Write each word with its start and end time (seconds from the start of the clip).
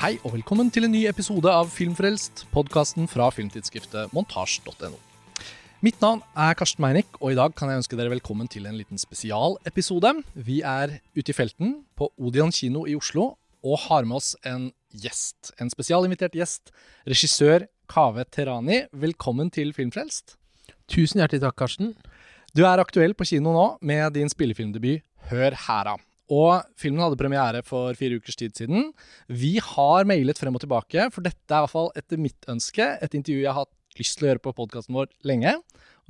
Hei 0.00 0.14
og 0.24 0.32
velkommen 0.32 0.70
til 0.72 0.86
en 0.86 0.94
ny 0.94 1.02
episode 1.10 1.52
av 1.52 1.68
Filmfrelst, 1.74 2.46
podkasten 2.54 3.04
fra 3.04 3.26
filmtidsskriftet 3.36 4.14
montasj.no. 4.16 4.96
Mitt 5.84 6.00
navn 6.00 6.22
er 6.32 6.56
Karsten 6.56 6.80
Meinick, 6.80 7.18
og 7.20 7.34
i 7.34 7.36
dag 7.36 7.52
kan 7.52 7.68
jeg 7.68 7.82
ønske 7.82 7.98
dere 8.00 8.14
velkommen 8.14 8.48
til 8.48 8.64
en 8.64 8.78
liten 8.80 8.96
spesialepisode. 8.96 10.14
Vi 10.32 10.62
er 10.64 10.96
ute 11.12 11.34
i 11.34 11.36
felten 11.36 11.76
på 12.00 12.08
Odeon 12.16 12.48
kino 12.48 12.86
i 12.88 12.96
Oslo 12.96 13.34
og 13.60 13.84
har 13.84 14.08
med 14.08 14.22
oss 14.22 14.32
en 14.40 14.70
gjest. 14.88 15.52
En 15.60 15.68
spesialinvitert 15.68 16.32
gjest. 16.32 16.72
Regissør 17.04 17.68
Kaveh 17.92 18.24
Terani, 18.32 18.86
velkommen 18.96 19.52
til 19.52 19.76
Filmfrelst. 19.76 20.38
Tusen 20.88 21.20
hjertelig 21.20 21.44
takk, 21.44 21.60
Karsten. 21.60 21.92
Du 22.56 22.64
er 22.64 22.80
aktuell 22.80 23.12
på 23.12 23.28
kino 23.34 23.52
nå 23.52 23.72
med 23.84 24.16
din 24.16 24.32
spillefilmdebut 24.32 25.04
Hør 25.28 25.60
hæra. 25.68 26.00
Og 26.30 26.62
filmen 26.78 27.02
hadde 27.02 27.18
premiere 27.18 27.64
for 27.66 27.96
fire 27.98 28.20
ukers 28.20 28.38
tid 28.38 28.54
siden. 28.56 28.90
Vi 29.26 29.56
har 29.64 30.06
mailet 30.08 30.38
frem 30.38 30.54
og 30.54 30.62
tilbake, 30.62 31.10
for 31.14 31.26
dette 31.26 31.50
er 31.50 31.58
i 31.58 31.66
hvert 31.66 31.74
fall 31.74 31.92
etter 31.98 32.22
mitt 32.22 32.50
ønske 32.50 32.86
et 33.02 33.16
intervju 33.18 33.42
jeg 33.42 33.50
har 33.50 33.64
hatt 33.64 33.76
lyst 33.98 34.18
til 34.18 34.28
å 34.28 34.30
gjøre 34.30 34.44
på 34.44 34.56
podkasten 34.56 34.96
vår 34.96 35.10
lenge. 35.26 35.56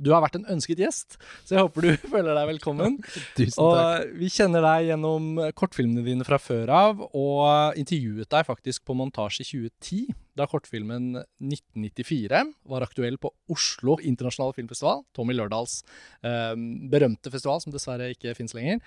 Du 0.01 0.09
har 0.15 0.23
vært 0.23 0.39
en 0.39 0.47
ønsket 0.49 0.79
gjest, 0.81 1.17
så 1.45 1.55
jeg 1.55 1.65
håper 1.65 1.85
du 1.85 1.89
føler 2.13 2.33
deg 2.33 2.47
velkommen. 2.55 2.97
Tusen 3.37 3.57
takk. 3.57 3.61
Og 3.65 4.15
vi 4.21 4.31
kjenner 4.33 4.65
deg 4.65 4.87
gjennom 4.89 5.27
kortfilmene 5.57 6.05
dine 6.05 6.25
fra 6.25 6.39
før 6.41 6.73
av, 6.73 7.03
og 7.17 7.77
intervjuet 7.81 8.29
deg 8.33 8.47
faktisk 8.47 8.85
på 8.87 8.97
montasje 8.97 9.45
i 9.45 9.49
2010, 9.51 10.17
da 10.39 10.47
kortfilmen 10.49 11.11
1994 11.19 12.43
var 12.71 12.85
aktuell 12.85 13.19
på 13.21 13.33
Oslo 13.53 13.99
internasjonale 13.99 14.57
filmfestival, 14.57 15.03
Tommy 15.17 15.35
Lørdals 15.37 15.81
eh, 16.25 16.55
berømte 16.89 17.33
festival, 17.33 17.61
som 17.61 17.73
dessverre 17.73 18.13
ikke 18.15 18.33
fins 18.37 18.55
lenger. 18.57 18.81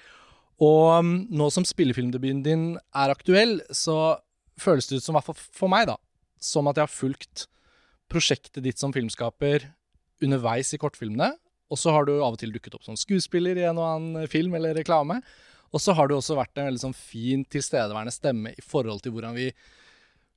Og 0.63 1.01
um, 1.01 1.15
nå 1.35 1.49
som 1.51 1.67
spillefilmdebuten 1.67 2.43
din 2.45 2.67
er 2.95 3.13
aktuell, 3.13 3.59
så 3.75 4.19
føles 4.61 4.87
det 4.87 5.01
ut 5.01 5.07
som, 5.07 5.19
for 5.25 5.71
meg, 5.73 5.89
da, 5.91 5.97
som 6.39 6.69
at 6.71 6.79
jeg 6.79 6.87
har 6.87 6.95
fulgt 6.95 7.47
prosjektet 8.13 8.63
ditt 8.63 8.79
som 8.79 8.93
filmskaper 8.95 9.67
underveis 10.23 10.71
i 10.75 10.79
kortfilmene. 10.81 11.33
Og 11.73 11.81
så 11.81 11.95
har 11.95 12.07
du 12.07 12.19
av 12.21 12.37
og 12.37 12.39
til 12.39 12.53
dukket 12.55 12.77
opp 12.77 12.85
som 12.87 12.99
skuespiller 12.99 13.59
i 13.59 13.67
en 13.67 13.81
og 13.81 13.89
annen 13.89 14.31
film 14.31 14.55
eller 14.55 14.77
reklame. 14.79 15.19
Og 15.75 15.83
så 15.83 15.95
har 15.97 16.07
du 16.07 16.15
også 16.15 16.37
vært 16.39 16.55
en 16.61 16.69
veldig 16.69 16.85
sånn 16.85 16.95
fin, 16.95 17.43
tilstedeværende 17.51 18.15
stemme 18.15 18.53
i 18.55 18.63
forhold 18.63 19.03
til 19.03 19.17
hvordan 19.17 19.35
vi 19.35 19.49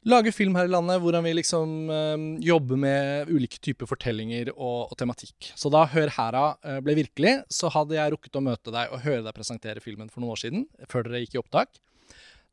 lager 0.08 0.34
film 0.36 0.56
her 0.58 0.68
i 0.68 0.72
landet, 0.72 1.02
hvordan 1.04 1.26
vi 1.26 1.34
liksom 1.36 1.92
øh, 1.92 2.26
jobber 2.44 2.80
med 2.80 3.32
ulike 3.34 3.60
typer 3.64 3.90
fortellinger 3.90 4.54
og, 4.56 4.92
og, 4.92 4.96
tematikk. 5.00 5.52
Så 5.60 5.72
da 5.74 5.84
Hør 5.92 6.12
hera 6.16 6.46
øh, 6.64 6.80
ble 6.86 6.98
virkelig, 7.02 7.34
så 7.52 7.72
hadde 7.74 7.98
jeg 7.98 8.14
rukket 8.14 8.40
å 8.40 8.44
møte 8.44 8.74
deg 8.74 8.94
og 8.94 9.04
høre 9.04 9.24
deg 9.26 9.36
presentere 9.36 9.84
filmen 9.84 10.12
for 10.12 10.24
noen 10.24 10.36
år 10.36 10.44
siden, 10.46 10.68
før 10.92 11.08
dere 11.08 11.24
gikk 11.26 11.38
i 11.38 11.42
opptak. 11.44 11.82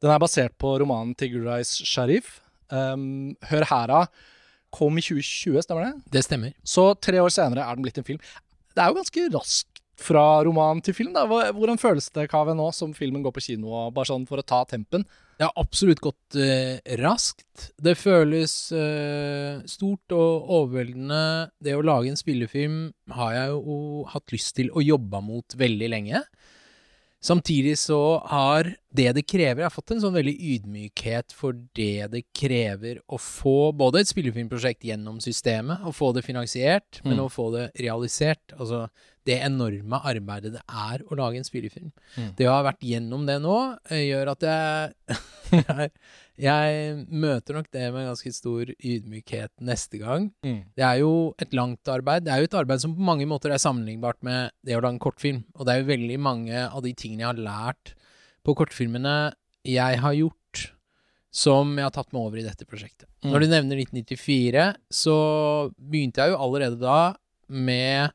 Den 0.02 0.12
er 0.12 0.22
basert 0.22 0.56
på 0.60 0.74
romanen 0.82 1.14
til 1.18 1.36
Gurais 1.36 1.70
Sharif. 1.86 2.40
Um, 2.72 3.36
Hør 3.50 3.68
hera 3.70 4.00
kom 4.74 4.98
i 4.98 5.04
2020, 5.04 5.62
stemmer 5.62 5.86
det? 5.86 6.10
Det 6.16 6.24
stemmer. 6.26 6.54
Så 6.66 6.90
tre 6.98 7.20
år 7.22 7.30
senere 7.32 7.62
er 7.62 7.76
den 7.76 7.86
blitt 7.86 8.00
en 8.00 8.06
film. 8.06 8.20
Det 8.74 8.82
er 8.82 8.90
jo 8.90 8.98
ganske 8.98 9.28
raskt 9.36 9.82
fra 10.00 10.42
roman 10.42 10.80
til 10.82 10.96
film. 10.96 11.12
da. 11.14 11.22
Hvordan 11.54 11.78
føles 11.78 12.10
det, 12.10 12.26
Kave, 12.32 12.56
nå 12.58 12.66
som 12.74 12.94
filmen 12.96 13.22
går 13.22 13.34
på 13.36 13.44
kino, 13.46 13.70
og 13.70 13.94
bare 13.94 14.10
sånn 14.10 14.26
for 14.26 14.42
å 14.42 14.46
ta 14.46 14.64
tempen? 14.66 15.06
Det 15.38 15.46
har 15.48 15.52
absolutt 15.58 16.02
gått 16.02 16.36
eh, 16.38 16.78
raskt. 17.00 17.70
Det 17.82 17.96
føles 17.98 18.54
eh, 18.72 19.62
stort 19.70 20.14
og 20.14 20.50
overveldende. 20.60 21.50
Det 21.58 21.74
å 21.74 21.84
lage 21.84 22.12
en 22.12 22.18
spillefilm 22.18 22.78
har 23.16 23.34
jeg 23.34 23.54
jo 23.56 23.78
hatt 24.12 24.34
lyst 24.34 24.54
til 24.60 24.70
å 24.70 24.84
jobbe 24.84 25.22
mot 25.26 25.56
veldig 25.58 25.90
lenge. 25.90 26.22
Samtidig 27.24 27.78
så 27.80 28.20
har 28.28 28.68
det 28.92 29.06
det 29.16 29.22
krever 29.24 29.62
Jeg 29.62 29.64
har 29.70 29.72
fått 29.72 29.94
en 29.94 30.02
sånn 30.02 30.16
veldig 30.18 30.34
ydmykhet 30.54 31.32
for 31.32 31.56
det 31.78 32.10
det 32.12 32.20
krever 32.36 32.98
å 33.08 33.16
få 33.16 33.72
både 33.72 34.02
et 34.02 34.10
spillefilmprosjekt 34.10 34.84
gjennom 34.84 35.22
systemet, 35.24 35.86
å 35.88 35.92
få 35.94 36.12
det 36.12 36.24
finansiert, 36.26 37.00
mm. 37.00 37.08
men 37.08 37.22
å 37.24 37.30
få 37.32 37.48
det 37.54 37.70
realisert. 37.80 38.52
Altså 38.58 38.84
det 39.24 39.38
enorme 39.46 40.00
arbeidet 40.04 40.52
det 40.54 40.62
er 40.68 41.04
å 41.08 41.16
lage 41.16 41.40
en 41.40 41.46
spillefilm. 41.46 41.90
Mm. 42.16 42.28
Det 42.38 42.48
å 42.48 42.58
ha 42.58 42.64
vært 42.66 42.84
gjennom 42.84 43.24
det 43.28 43.38
nå, 43.42 43.56
eh, 43.88 44.04
gjør 44.10 44.34
at 44.34 44.44
jeg, 44.44 45.18
jeg, 45.60 45.88
jeg 46.44 47.06
møter 47.08 47.58
nok 47.58 47.70
det 47.72 47.86
med 47.94 48.08
ganske 48.10 48.32
stor 48.36 48.72
ydmykhet 48.74 49.52
neste 49.64 50.00
gang. 50.02 50.28
Mm. 50.44 50.60
Det 50.76 50.84
er 50.86 51.00
jo 51.00 51.14
et 51.40 51.56
langt 51.56 51.92
arbeid. 51.92 52.26
Det 52.26 52.34
er 52.34 52.42
jo 52.42 52.50
et 52.50 52.58
arbeid 52.60 52.84
som 52.84 52.96
på 52.96 53.08
mange 53.08 53.28
måter 53.30 53.54
er 53.54 53.62
sammenlignbart 53.62 54.20
med 54.26 54.52
det 54.66 54.76
å 54.76 54.82
lage 54.82 54.98
en 54.98 55.04
kortfilm. 55.06 55.44
Og 55.56 55.64
det 55.64 55.74
er 55.74 55.82
jo 55.82 55.92
veldig 55.94 56.20
mange 56.20 56.66
av 56.68 56.84
de 56.84 56.92
tingene 56.92 57.24
jeg 57.24 57.32
har 57.32 57.44
lært 57.48 57.94
på 58.44 58.56
kortfilmene 58.58 59.32
jeg 59.64 60.00
har 60.04 60.16
gjort, 60.18 60.66
som 61.34 61.72
jeg 61.78 61.86
har 61.86 61.94
tatt 61.94 62.12
med 62.12 62.20
over 62.20 62.38
i 62.38 62.46
dette 62.46 62.68
prosjektet. 62.68 63.08
Mm. 63.24 63.32
Når 63.32 63.40
du 63.40 63.48
nevner 63.48 63.80
1994, 63.86 64.68
så 64.92 65.16
begynte 65.80 66.20
jeg 66.20 66.34
jo 66.34 66.42
allerede 66.44 66.78
da 66.82 67.14
med 67.48 68.12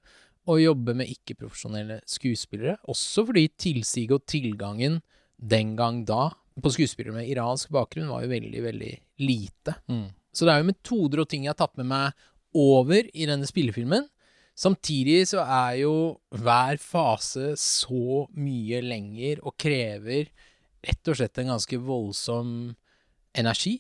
å 0.50 0.58
jobbe 0.58 0.96
med 0.98 1.12
ikke-profesjonelle 1.14 2.00
skuespillere, 2.10 2.78
også 2.90 3.26
fordi 3.30 3.46
tilsiget 3.60 4.16
og 4.18 4.26
tilgangen 4.30 5.00
den 5.40 5.76
gang 5.80 6.04
da 6.08 6.30
på 6.60 6.72
skuespillere 6.74 7.16
med 7.16 7.30
iransk 7.32 7.72
bakgrunn 7.72 8.10
var 8.12 8.26
jo 8.26 8.32
veldig, 8.34 8.64
veldig 8.66 8.94
lite. 9.24 9.76
Mm. 9.88 10.10
Så 10.36 10.46
det 10.46 10.54
er 10.54 10.62
jo 10.62 10.70
metoder 10.70 11.24
og 11.24 11.30
ting 11.32 11.46
jeg 11.46 11.54
har 11.54 11.60
tatt 11.62 11.78
med 11.80 11.90
meg 11.90 12.26
over 12.58 13.08
i 13.14 13.28
denne 13.30 13.48
spillefilmen. 13.48 14.08
Samtidig 14.60 15.22
så 15.30 15.46
er 15.46 15.80
jo 15.86 15.94
hver 16.36 16.80
fase 16.84 17.54
så 17.60 18.26
mye 18.36 18.82
lenger 18.84 19.40
og 19.46 19.56
krever 19.62 20.28
rett 20.84 21.12
og 21.12 21.20
slett 21.20 21.40
en 21.40 21.54
ganske 21.54 21.80
voldsom 21.80 22.52
energi. 23.40 23.78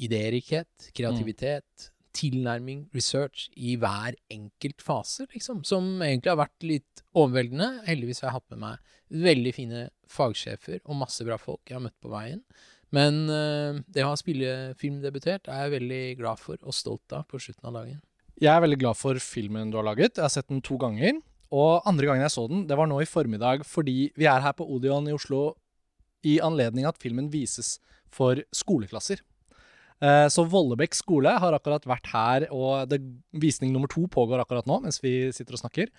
Idérikhet, 0.00 0.90
kreativitet, 0.96 1.90
tilnærming, 2.16 2.86
research 2.96 3.48
i 3.56 3.76
hver 3.80 4.16
enkelt 4.32 4.82
fase, 4.82 5.26
liksom. 5.34 5.62
Som 5.66 6.00
egentlig 6.02 6.32
har 6.32 6.40
vært 6.40 6.66
litt 6.66 7.04
overveldende. 7.14 7.84
Heldigvis 7.86 8.22
har 8.22 8.30
jeg 8.30 8.38
hatt 8.38 8.54
med 8.54 8.62
meg 8.64 9.22
veldig 9.28 9.54
fine 9.54 9.86
fagsjefer 10.10 10.82
og 10.84 11.00
masse 11.00 11.24
bra 11.26 11.38
folk 11.40 11.62
jeg 11.66 11.78
har 11.78 11.84
møtt 11.84 11.98
på 12.02 12.12
veien. 12.12 12.42
Men 12.94 13.22
uh, 13.30 13.78
det 13.86 14.02
å 14.02 14.12
ha 14.12 14.18
spillefilmdebutert 14.18 15.50
er 15.50 15.64
jeg 15.64 15.74
veldig 15.76 16.04
glad 16.18 16.42
for 16.42 16.58
og 16.66 16.74
stolt 16.74 17.14
av 17.14 17.26
på 17.30 17.38
slutten 17.42 17.70
av 17.70 17.80
dagen. 17.80 18.00
Jeg 18.40 18.50
er 18.54 18.62
veldig 18.64 18.80
glad 18.80 18.98
for 18.98 19.18
filmen 19.22 19.70
du 19.70 19.78
har 19.78 19.86
laget. 19.86 20.16
Jeg 20.16 20.24
har 20.24 20.32
sett 20.32 20.48
den 20.50 20.62
to 20.64 20.78
ganger. 20.80 21.18
Og 21.50 21.86
andre 21.88 22.06
gangen 22.06 22.24
jeg 22.24 22.34
så 22.34 22.46
den, 22.50 22.64
det 22.70 22.78
var 22.78 22.86
nå 22.86 23.00
i 23.02 23.08
formiddag 23.10 23.64
fordi 23.66 24.12
vi 24.18 24.28
er 24.30 24.42
her 24.42 24.54
på 24.54 24.66
Odeon 24.70 25.08
i 25.10 25.14
Oslo 25.16 25.56
i 26.26 26.36
anledning 26.44 26.86
at 26.86 27.00
filmen 27.00 27.30
vises 27.32 27.78
for 28.12 28.38
skoleklasser. 28.54 29.22
Eh, 30.00 30.26
så 30.32 30.46
Vollebekk 30.48 30.96
skole 30.96 31.32
har 31.42 31.56
akkurat 31.56 31.84
vært 31.88 32.08
her, 32.14 32.46
og 32.54 32.88
det, 32.88 33.02
visning 33.36 33.74
nummer 33.74 33.90
to 33.92 34.06
pågår 34.08 34.40
akkurat 34.40 34.68
nå 34.68 34.80
mens 34.86 35.00
vi 35.04 35.28
sitter 35.36 35.58
og 35.58 35.64
snakker. 35.64 35.92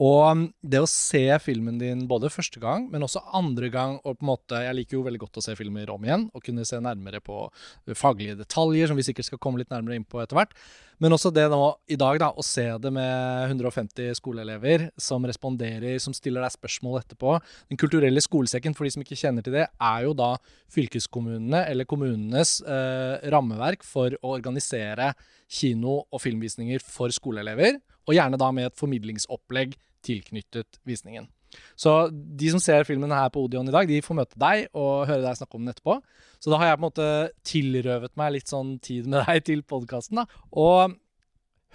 Og 0.00 0.46
det 0.64 0.80
å 0.80 0.88
se 0.88 1.26
filmen 1.44 1.76
din 1.76 2.06
både 2.08 2.30
første 2.32 2.56
gang, 2.62 2.86
men 2.88 3.04
også 3.04 3.20
andre 3.36 3.68
gang 3.68 3.98
og 3.98 4.16
på 4.16 4.24
en 4.24 4.30
måte, 4.30 4.60
Jeg 4.64 4.76
liker 4.78 4.96
jo 4.96 5.02
veldig 5.04 5.20
godt 5.20 5.36
å 5.36 5.42
se 5.44 5.52
filmer 5.58 5.90
om 5.92 6.04
igjen 6.04 6.30
og 6.32 6.42
kunne 6.42 6.64
se 6.64 6.80
nærmere 6.80 7.20
på 7.20 7.50
faglige 7.92 8.38
detaljer, 8.38 8.88
som 8.88 8.96
vi 8.96 9.04
sikkert 9.04 9.28
skal 9.28 9.38
komme 9.38 9.60
litt 9.60 9.68
nærmere 9.68 9.96
inn 9.96 10.06
på 10.08 10.22
etter 10.22 10.38
hvert. 10.38 10.54
Men 11.00 11.12
også 11.12 11.32
det 11.32 11.46
nå 11.52 11.60
i 11.88 11.98
dag, 12.00 12.18
da, 12.20 12.30
å 12.32 12.44
se 12.44 12.64
det 12.80 12.92
med 12.92 13.50
150 13.52 14.16
skoleelever 14.16 14.88
som 14.96 15.24
responderer, 15.28 15.98
som 16.00 16.16
stiller 16.16 16.44
deg 16.44 16.54
spørsmål 16.56 17.02
etterpå. 17.02 17.36
Den 17.68 17.80
kulturelle 17.80 18.20
skolesekken, 18.24 18.76
for 18.76 18.84
de 18.84 18.94
som 18.96 19.04
ikke 19.04 19.20
kjenner 19.20 19.44
til 19.44 19.56
det, 19.58 19.66
er 19.68 20.00
jo 20.04 20.16
da 20.16 20.34
fylkeskommunene 20.72 21.66
eller 21.68 21.88
kommunenes 21.88 22.62
eh, 22.64 23.20
rammeverk 23.32 23.84
for 23.84 24.16
å 24.20 24.34
organisere 24.38 25.12
kino- 25.50 26.06
og 26.08 26.24
filmvisninger 26.24 26.80
for 26.84 27.12
skoleelever. 27.12 27.80
Og 28.08 28.16
gjerne 28.16 28.40
da 28.40 28.48
med 28.52 28.70
et 28.70 28.80
formidlingsopplegg 28.80 29.76
tilknyttet 30.06 30.80
visningen. 30.88 31.28
Så 31.74 31.92
de 32.10 32.50
som 32.52 32.62
ser 32.62 32.86
filmen 32.86 33.10
her 33.10 33.30
på 33.34 33.42
Odeon 33.42 33.68
i 33.68 33.74
dag, 33.74 33.88
de 33.90 34.02
får 34.04 34.18
møte 34.20 34.38
deg 34.38 34.68
og 34.70 35.08
høre 35.10 35.24
deg 35.24 35.38
snakke 35.38 35.58
om 35.58 35.64
den 35.64 35.74
etterpå. 35.74 35.98
Så 36.40 36.52
da 36.52 36.60
har 36.60 36.70
jeg 36.70 36.78
på 36.78 36.80
en 36.80 36.86
måte 36.86 37.08
tilrøvet 37.50 38.14
meg 38.20 38.36
litt 38.36 38.52
sånn 38.52 38.76
tid 38.82 39.10
med 39.10 39.24
deg 39.28 39.46
til 39.48 39.64
podkasten. 39.66 40.22
Og 40.52 40.96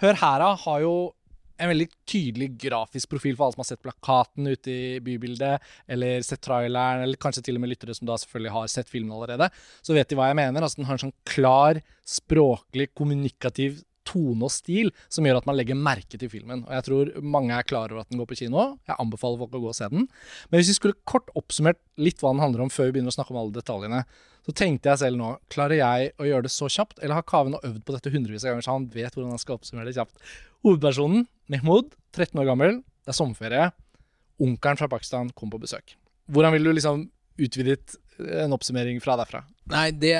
Hør 0.02 0.18
hæra 0.20 0.50
har 0.60 0.80
jo 0.82 0.96
en 1.56 1.70
veldig 1.70 1.86
tydelig 2.04 2.50
grafisk 2.60 3.08
profil 3.14 3.32
for 3.36 3.46
alle 3.46 3.56
som 3.56 3.62
har 3.62 3.68
sett 3.70 3.84
plakaten 3.84 4.50
ute 4.50 4.72
i 4.72 4.98
bybildet, 5.00 5.64
eller 5.88 6.24
sett 6.26 6.42
traileren, 6.44 7.06
eller 7.06 7.20
kanskje 7.20 7.46
til 7.46 7.56
og 7.56 7.62
med 7.64 7.72
lyttere 7.72 7.96
som 7.96 8.08
da 8.08 8.18
selvfølgelig 8.20 8.52
har 8.52 8.72
sett 8.72 8.92
filmen 8.92 9.14
allerede. 9.16 9.48
Så 9.80 9.96
vet 9.96 10.10
de 10.10 10.18
hva 10.18 10.28
jeg 10.28 10.36
mener. 10.36 10.60
Altså 10.60 10.82
Den 10.82 10.90
har 10.90 10.98
en 10.98 11.06
sånn 11.06 11.16
klar, 11.28 11.80
språklig, 12.04 12.90
kommunikativ 12.92 13.80
tone 14.06 14.46
og 14.46 14.52
stil 14.54 14.92
som 15.12 15.26
gjør 15.26 15.40
at 15.40 15.48
man 15.48 15.58
legger 15.58 15.78
merke 15.78 16.18
til 16.20 16.30
filmen. 16.32 16.64
Og 16.66 16.72
jeg 16.76 16.86
tror 16.86 17.10
mange 17.36 17.56
er 17.56 17.66
klar 17.66 17.90
over 17.90 18.04
at 18.04 18.12
den 18.12 18.22
går 18.22 18.30
på 18.30 18.38
kino. 18.42 18.68
Jeg 18.88 18.98
anbefaler 19.02 19.42
folk 19.42 19.58
å 19.58 19.62
gå 19.64 19.72
og 19.72 19.78
se 19.78 19.90
den. 19.92 20.06
Men 20.50 20.60
hvis 20.60 20.72
vi 20.72 20.78
skulle 20.78 20.98
kort 21.08 21.30
oppsummert 21.38 21.80
litt 22.00 22.22
hva 22.22 22.32
den 22.34 22.44
handler 22.44 22.66
om 22.66 22.72
før 22.72 22.90
vi 22.90 22.96
begynner 22.96 23.14
å 23.14 23.18
snakke 23.18 23.34
om 23.34 23.40
alle 23.42 23.56
detaljene, 23.56 24.04
så 24.46 24.54
tenkte 24.54 24.92
jeg 24.92 25.02
selv 25.02 25.18
nå 25.18 25.32
Klarer 25.50 25.80
jeg 25.80 26.12
å 26.22 26.28
gjøre 26.28 26.46
det 26.46 26.52
så 26.54 26.68
kjapt, 26.70 27.00
eller 27.00 27.18
har 27.18 27.26
Kaven 27.26 27.58
øvd 27.58 27.80
på 27.82 27.96
dette 27.96 28.12
hundrevis 28.14 28.44
av 28.46 28.54
ganger, 28.54 28.66
så 28.66 28.76
han 28.76 28.86
vet 28.94 29.16
hvordan 29.16 29.34
han 29.34 29.42
skal 29.42 29.58
oppsummere 29.58 29.90
det 29.90 29.96
kjapt? 29.96 30.14
Hovedpersonen, 30.66 31.26
Mehmood, 31.50 31.90
13 32.14 32.42
år 32.42 32.48
gammel, 32.52 32.80
det 33.06 33.12
er 33.12 33.18
sommerferie. 33.18 33.68
Onkelen 34.42 34.78
fra 34.78 34.90
Pakistan 34.92 35.32
kom 35.34 35.50
på 35.50 35.60
besøk. 35.62 35.96
Hvordan 36.30 36.54
vil 36.54 36.68
du 36.68 36.72
liksom 36.76 37.06
utvidet 37.42 37.96
en 38.20 38.54
oppsummering 38.56 39.00
fra 39.04 39.16
derfra. 39.20 39.42
Nei, 39.72 39.88
det, 39.92 40.14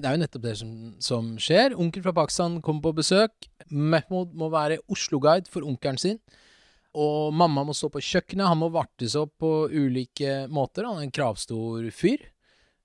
det 0.00 0.06
er 0.06 0.16
jo 0.16 0.22
nettopp 0.22 0.44
det 0.44 0.56
som, 0.60 0.74
som 1.02 1.32
skjer. 1.40 1.76
Onkel 1.78 2.04
fra 2.04 2.14
Pakistan 2.16 2.58
kommer 2.64 2.88
på 2.88 2.96
besøk. 3.00 3.48
Mehmood 3.70 4.34
må 4.38 4.50
være 4.52 4.80
Oslo-guide 4.92 5.50
for 5.50 5.66
onkelen 5.66 6.00
sin. 6.00 6.20
Og 6.98 7.30
mamma 7.34 7.62
må 7.66 7.74
stå 7.76 7.90
på 7.94 8.02
kjøkkenet. 8.02 8.48
Han 8.50 8.60
må 8.64 8.70
vartes 8.74 9.14
opp 9.18 9.36
på 9.42 9.52
ulike 9.70 10.44
måter. 10.50 10.88
Han 10.88 11.00
er 11.00 11.08
en 11.08 11.14
kravstor 11.14 11.86
fyr. 11.94 12.24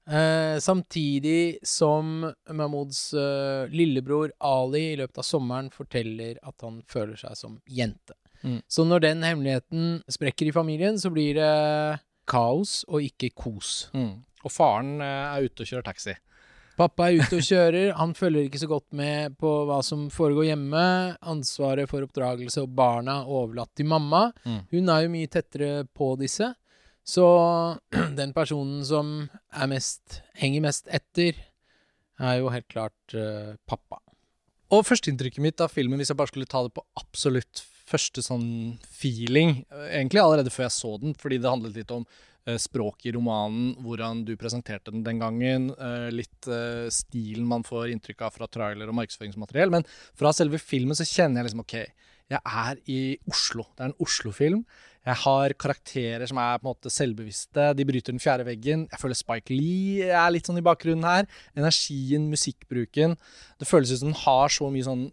Eh, 0.05 0.59
samtidig 0.61 1.57
som 1.65 2.31
Mahmouds 2.53 3.13
eh, 3.17 3.71
lillebror 3.73 4.29
Ali 4.37 4.91
i 4.91 4.99
løpet 4.99 5.17
av 5.17 5.25
sommeren 5.25 5.71
forteller 5.73 6.37
at 6.45 6.61
han 6.61 6.83
føler 6.85 7.17
seg 7.17 7.33
som 7.39 7.57
jente. 7.65 8.13
Mm. 8.45 8.59
Så 8.69 8.85
når 8.85 9.01
den 9.07 9.25
hemmeligheten 9.25 10.03
sprekker 10.11 10.51
i 10.51 10.53
familien, 10.53 10.99
så 11.01 11.09
blir 11.09 11.39
det 11.39 11.49
kaos 12.29 12.83
og 12.85 13.01
ikke 13.05 13.31
kos. 13.33 13.87
Mm. 13.97 14.21
Og 14.45 14.53
faren 14.53 14.99
eh, 15.03 15.25
er 15.33 15.49
ute 15.49 15.65
og 15.65 15.71
kjører 15.71 15.87
taxi. 15.89 16.15
Pappa 16.75 17.07
er 17.07 17.21
ute 17.23 17.37
og 17.39 17.45
kjører, 17.47 17.93
han 17.95 18.11
følger 18.17 18.49
ikke 18.49 18.59
så 18.59 18.67
godt 18.67 18.89
med 18.99 19.37
på 19.39 19.51
hva 19.69 19.77
som 19.85 20.09
foregår 20.11 20.49
hjemme. 20.49 20.83
Ansvaret 21.23 21.87
for 21.87 22.03
oppdragelse 22.03 22.65
og 22.65 22.73
barna 22.75 23.21
er 23.21 23.31
overlatt 23.31 23.71
til 23.79 23.87
mamma. 23.87 24.27
Mm. 24.43 24.61
Hun 24.73 24.91
er 24.91 25.05
jo 25.05 25.13
mye 25.13 25.31
tettere 25.31 25.85
på 25.95 26.11
disse. 26.19 26.51
Så 27.05 27.25
den 28.19 28.33
personen 28.35 28.83
som 28.87 29.13
er 29.55 29.71
mest, 29.71 30.19
henger 30.41 30.65
mest 30.67 30.91
etter, 30.91 31.39
er 32.19 32.41
jo 32.41 32.51
helt 32.51 32.67
klart 32.71 33.15
uh, 33.15 33.55
pappa. 33.67 34.01
Og 34.75 34.83
førsteinntrykket 34.87 35.43
mitt 35.43 35.63
av 35.63 35.71
filmen, 35.71 35.99
hvis 36.01 36.11
jeg 36.11 36.19
bare 36.19 36.31
skulle 36.31 36.49
ta 36.49 36.63
det 36.65 36.73
på 36.75 36.83
absolutt 36.99 37.63
første 37.85 38.23
sånn 38.25 38.47
feeling, 38.89 39.59
eh, 39.69 39.91
egentlig 39.99 40.23
allerede 40.23 40.51
før 40.51 40.65
jeg 40.65 40.75
så 40.75 40.95
den, 41.01 41.13
fordi 41.19 41.37
det 41.37 41.51
handlet 41.51 41.77
litt 41.77 41.93
om 41.93 42.07
språket 42.61 43.09
i 43.09 43.13
romanen, 43.15 43.73
hvordan 43.81 44.23
du 44.27 44.35
presenterte 44.37 44.93
den 44.93 45.03
den 45.05 45.21
gangen, 45.21 45.69
eh, 45.73 46.09
litt 46.13 46.47
eh, 46.47 46.87
stilen 46.93 47.47
man 47.49 47.65
får 47.65 47.89
inntrykk 47.93 48.25
av 48.27 48.35
fra 48.35 48.47
trailer 48.47 48.91
og 48.91 48.97
markedsføringsmateriell, 48.99 49.73
men 49.73 49.87
fra 50.17 50.33
selve 50.35 50.61
filmen 50.61 50.97
så 50.97 51.07
kjenner 51.07 51.41
jeg 51.41 51.49
liksom 51.49 51.63
ok, 51.65 51.77
jeg 52.25 52.41
er 52.41 52.79
i 52.89 52.99
Oslo. 53.29 53.67
Det 53.75 53.83
er 53.83 53.91
en 53.91 53.99
Oslo-film. 54.01 54.61
Jeg 55.05 55.21
har 55.21 55.53
karakterer 55.61 56.25
som 56.25 56.39
er 56.41 56.57
på 56.57 56.65
en 56.65 56.71
måte 56.71 56.89
selvbevisste. 56.89 57.67
De 57.77 57.85
bryter 57.85 58.15
den 58.15 58.21
fjerde 58.23 58.47
veggen. 58.47 58.87
Jeg 58.89 59.01
føler 59.01 59.19
Spike 59.19 59.53
Lee 59.53 60.07
er 60.09 60.31
litt 60.33 60.49
sånn 60.49 60.57
i 60.57 60.65
bakgrunnen 60.65 61.05
her. 61.05 61.29
Energien, 61.53 62.25
musikkbruken. 62.31 63.13
Det 63.61 63.69
føles 63.69 63.93
ut 63.93 64.01
som 64.01 64.09
den 64.09 64.23
har 64.23 64.49
så 64.49 64.71
mye 64.73 64.87
sånn 64.87 65.05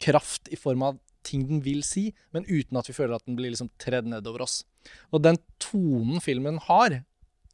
kraft 0.00 0.48
i 0.48 0.56
form 0.56 0.86
av 0.88 1.02
ting 1.24 1.44
den 1.48 1.60
vil 1.64 1.84
si, 1.86 2.10
men 2.36 2.44
uten 2.48 2.78
at 2.80 2.88
vi 2.88 2.96
føler 2.96 3.16
at 3.16 3.24
den 3.28 3.36
blir 3.38 3.52
liksom 3.52 3.70
tredd 3.80 4.08
nedover 4.08 4.44
oss. 4.44 4.62
Og 5.12 5.24
den 5.24 5.38
tonen 5.62 6.22
filmen 6.24 6.60
har, 6.68 7.00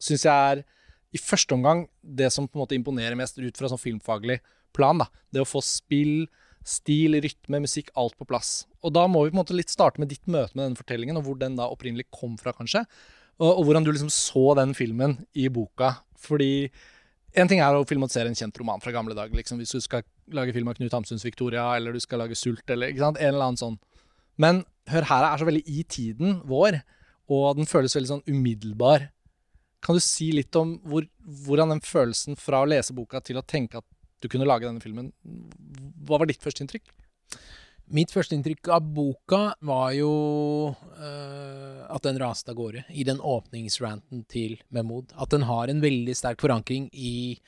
syns 0.00 0.26
jeg 0.26 0.52
er 0.52 0.62
i 1.10 1.20
første 1.20 1.56
omgang 1.56 1.86
det 2.00 2.30
som 2.32 2.46
på 2.46 2.58
en 2.58 2.64
måte 2.64 2.76
imponerer 2.76 3.18
mest 3.18 3.40
ut 3.40 3.56
fra 3.58 3.70
sånn 3.70 3.80
filmfaglig 3.80 4.38
plan. 4.76 5.00
da. 5.02 5.08
Det 5.34 5.42
å 5.42 5.48
få 5.48 5.62
spill, 5.64 6.28
stil, 6.66 7.18
rytme, 7.22 7.62
musikk, 7.64 7.90
alt 7.98 8.16
på 8.18 8.28
plass. 8.28 8.64
Og 8.84 8.94
da 8.94 9.06
må 9.10 9.24
vi 9.24 9.32
på 9.32 9.38
en 9.38 9.42
måte 9.42 9.56
litt 9.56 9.72
starte 9.72 10.02
med 10.02 10.12
ditt 10.12 10.26
møte 10.30 10.54
med 10.54 10.68
denne 10.68 10.78
fortellingen, 10.78 11.18
og 11.18 11.26
hvor 11.26 11.40
den 11.40 11.58
da 11.58 11.70
opprinnelig 11.72 12.08
kom 12.14 12.36
fra, 12.40 12.54
kanskje. 12.56 12.84
Og, 13.40 13.50
og 13.50 13.66
hvordan 13.66 13.86
du 13.86 13.92
liksom 13.92 14.12
så 14.12 14.52
den 14.58 14.76
filmen 14.76 15.18
i 15.34 15.48
boka. 15.52 15.96
Fordi 16.20 16.70
en 17.40 17.50
ting 17.50 17.62
er 17.62 17.76
å 17.76 17.86
filmatisere 17.86 18.30
en 18.30 18.38
kjent 18.38 18.56
roman 18.60 18.82
fra 18.82 18.92
gamle 18.94 19.16
dager. 19.16 19.34
Liksom, 19.38 19.60
hvis 19.62 19.74
du 19.74 19.82
skal 19.82 20.04
lage 20.34 20.54
film 20.54 20.70
av 20.70 20.78
Knut 20.78 20.94
Hamsuns 20.94 21.26
Victoria, 21.26 21.64
eller 21.78 21.94
du 21.94 22.02
skal 22.02 22.22
lage 22.22 22.38
Sult, 22.38 22.64
eller 22.70 22.90
ikke 22.90 23.04
sant? 23.04 23.20
en 23.20 23.34
eller 23.34 23.50
annen 23.50 23.60
sånn. 23.60 23.80
Men 24.40 24.64
Hør 24.90 25.06
her 25.06 25.22
er 25.22 25.38
så 25.38 25.46
veldig 25.46 25.60
i 25.70 25.82
tiden 25.86 26.40
vår, 26.50 26.80
og 27.30 27.60
den 27.60 27.68
føles 27.70 27.94
veldig 27.96 28.10
sånn 28.10 28.26
umiddelbar. 28.28 29.08
Kan 29.80 29.96
du 29.96 30.02
si 30.04 30.28
litt 30.34 30.56
om 30.58 30.74
hvor, 30.84 31.06
hvordan 31.46 31.76
den 31.76 31.84
følelsen 31.84 32.36
fra 32.38 32.64
å 32.64 32.68
lese 32.68 32.96
boka 32.96 33.22
til 33.24 33.40
å 33.40 33.46
tenke 33.46 33.80
at 33.80 33.86
du 34.20 34.28
kunne 34.28 34.48
lage 34.48 34.66
denne 34.66 34.82
filmen, 34.82 35.12
hva 36.04 36.18
var 36.20 36.28
ditt 36.28 36.42
første 36.42 36.64
inntrykk? 36.64 36.90
Mitt 37.90 38.12
første 38.14 38.36
inntrykk 38.36 38.68
av 38.70 38.84
boka 38.94 39.40
var 39.66 39.94
jo 39.96 40.10
øh, 40.70 41.80
at 41.90 42.04
den 42.06 42.20
raste 42.22 42.52
av 42.52 42.58
gårde 42.60 42.84
i 42.94 43.02
den 43.06 43.18
åpningsranten 43.18 44.22
til 44.30 44.60
Mahmoud. 44.70 45.10
At 45.18 45.32
den 45.34 45.48
har 45.48 45.70
en 45.70 45.82
veldig 45.82 46.14
sterk 46.14 46.42
forankring 46.44 46.86
i 46.94 47.40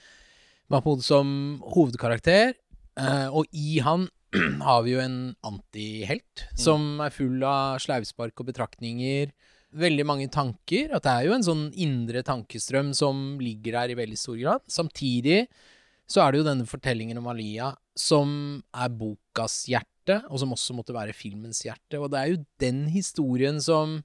Mahmoud 0.73 1.05
som 1.07 1.61
hovedkarakter. 1.77 2.57
øh, 2.99 3.29
og 3.31 3.47
i 3.53 3.79
han 3.87 4.09
har 4.67 4.83
vi 4.83 4.97
jo 4.97 5.05
en 5.05 5.37
antihelt 5.47 6.47
som 6.59 6.99
er 7.05 7.15
full 7.15 7.45
av 7.47 7.79
sleivspark 7.85 8.35
og 8.41 8.51
betraktninger. 8.51 9.31
Veldig 9.73 10.05
mange 10.05 10.29
tanker. 10.33 10.93
At 10.93 11.07
det 11.07 11.13
er 11.13 11.29
jo 11.29 11.37
en 11.37 11.47
sånn 11.47 11.63
indre 11.81 12.25
tankestrøm 12.27 12.93
som 12.97 13.39
ligger 13.41 13.79
der 13.79 13.95
i 13.95 13.99
veldig 13.99 14.19
stor 14.21 14.37
grad. 14.41 14.67
Samtidig 14.69 15.47
så 16.11 16.23
er 16.23 16.33
det 16.33 16.43
jo 16.43 16.49
denne 16.51 16.69
fortellingen 16.69 17.21
om 17.21 17.31
Alia 17.33 17.71
som 17.99 18.61
er 18.73 18.93
bokas 18.93 19.63
hjerte, 19.69 20.19
og 20.29 20.41
som 20.43 20.53
også 20.55 20.75
måtte 20.77 20.97
være 20.97 21.17
filmens 21.17 21.63
hjerte. 21.65 22.01
Og 22.01 22.11
det 22.13 22.21
er 22.21 22.33
jo 22.33 22.45
den 22.61 22.87
historien 22.93 23.61
som 23.65 24.01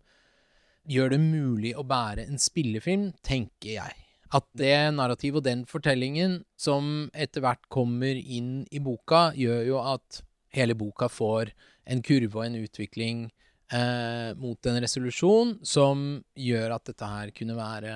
gjør 0.88 1.16
det 1.16 1.22
mulig 1.24 1.74
å 1.76 1.84
bære 1.88 2.28
en 2.30 2.40
spillefilm, 2.40 3.10
tenker 3.26 3.74
jeg. 3.76 3.98
At 4.36 4.48
det 4.60 4.76
narrativet 4.96 5.42
og 5.42 5.48
den 5.48 5.66
fortellingen 5.68 6.42
som 6.60 7.10
etter 7.16 7.44
hvert 7.44 7.64
kommer 7.72 8.16
inn 8.16 8.66
i 8.72 8.80
boka, 8.84 9.32
gjør 9.36 9.64
jo 9.68 9.82
at 9.84 10.22
hele 10.56 10.76
boka 10.80 11.08
får 11.12 11.52
en 11.88 12.04
kurve 12.04 12.40
og 12.40 12.46
en 12.46 12.60
utvikling 12.60 13.28
eh, 13.74 14.32
mot 14.40 14.70
en 14.70 14.82
resolusjon 14.84 15.58
som 15.66 16.08
gjør 16.38 16.76
at 16.78 16.90
dette 16.90 17.12
her 17.12 17.34
kunne 17.36 17.58
være 17.58 17.96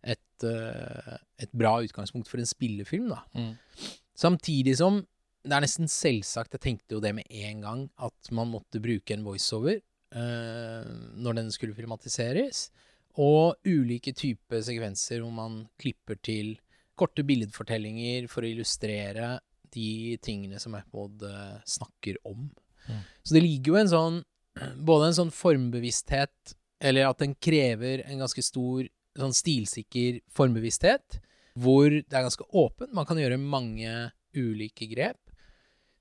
et, 0.00 0.46
eh, 0.48 1.16
et 1.44 1.52
bra 1.52 1.78
utgangspunkt 1.84 2.30
for 2.30 2.40
en 2.40 2.48
spillefilm, 2.48 3.10
da. 3.12 3.22
Mm. 3.36 3.54
Samtidig 4.16 4.76
som 4.80 5.02
det 5.40 5.56
er 5.56 5.64
nesten 5.64 5.88
selvsagt, 5.88 6.52
jeg 6.56 6.64
tenkte 6.66 6.96
jo 6.98 7.02
det 7.02 7.14
med 7.16 7.28
en 7.32 7.62
gang, 7.64 7.84
at 8.04 8.32
man 8.36 8.50
måtte 8.52 8.82
bruke 8.82 9.14
en 9.14 9.24
voiceover 9.24 9.78
eh, 9.78 10.90
når 11.16 11.38
den 11.38 11.52
skulle 11.54 11.76
filmatiseres, 11.76 12.68
og 13.20 13.56
ulike 13.66 14.12
typer 14.14 14.60
sekvenser 14.62 15.24
hvor 15.24 15.32
man 15.34 15.62
klipper 15.80 16.20
til 16.22 16.58
korte 17.00 17.24
billedfortellinger 17.26 18.28
for 18.30 18.44
å 18.44 18.50
illustrere 18.50 19.38
de 19.72 20.18
tingene 20.22 20.60
som 20.60 20.74
Mahmoud 20.76 21.24
eh, 21.26 21.56
snakker 21.64 22.20
om. 22.28 22.50
Mm. 22.86 23.00
Så 23.24 23.36
det 23.36 23.44
ligger 23.44 23.72
jo 23.72 23.80
en 23.80 23.92
sånn 23.94 24.20
Både 24.58 25.10
en 25.10 25.16
sånn 25.16 25.34
formbevissthet, 25.34 26.54
eller 26.80 27.10
at 27.10 27.20
den 27.22 27.36
krever 27.36 28.04
en 28.06 28.22
ganske 28.24 28.42
stor 28.44 28.88
sånn 29.18 29.34
stilsikker 29.36 30.20
formbevissthet, 30.32 31.20
hvor 31.60 31.90
det 31.90 32.14
er 32.14 32.26
ganske 32.26 32.46
åpent. 32.56 32.94
Man 32.96 33.06
kan 33.08 33.18
gjøre 33.20 33.40
mange 33.40 34.10
ulike 34.36 34.88
grep. 34.90 35.18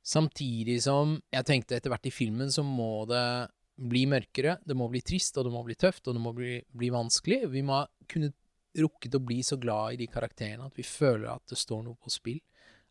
Samtidig 0.06 0.80
som 0.86 1.18
jeg 1.34 1.46
tenkte 1.46 1.78
etter 1.78 1.92
hvert 1.92 2.08
i 2.08 2.14
filmen 2.14 2.52
så 2.54 2.64
må 2.66 3.06
det 3.10 3.50
bli 3.80 4.04
mørkere, 4.12 4.58
det 4.68 4.76
må 4.76 4.90
bli 4.92 5.02
trist, 5.06 5.38
og 5.40 5.48
det 5.48 5.54
må 5.54 5.64
bli 5.64 5.76
tøft, 5.80 6.08
og 6.08 6.16
det 6.16 6.22
må 6.24 6.34
bli, 6.36 6.58
bli 6.76 6.90
vanskelig. 6.92 7.46
Vi 7.52 7.64
må 7.66 7.82
kunne 8.12 8.34
rukket 8.80 9.16
å 9.16 9.24
bli 9.24 9.40
så 9.44 9.58
glad 9.60 9.96
i 9.96 10.02
de 10.04 10.08
karakterene 10.12 10.68
at 10.68 10.78
vi 10.78 10.86
føler 10.86 11.30
at 11.32 11.44
det 11.50 11.58
står 11.60 11.86
noe 11.86 12.00
på 12.00 12.12
spill. 12.14 12.40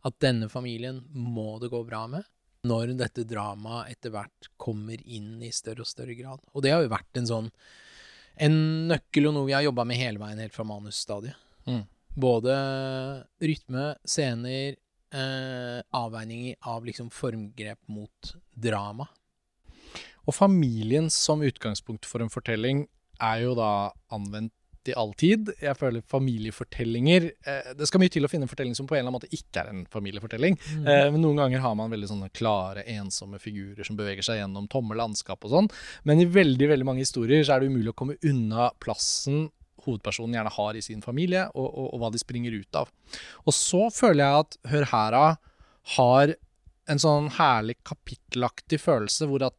At 0.06 0.18
denne 0.22 0.48
familien 0.50 1.02
må 1.10 1.58
det 1.62 1.70
gå 1.72 1.82
bra 1.86 2.06
med 2.10 2.26
når 2.68 2.94
dette 2.98 3.26
dramaet 3.28 3.94
etter 3.94 4.12
hvert 4.14 4.50
kommer 4.60 5.00
inn 5.04 5.38
i 5.42 5.52
større 5.54 5.84
og 5.84 5.90
større 5.90 6.16
grad. 6.18 6.42
Og 6.52 6.64
det 6.64 6.74
har 6.74 6.84
jo 6.84 6.92
vært 6.92 7.20
en 7.20 7.30
sånn 7.30 7.52
en 8.38 8.58
nøkkel 8.90 9.28
og 9.28 9.34
noe 9.34 9.48
vi 9.48 9.54
har 9.56 9.64
jobba 9.66 9.84
med 9.88 9.98
hele 9.98 10.20
veien 10.22 10.40
helt 10.42 10.54
fra 10.54 10.66
manusstadiet. 10.66 11.38
Mm. 11.66 11.84
Både 12.18 12.54
rytme, 13.42 13.92
scener, 14.06 14.76
eh, 15.14 15.78
avveininger 15.94 16.56
av 16.70 16.86
liksom 16.86 17.10
formgrep 17.14 17.80
mot 17.90 18.34
drama. 18.54 19.08
Og 20.28 20.36
familien 20.36 21.08
som 21.10 21.42
utgangspunkt 21.42 22.06
for 22.06 22.22
en 22.22 22.32
fortelling 22.32 22.86
er 23.18 23.42
jo 23.42 23.54
da 23.58 23.90
anvendt 24.14 24.54
i 24.90 24.96
all 24.98 25.12
tid. 25.18 25.50
Jeg 25.62 25.76
føler 25.78 26.04
familiefortellinger 26.08 27.28
eh, 27.28 27.70
Det 27.78 27.88
skal 27.88 28.02
mye 28.02 28.12
til 28.12 28.26
å 28.26 28.30
finne 28.30 28.48
en 28.48 28.52
fortelling 28.52 28.76
som 28.78 28.88
på 28.88 28.96
en 28.96 29.02
eller 29.02 29.10
annen 29.10 29.18
måte 29.18 29.30
ikke 29.34 29.62
er 29.62 29.72
en 29.72 29.84
familiefortelling. 29.92 30.58
Eh, 30.78 31.04
men 31.12 31.20
noen 31.24 31.42
ganger 31.42 31.62
har 31.64 31.76
man 31.78 31.92
veldig 31.92 32.10
sånne 32.10 32.30
klare, 32.36 32.86
ensomme 32.94 33.40
figurer 33.42 33.86
som 33.86 33.98
beveger 33.98 34.26
seg 34.26 34.42
gjennom 34.42 34.68
tomme 34.72 34.98
landskap 34.98 35.44
og 35.46 35.54
sånn. 35.54 35.70
Men 36.08 36.22
i 36.22 36.28
veldig 36.30 36.72
veldig 36.72 36.88
mange 36.88 37.04
historier 37.04 37.44
så 37.44 37.56
er 37.56 37.62
det 37.62 37.72
umulig 37.72 37.94
å 37.94 37.98
komme 37.98 38.18
unna 38.26 38.72
plassen 38.82 39.48
hovedpersonen 39.88 40.34
gjerne 40.36 40.52
har 40.52 40.76
i 40.76 40.82
sin 40.84 41.04
familie, 41.04 41.46
og, 41.54 41.68
og, 41.68 41.86
og 41.94 42.02
hva 42.02 42.10
de 42.12 42.20
springer 42.20 42.56
ut 42.58 42.80
av. 42.80 42.90
Og 43.46 43.54
så 43.56 43.86
føler 43.94 44.24
jeg 44.24 44.44
at 44.44 44.58
Hør 44.72 44.88
hera 44.90 45.24
har 45.96 46.34
en 46.88 47.00
sånn 47.00 47.30
herlig 47.36 47.78
kapittelaktig 47.86 48.80
følelse 48.80 49.28
hvor 49.28 49.44
at 49.48 49.56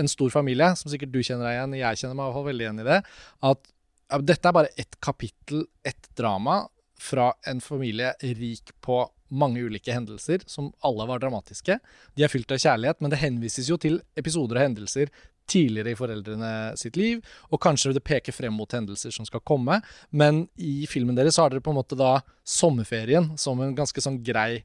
en 0.00 0.10
stor 0.10 0.32
familie, 0.32 0.72
som 0.78 0.90
sikkert 0.90 1.12
du 1.14 1.20
kjenner 1.22 1.46
deg 1.46 1.58
igjen, 1.58 1.76
jeg 1.78 2.00
kjenner 2.00 2.18
meg 2.18 2.24
i 2.24 2.26
hvert 2.26 2.38
fall 2.38 2.48
veldig 2.48 2.66
igjen 2.66 2.82
i 2.82 2.88
det, 2.88 2.98
at 3.50 3.70
dette 4.20 4.48
er 4.48 4.56
bare 4.56 4.72
ett 4.76 4.98
kapittel, 5.00 5.66
ett 5.82 6.10
drama, 6.16 6.64
fra 7.04 7.32
en 7.46 7.60
familie 7.60 8.14
rik 8.20 8.70
på 8.80 9.10
mange 9.28 9.60
ulike 9.60 9.92
hendelser, 9.92 10.40
som 10.46 10.72
alle 10.80 11.06
var 11.06 11.18
dramatiske. 11.18 11.78
De 12.14 12.24
er 12.24 12.30
fylt 12.32 12.52
av 12.54 12.60
kjærlighet, 12.62 13.00
men 13.02 13.12
det 13.12 13.20
henvises 13.20 13.68
jo 13.68 13.76
til 13.80 13.98
episoder 14.16 14.60
og 14.60 14.68
hendelser 14.68 15.10
tidligere 15.50 15.92
i 15.92 15.98
foreldrene 15.98 16.52
sitt 16.80 16.96
liv, 16.96 17.20
og 17.52 17.60
kanskje 17.60 17.92
det 17.96 18.04
peker 18.06 18.32
frem 18.32 18.54
mot 18.56 18.72
hendelser 18.72 19.12
som 19.12 19.26
skal 19.28 19.42
komme. 19.44 19.80
Men 20.10 20.46
i 20.56 20.86
filmen 20.88 21.18
deres 21.18 21.36
har 21.40 21.52
dere 21.52 21.64
på 21.64 21.74
en 21.74 21.80
måte 21.80 21.98
da 21.98 22.16
sommerferien 22.48 23.34
som 23.40 23.60
en 23.60 23.74
ganske 23.76 24.00
sånn 24.00 24.22
grei 24.24 24.62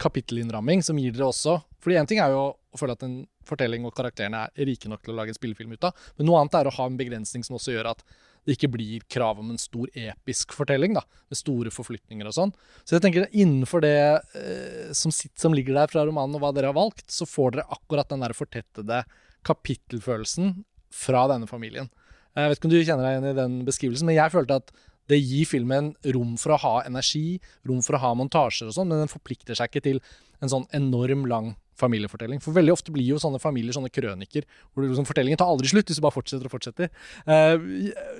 kapittelinnramming, 0.00 0.80
som 0.82 0.96
gir 0.96 1.12
dere 1.12 1.28
også 1.28 1.58
Fordi 1.82 1.98
én 2.00 2.06
ting 2.08 2.20
er 2.22 2.32
jo 2.32 2.44
å 2.54 2.78
føle 2.78 2.94
at 2.96 3.02
en 3.04 3.16
fortelling 3.44 3.84
og 3.84 3.92
karakterene 3.96 4.46
er 4.54 4.68
rike 4.68 4.88
nok 4.88 5.02
til 5.02 5.12
å 5.12 5.16
lage 5.18 5.34
en 5.34 5.36
spillefilm 5.36 5.74
ut 5.74 5.88
av, 5.88 6.04
men 6.16 6.28
noe 6.28 6.38
annet 6.40 6.54
er 6.60 6.70
å 6.70 6.74
ha 6.76 6.86
en 6.86 6.96
begrensning 6.96 7.42
som 7.44 7.58
også 7.58 7.74
gjør 7.74 7.90
at 7.90 8.04
det 8.46 8.56
ikke 8.56 8.72
blir 8.74 9.02
krav 9.12 9.38
om 9.38 9.52
en 9.52 9.60
stor 9.60 9.90
episk 9.94 10.54
fortelling, 10.56 10.96
da, 10.96 11.04
med 11.30 11.38
store 11.38 11.72
forflytninger 11.74 12.26
og 12.26 12.34
sånn. 12.36 12.54
Så 12.82 12.96
jeg 12.96 13.04
tenker 13.04 13.28
innenfor 13.30 13.84
det 13.84 13.96
eh, 14.38 14.90
som, 14.98 15.14
sitt, 15.14 15.34
som, 15.38 15.54
ligger 15.54 15.78
der 15.78 15.92
fra 15.92 16.04
romanen, 16.08 16.34
og 16.36 16.42
hva 16.42 16.52
dere 16.54 16.72
har 16.72 16.78
valgt, 16.78 17.06
så 17.12 17.28
får 17.28 17.56
dere 17.56 17.68
akkurat 17.76 18.10
den 18.10 18.24
der 18.24 18.34
fortettede 18.36 19.02
kapittelfølelsen 19.46 20.56
fra 20.92 21.26
denne 21.30 21.48
familien. 21.50 21.90
Jeg 22.34 22.48
vet 22.48 22.58
ikke 22.58 22.68
om 22.68 22.72
du 22.72 22.80
kjenner 22.80 23.06
deg 23.06 23.14
igjen 23.14 23.30
i 23.30 23.38
den 23.38 23.56
beskrivelsen, 23.68 24.08
men 24.08 24.18
jeg 24.18 24.34
følte 24.34 24.58
at 24.62 24.74
det 25.10 25.18
gir 25.18 25.46
filmen 25.48 25.92
rom 26.14 26.36
for 26.40 26.54
å 26.54 26.60
ha 26.62 26.74
energi, 26.86 27.40
rom 27.68 27.82
for 27.84 27.98
å 27.98 28.02
ha 28.02 28.12
montasjer 28.18 28.70
og 28.70 28.76
sånn, 28.76 28.90
men 28.90 29.04
den 29.04 29.12
forplikter 29.12 29.58
seg 29.58 29.70
ikke 29.70 29.84
til 29.84 30.00
en 30.42 30.50
sånn 30.50 30.66
enorm 30.74 31.26
lang 31.30 31.52
familiefortelling. 31.78 32.40
For 32.42 32.54
veldig 32.56 32.74
ofte 32.74 32.92
blir 32.94 33.06
jo 33.08 33.20
sånne 33.22 33.40
familier 33.42 33.74
sånne 33.76 33.92
krøniker, 33.92 34.46
hvor 34.72 34.86
liksom 34.86 35.08
fortellingen 35.08 35.40
tar 35.40 35.50
aldri 35.52 35.70
slutt 35.72 35.90
hvis 35.90 36.00
du 36.00 36.04
bare 36.04 36.16
fortsetter 36.16 36.48
og 36.48 36.54
fortsetter. 36.54 36.92
Uh, 37.28 37.56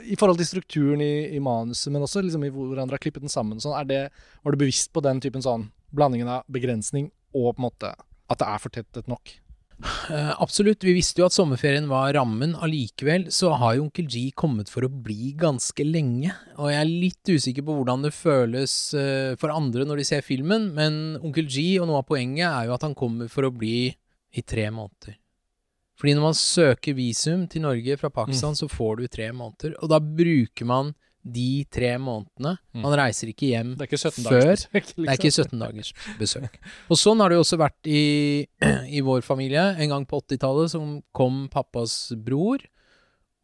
i, 0.07 0.17
forhold 0.19 0.41
til 0.41 0.49
strukturen 0.49 1.05
i, 1.05 1.13
i 1.37 1.43
manuset, 1.43 1.91
men 1.93 2.05
også 2.07 2.25
liksom 2.25 2.47
i 2.47 2.53
hvordan 2.53 2.89
dere 2.89 2.99
har 2.99 3.05
klippet 3.05 3.25
den 3.25 3.33
sammen, 3.33 3.61
sånn, 3.63 3.77
det, 3.91 4.07
var 4.43 4.55
du 4.55 4.61
bevisst 4.61 4.93
på 4.95 5.05
den 5.05 5.21
typen 5.23 5.45
sånn 5.45 5.69
blandingen 5.93 6.31
av 6.39 6.49
begrensning 6.53 7.11
og 7.37 7.53
på 7.53 7.61
en 7.61 7.67
måte 7.69 7.93
at 8.33 8.41
det 8.41 8.49
er 8.49 8.63
fortettet 8.63 9.11
nok? 9.11 9.35
Uh, 9.83 10.33
absolutt. 10.43 10.85
Vi 10.87 10.95
visste 10.95 11.23
jo 11.23 11.27
at 11.27 11.35
sommerferien 11.35 11.89
var 11.91 12.13
rammen. 12.17 12.55
Allikevel 12.63 13.27
så 13.35 13.53
har 13.59 13.77
jo 13.77 13.87
Onkel 13.87 14.07
G 14.11 14.29
kommet 14.39 14.71
for 14.71 14.87
å 14.87 14.93
bli 14.93 15.33
ganske 15.39 15.87
lenge. 15.87 16.31
Og 16.59 16.71
jeg 16.71 16.79
er 16.79 16.91
litt 16.91 17.33
usikker 17.33 17.67
på 17.67 17.79
hvordan 17.81 18.07
det 18.07 18.15
føles 18.15 18.77
uh, 18.95 19.35
for 19.41 19.55
andre 19.55 19.87
når 19.89 20.03
de 20.03 20.09
ser 20.13 20.27
filmen, 20.27 20.71
men 20.77 21.01
Onkel 21.23 21.51
G, 21.51 21.67
og 21.83 21.91
noe 21.91 22.03
av 22.03 22.09
poenget, 22.09 22.47
er 22.49 22.71
jo 22.71 22.77
at 22.77 22.87
han 22.87 22.97
kommer 22.99 23.31
for 23.33 23.49
å 23.49 23.55
bli 23.55 23.91
i 24.33 24.47
tre 24.47 24.69
måneder. 24.73 25.19
Fordi 25.99 26.17
når 26.17 26.25
man 26.25 26.39
søker 26.39 26.97
visum 26.99 27.45
til 27.51 27.67
Norge 27.67 27.99
fra 28.01 28.11
Pakistan, 28.11 28.57
mm. 28.57 28.61
så 28.63 28.69
får 28.71 29.03
du 29.03 29.09
tre 29.13 29.29
måneder. 29.37 29.77
Og 29.83 29.91
da 29.93 30.01
bruker 30.03 30.67
man 30.67 30.95
de 31.23 31.65
tre 31.71 31.93
månedene. 32.03 32.57
Mm. 32.75 32.83
Man 32.83 32.97
reiser 32.99 33.31
ikke 33.31 33.53
hjem 33.53 33.75
det 33.77 33.87
er 33.87 33.91
ikke 33.91 34.01
17 34.01 34.27
før 34.27 34.41
besøk, 34.43 34.75
liksom. 34.75 35.05
Det 35.05 35.13
er 35.13 35.21
ikke 35.21 35.31
17 35.31 35.63
dagers 35.63 35.93
besøk. 36.19 36.61
Og 36.91 36.99
sånn 36.99 37.23
har 37.23 37.31
det 37.31 37.39
jo 37.39 37.45
også 37.45 37.59
vært 37.63 37.91
i, 37.91 38.03
i 38.99 39.03
vår 39.07 39.23
familie. 39.27 39.69
En 39.79 39.95
gang 39.95 40.07
på 40.09 40.23
80-tallet 40.25 40.75
så 40.75 40.83
kom 41.15 41.45
pappas 41.53 41.97
bror 42.19 42.65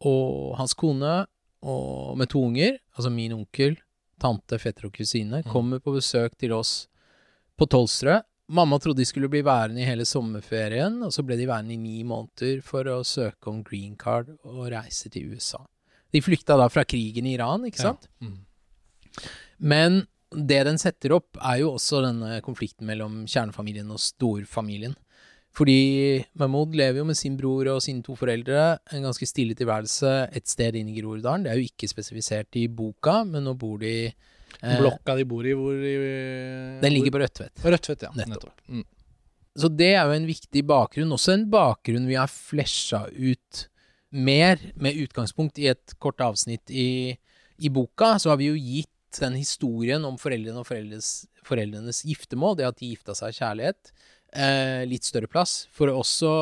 og 0.07 0.57
hans 0.59 0.75
kone 0.79 1.21
og 1.59 2.17
med 2.19 2.29
to 2.31 2.41
unger, 2.47 2.77
altså 2.95 3.11
min 3.11 3.35
onkel, 3.35 3.75
tante, 4.19 4.59
fetter 4.59 4.87
og 4.87 4.95
kusine, 4.95 5.41
mm. 5.43 5.49
kommer 5.51 5.81
på 5.83 5.95
besøk 5.95 6.37
til 6.39 6.55
oss 6.55 6.87
på 7.59 7.67
Tolstrø. 7.67 8.19
Mamma 8.49 8.79
trodde 8.81 9.03
de 9.03 9.05
skulle 9.05 9.29
bli 9.29 9.43
værende 9.45 9.83
i 9.83 9.87
hele 9.87 10.07
sommerferien, 10.09 11.01
og 11.05 11.11
så 11.13 11.23
ble 11.23 11.37
de 11.37 11.47
værende 11.47 11.75
i 11.75 11.81
ni 11.81 11.99
måneder 12.07 12.63
for 12.65 12.87
å 12.89 13.03
søke 13.05 13.51
om 13.51 13.59
green 13.63 13.93
card 13.99 14.31
og 14.41 14.71
reise 14.73 15.11
til 15.13 15.35
USA. 15.35 15.61
De 16.13 16.21
flykta 16.25 16.57
da 16.59 16.69
fra 16.71 16.85
krigen 16.87 17.27
i 17.29 17.35
Iran, 17.37 17.67
ikke 17.69 17.83
sant? 17.83 18.09
Ja. 18.19 18.29
Mm. 18.29 18.39
Men 19.59 19.99
det 20.29 20.63
den 20.67 20.79
setter 20.81 21.15
opp, 21.17 21.37
er 21.41 21.63
jo 21.63 21.73
også 21.75 22.03
denne 22.05 22.39
konflikten 22.45 22.87
mellom 22.89 23.23
kjernefamilien 23.29 23.89
og 23.93 24.01
storfamilien. 24.01 24.95
Fordi 25.57 26.21
Mahmoud 26.37 26.75
lever 26.77 27.01
jo 27.01 27.07
med 27.09 27.17
sin 27.17 27.35
bror 27.39 27.67
og 27.71 27.81
sine 27.83 28.03
to 28.05 28.13
foreldre 28.17 28.77
en 28.93 29.07
ganske 29.07 29.25
stille 29.27 29.57
tilværelse 29.57 30.11
et 30.37 30.45
sted 30.47 30.77
inne 30.77 30.93
i 30.93 30.99
Groruddalen. 31.01 31.47
Det 31.47 31.51
er 31.51 31.57
jo 31.59 31.71
ikke 31.71 31.89
spesifisert 31.89 32.59
i 32.61 32.67
boka, 32.69 33.23
men 33.27 33.47
nå 33.47 33.55
bor 33.59 33.79
de 33.81 33.95
eh, 34.05 34.77
Blokka 34.77 35.17
de 35.17 35.25
bor 35.27 35.47
i, 35.49 35.55
hvor 35.57 35.73
i 35.73 35.95
Den 36.83 36.93
ligger 36.93 37.17
på 37.17 37.23
Rødtvet. 37.23 37.65
Rødtvet, 37.65 38.05
ja. 38.05 38.13
Nettopp. 38.21 38.53
Nettopp. 38.53 38.63
Mm. 38.69 38.85
Så 39.59 39.71
det 39.73 39.91
er 39.97 40.05
jo 40.05 40.15
en 40.15 40.29
viktig 40.29 40.63
bakgrunn. 40.69 41.17
Også 41.17 41.33
en 41.33 41.49
bakgrunn 41.51 42.07
vi 42.07 42.19
har 42.19 42.29
flesja 42.31 43.07
ut 43.09 43.65
mer 44.09 44.61
med 44.75 44.97
utgangspunkt 45.05 45.59
i 45.61 45.69
et 45.71 45.93
kort 46.01 46.21
avsnitt 46.23 46.71
i, 46.71 47.17
i 47.57 47.69
boka, 47.69 48.15
så 48.19 48.33
har 48.33 48.39
vi 48.41 48.49
jo 48.49 48.57
gitt 48.57 48.89
den 49.19 49.37
historien 49.39 50.03
om 50.05 50.17
foreldrene 50.21 50.61
og 50.61 50.67
foreldres, 50.69 51.27
foreldrenes 51.45 52.03
giftermål, 52.05 52.59
det 52.59 52.67
at 52.67 52.79
de 52.81 52.91
gifta 52.91 53.15
seg 53.17 53.33
i 53.33 53.39
kjærlighet, 53.39 53.91
eh, 54.33 54.83
litt 54.89 55.07
større 55.07 55.29
plass. 55.31 55.63
For 55.73 55.89
å 55.89 55.99
også 56.03 56.33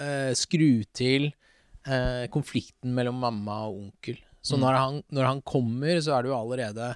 eh, 0.00 0.32
skru 0.38 0.84
til 0.96 1.28
eh, 1.28 2.24
konflikten 2.32 2.96
mellom 2.96 3.20
mamma 3.24 3.60
og 3.68 3.84
onkel. 3.84 4.18
Så 4.40 4.56
mm. 4.56 4.64
når, 4.64 4.80
han, 4.80 4.98
når, 5.12 5.28
han, 5.32 5.44
kommer, 5.44 6.00
så 6.00 6.16
er 6.16 6.24
det 6.24 6.32
jo 6.32 6.38
allerede 6.38 6.92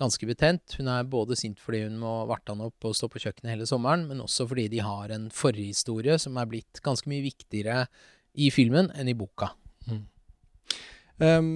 ganske 0.00 0.28
betent. 0.28 0.76
Hun 0.80 0.90
er 0.92 1.06
både 1.08 1.38
sint 1.38 1.60
fordi 1.62 1.84
hun 1.86 2.00
må 2.00 2.18
varte 2.28 2.52
han 2.52 2.64
opp 2.66 2.88
og 2.88 2.96
stå 2.96 3.08
på 3.12 3.22
kjøkkenet 3.22 3.54
hele 3.54 3.68
sommeren, 3.68 4.04
men 4.10 4.20
også 4.24 4.48
fordi 4.50 4.66
de 4.72 4.82
har 4.84 5.14
en 5.14 5.30
forhistorie 5.32 6.18
som 6.20 6.36
er 6.40 6.50
blitt 6.50 6.82
ganske 6.84 7.08
mye 7.10 7.24
viktigere 7.24 7.86
i 8.36 8.50
filmen 8.54 8.90
enn 8.94 9.10
i 9.10 9.16
boka. 9.18 9.52
Mm. 9.88 10.02
Um, 11.16 11.48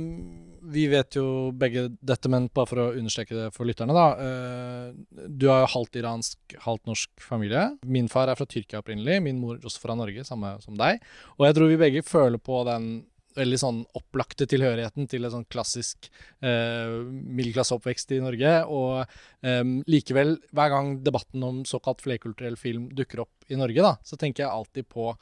vi 0.73 0.87
vet 0.89 1.17
jo 1.17 1.51
begge 1.57 1.87
dette, 2.01 2.31
men 2.33 2.49
bare 2.55 2.69
for 2.69 2.83
å 2.83 2.89
understreke 2.97 3.37
det 3.37 3.49
for 3.55 3.69
lytterne, 3.69 3.97
da. 3.97 4.07
Uh, 4.17 5.27
du 5.29 5.49
har 5.51 5.65
jo 5.65 5.71
halvt 5.75 6.01
iransk, 6.01 6.57
halvt 6.65 6.89
norsk 6.89 7.25
familie. 7.25 7.67
Min 7.85 8.11
far 8.13 8.31
er 8.31 8.39
fra 8.39 8.49
Tyrkia 8.49 8.83
opprinnelig, 8.83 9.21
min 9.25 9.41
mor 9.43 9.61
også 9.61 9.83
fra 9.83 9.97
Norge, 9.99 10.25
samme 10.29 10.57
som 10.65 10.77
deg. 10.81 11.01
Og 11.39 11.49
jeg 11.49 11.59
tror 11.59 11.73
vi 11.73 11.81
begge 11.81 12.05
føler 12.07 12.43
på 12.43 12.63
den 12.69 12.93
veldig 13.37 13.59
sånn 13.61 13.81
opplagte 13.99 14.47
tilhørigheten 14.51 15.07
til 15.11 15.27
en 15.27 15.35
sånn 15.37 15.47
klassisk 15.53 16.09
eh, 16.43 16.97
middelklasseoppvekst 17.07 18.15
i 18.17 18.21
Norge. 18.25 18.55
Og 18.75 19.01
eh, 19.47 19.63
likevel, 19.91 20.37
hver 20.57 20.73
gang 20.75 20.93
debatten 21.07 21.45
om 21.47 21.63
såkalt 21.69 22.03
flerkulturell 22.05 22.59
film 22.61 22.89
dukker 22.97 23.25
opp 23.25 23.51
i 23.51 23.59
Norge, 23.61 23.85
da, 23.87 23.95
så 24.07 24.19
tenker 24.21 24.45
jeg 24.47 24.53
alltid 24.53 24.91
på 24.91 25.13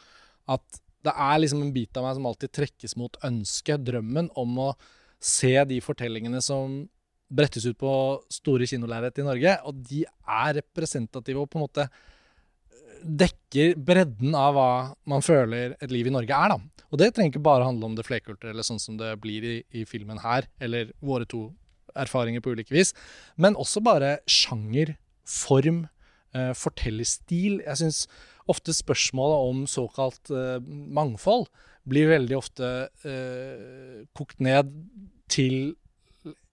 at 0.49 0.83
det 1.07 1.15
er 1.15 1.41
liksom 1.41 1.63
en 1.63 1.75
bit 1.75 1.97
av 1.99 2.07
meg 2.07 2.17
som 2.19 2.29
alltid 2.29 2.55
trekkes 2.59 2.97
mot 2.99 3.19
ønsket, 3.25 3.85
drømmen, 3.87 4.31
om 4.39 4.63
å 4.67 4.69
se 5.23 5.55
de 5.69 5.81
fortellingene 5.83 6.41
som 6.45 6.81
brettes 7.29 7.67
ut 7.69 7.79
på 7.79 7.93
store 8.33 8.67
kinolerret 8.69 9.21
i 9.21 9.27
Norge. 9.27 9.55
Og 9.69 9.83
de 9.91 10.05
er 10.05 10.57
representative 10.61 11.43
og 11.43 11.51
på 11.53 11.61
en 11.61 11.67
måte 11.67 11.87
eh, 11.87 13.05
dekker 13.23 13.77
bredden 13.79 14.35
av 14.39 14.57
hva 14.57 14.71
man 15.11 15.25
føler 15.25 15.77
et 15.79 15.93
liv 15.95 16.09
i 16.09 16.15
Norge 16.15 16.35
er, 16.35 16.55
da. 16.55 16.85
Og 16.89 17.01
det 17.01 17.13
trenger 17.13 17.35
ikke 17.35 17.45
bare 17.45 17.67
handle 17.69 17.91
om 17.91 17.97
det 17.99 18.07
flerkulturelle, 18.09 18.65
sånn 18.65 18.81
som 18.81 18.97
det 19.01 19.13
blir 19.21 19.45
i, 19.45 19.57
i 19.77 19.85
filmen 19.89 20.23
her, 20.23 20.49
eller 20.63 20.95
våre 21.05 21.29
to 21.29 21.51
erfaringer 21.99 22.43
på 22.45 22.55
ulike 22.55 22.75
vis, 22.75 22.95
men 23.37 23.59
også 23.59 23.83
bare 23.85 24.19
sjanger, 24.31 24.95
form, 25.29 25.83
eh, 26.33 26.55
fortellerstil. 26.57 27.59
Jeg 27.67 27.81
syns 27.83 28.07
ofte 28.49 28.75
spørsmålet 28.77 29.51
om 29.51 29.65
såkalt 29.71 30.33
uh, 30.33 30.57
mangfold 30.65 31.49
blir 31.89 32.11
veldig 32.11 32.37
ofte 32.37 32.71
uh, 33.05 34.01
kokt 34.17 34.43
ned 34.45 34.73
til 35.33 35.77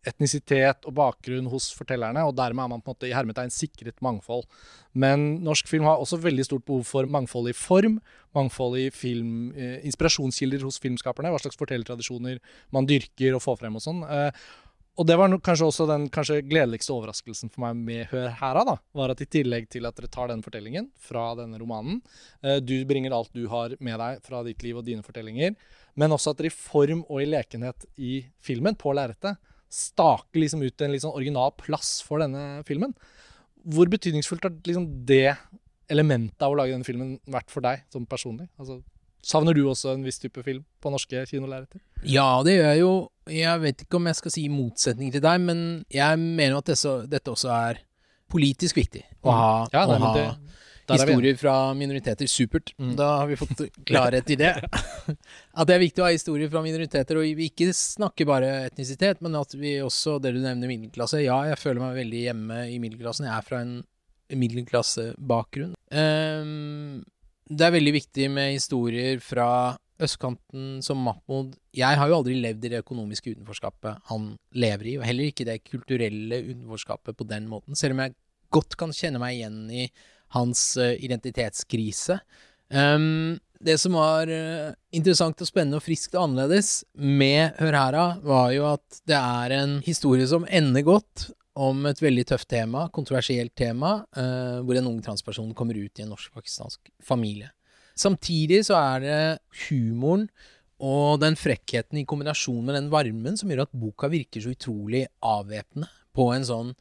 etnisitet 0.05 0.85
og 0.85 0.95
bakgrunn 0.97 1.47
hos 1.49 1.71
fortellerne, 1.75 2.23
og 2.25 2.35
dermed 2.37 2.65
er 2.65 2.71
man 2.75 2.83
på 2.83 2.91
en 2.91 2.95
måte 2.95 3.09
i 3.09 3.15
hermetegn 3.15 3.53
sikret 3.53 4.01
mangfold. 4.05 4.45
Men 4.93 5.41
norsk 5.45 5.69
film 5.69 5.87
har 5.89 6.01
også 6.01 6.19
veldig 6.21 6.45
stort 6.47 6.65
behov 6.67 6.85
for 6.87 7.09
mangfold 7.11 7.49
i 7.51 7.55
form, 7.57 7.97
mangfold 8.37 8.77
i 8.79 8.89
film, 8.93 9.51
eh, 9.55 9.79
inspirasjonskilder 9.87 10.65
hos 10.67 10.79
filmskaperne, 10.83 11.31
hva 11.33 11.41
slags 11.41 11.59
fortellertradisjoner 11.59 12.39
man 12.75 12.87
dyrker 12.89 13.35
og 13.35 13.43
får 13.43 13.59
frem 13.63 13.79
og 13.79 13.85
sånn. 13.85 14.03
Eh, 14.05 14.45
og 14.95 15.07
det 15.09 15.17
var 15.19 15.33
kanskje 15.43 15.67
også 15.67 15.87
den 15.89 16.05
kanskje 16.13 16.39
gledeligste 16.47 16.93
overraskelsen 16.95 17.51
for 17.51 17.65
meg 17.65 17.79
med 17.87 18.05
Hør 18.13 18.29
her 18.39 18.59
da, 18.67 18.77
var 18.95 19.11
at 19.11 19.23
i 19.23 19.27
tillegg 19.27 19.67
til 19.73 19.87
at 19.87 19.97
dere 19.97 20.11
tar 20.11 20.31
den 20.31 20.43
fortellingen 20.45 20.87
fra 21.07 21.33
denne 21.39 21.59
romanen, 21.59 21.99
eh, 22.41 22.61
du 22.63 22.77
bringer 22.87 23.15
alt 23.15 23.33
du 23.35 23.43
har 23.51 23.75
med 23.83 23.99
deg 23.99 24.23
fra 24.25 24.43
ditt 24.47 24.63
liv 24.63 24.79
og 24.79 24.87
dine 24.87 25.03
fortellinger, 25.03 25.57
men 25.99 26.15
også 26.15 26.31
at 26.31 26.39
dere 26.39 26.51
i 26.51 26.55
form 26.55 27.03
og 27.09 27.21
i 27.23 27.27
lekenhet 27.27 27.87
i 27.99 28.13
filmen, 28.43 28.77
på 28.79 28.95
lerretet, 28.95 29.35
staker 29.71 30.39
liksom 30.39 30.63
ut 30.63 30.81
en 30.85 30.97
sånn 31.03 31.15
original 31.17 31.51
plass 31.59 31.97
for 32.05 32.23
denne 32.23 32.63
filmen. 32.67 32.95
Hvor 33.65 33.89
betydningsfullt 33.91 34.47
har 34.47 34.55
liksom 34.63 34.87
det 35.09 35.35
elementet 35.91 36.41
av 36.45 36.53
å 36.53 36.59
lage 36.59 36.71
denne 36.71 36.87
filmen 36.87 37.17
vært 37.27 37.51
for 37.51 37.65
deg 37.65 37.83
som 37.91 38.07
personlig? 38.07 38.47
Altså, 38.61 38.79
Savner 39.25 39.55
du 39.57 39.63
også 39.65 39.95
en 39.95 40.03
viss 40.05 40.21
type 40.21 40.37
film 40.45 40.61
på 40.83 40.91
norske 40.93 41.23
kinolerreter? 41.25 41.79
Ja, 42.05 42.43
det 42.45 42.59
gjør 42.59 42.67
jeg 42.69 42.81
jo. 42.83 42.91
Jeg 43.31 43.61
vet 43.63 43.85
ikke 43.85 43.97
om 43.97 44.09
jeg 44.09 44.19
skal 44.19 44.33
si 44.35 44.45
motsetning 44.53 45.13
til 45.13 45.23
deg, 45.23 45.41
men 45.41 45.59
jeg 45.93 46.19
mener 46.21 46.59
at 46.59 46.69
dette, 46.69 46.95
dette 47.09 47.31
også 47.31 47.51
er 47.55 47.81
politisk 48.31 48.77
viktig 48.77 49.01
å 49.25 49.33
ha, 49.33 49.47
ja, 49.73 49.85
nei, 49.89 49.95
å 49.95 50.03
ha 50.03 50.11
det, 50.15 50.27
historier 50.93 51.37
fra 51.39 51.55
minoriteter. 51.77 52.29
Supert. 52.29 52.73
Mm. 52.77 52.93
Da 52.99 53.07
har 53.21 53.29
vi 53.29 53.37
fått 53.39 53.63
klarhet 53.89 54.29
i 54.29 54.37
det. 54.39 54.53
at 55.57 55.69
det 55.69 55.75
er 55.75 55.81
viktig 55.81 56.03
å 56.03 56.07
ha 56.07 56.13
historier 56.13 56.51
fra 56.51 56.61
minoriteter, 56.65 57.17
og 57.17 57.39
vi 57.39 57.49
ikke 57.49 57.71
snakker 57.75 58.29
bare 58.29 58.51
etnisitet, 58.69 59.23
men 59.25 59.37
at 59.39 59.57
vi 59.57 59.77
også, 59.85 60.19
det 60.21 60.35
du 60.35 60.41
nevner 60.43 60.69
middelklasse 60.71 61.23
Ja, 61.25 61.41
jeg 61.49 61.61
føler 61.61 61.81
meg 61.81 61.99
veldig 62.03 62.23
hjemme 62.27 62.61
i 62.69 62.79
middelklassen. 62.83 63.29
Jeg 63.29 63.37
er 63.37 63.49
fra 63.49 63.63
en 63.65 63.75
middelklassebakgrunn. 64.35 65.75
Um, 65.93 67.01
det 67.45 67.65
er 67.67 67.75
veldig 67.75 67.93
viktig 67.93 68.29
med 68.33 68.55
historier 68.55 69.19
fra 69.21 69.49
østkanten 70.01 70.81
som 70.83 70.99
Mahmoud 71.05 71.55
Jeg 71.75 71.99
har 71.99 72.09
jo 72.09 72.17
aldri 72.19 72.35
levd 72.41 72.65
i 72.67 72.71
det 72.73 72.81
økonomiske 72.83 73.35
utenforskapet 73.35 74.03
han 74.09 74.33
lever 74.55 74.91
i, 74.91 74.97
og 74.99 75.07
heller 75.07 75.31
ikke 75.31 75.47
det 75.47 75.61
kulturelle 75.67 76.41
utenforskapet 76.49 77.17
på 77.17 77.27
den 77.29 77.47
måten, 77.51 77.77
selv 77.79 77.95
om 77.95 78.03
jeg 78.03 78.15
godt 78.55 78.77
kan 78.79 78.93
kjenne 78.95 79.21
meg 79.21 79.37
igjen 79.37 79.63
i 79.71 79.87
hans 80.35 80.75
uh, 80.79 80.93
identitetskrise. 80.93 82.19
Um, 82.69 83.37
det 83.65 83.77
som 83.81 83.95
var 83.97 84.29
uh, 84.29 84.75
interessant 84.95 85.41
og 85.41 85.49
spennende 85.49 85.79
og 85.79 85.85
friskt 85.85 86.15
og 86.17 86.27
annerledes 86.27 86.83
med 86.95 87.55
Hør 87.61 87.77
hera, 87.79 88.05
var 88.25 88.51
jo 88.55 88.67
at 88.73 89.01
det 89.07 89.17
er 89.19 89.57
en 89.59 89.79
historie 89.85 90.27
som 90.29 90.47
ender 90.49 90.85
godt, 90.85 91.29
om 91.55 91.85
et 91.87 92.01
veldig 92.03 92.25
tøft 92.27 92.49
tema, 92.51 92.89
kontroversielt 92.91 93.53
tema, 93.55 94.01
uh, 94.17 94.59
hvor 94.59 94.75
en 94.75 94.89
ung 94.91 94.99
transperson 95.03 95.53
kommer 95.55 95.77
ut 95.79 96.01
i 96.01 96.03
en 96.03 96.11
norsk-pakistansk 96.11 96.91
familie. 96.99 97.54
Samtidig 97.95 98.65
så 98.67 98.77
er 98.79 99.03
det 99.03 99.19
humoren 99.67 100.27
og 100.83 101.21
den 101.21 101.37
frekkheten 101.39 102.01
i 102.01 102.05
kombinasjon 102.07 102.65
med 102.65 102.75
den 102.75 102.89
varmen 102.91 103.37
som 103.39 103.51
gjør 103.51 103.63
at 103.63 103.77
boka 103.79 104.09
virker 104.11 104.43
så 104.43 104.51
utrolig 104.51 105.05
avvæpnende 105.23 105.87
på 106.15 106.29
en 106.35 106.47
sånn 106.47 106.73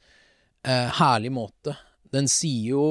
eh, 0.67 0.91
herlig 0.99 1.31
måte. 1.35 1.77
Den 2.15 2.27
sier 2.31 2.73
jo 2.75 2.87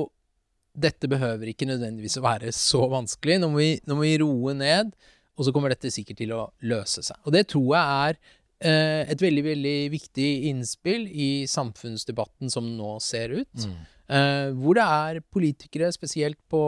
dette 0.73 1.09
behøver 1.11 1.51
ikke 1.51 1.67
nødvendigvis 1.69 2.17
å 2.17 2.25
være 2.25 2.53
så 2.55 2.87
vanskelig. 2.89 3.37
Nå 3.41 3.51
må, 3.51 3.59
vi, 3.61 3.73
nå 3.85 3.97
må 3.97 4.07
vi 4.07 4.15
roe 4.23 4.55
ned, 4.57 4.93
og 5.37 5.45
så 5.45 5.53
kommer 5.53 5.73
dette 5.73 5.91
sikkert 5.93 6.19
til 6.23 6.33
å 6.35 6.47
løse 6.65 7.03
seg. 7.05 7.19
Og 7.27 7.35
det 7.35 7.45
tror 7.51 7.67
jeg 7.75 8.07
er 8.07 8.19
et 8.63 9.19
veldig, 9.19 9.43
veldig 9.43 9.77
viktig 9.91 10.27
innspill 10.49 11.07
i 11.09 11.31
samfunnsdebatten 11.49 12.51
som 12.53 12.69
nå 12.77 12.95
ser 13.03 13.33
ut. 13.41 13.65
Mm. 13.67 13.81
Uh, 14.03 14.51
hvor 14.59 14.75
det 14.75 14.83
er 14.83 15.21
politikere, 15.31 15.87
spesielt 15.95 16.37
på 16.51 16.61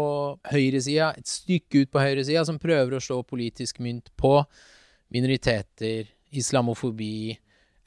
høyresida, 0.50 1.12
et 1.20 1.28
stykke 1.28 1.84
ut 1.84 1.92
på 1.92 2.00
høyresida, 2.02 2.46
som 2.48 2.62
prøver 2.62 2.96
å 2.96 3.02
slå 3.04 3.20
politisk 3.28 3.82
mynt 3.84 4.08
på 4.16 4.38
minoriteter, 5.14 6.08
islamofobi, 6.36 7.36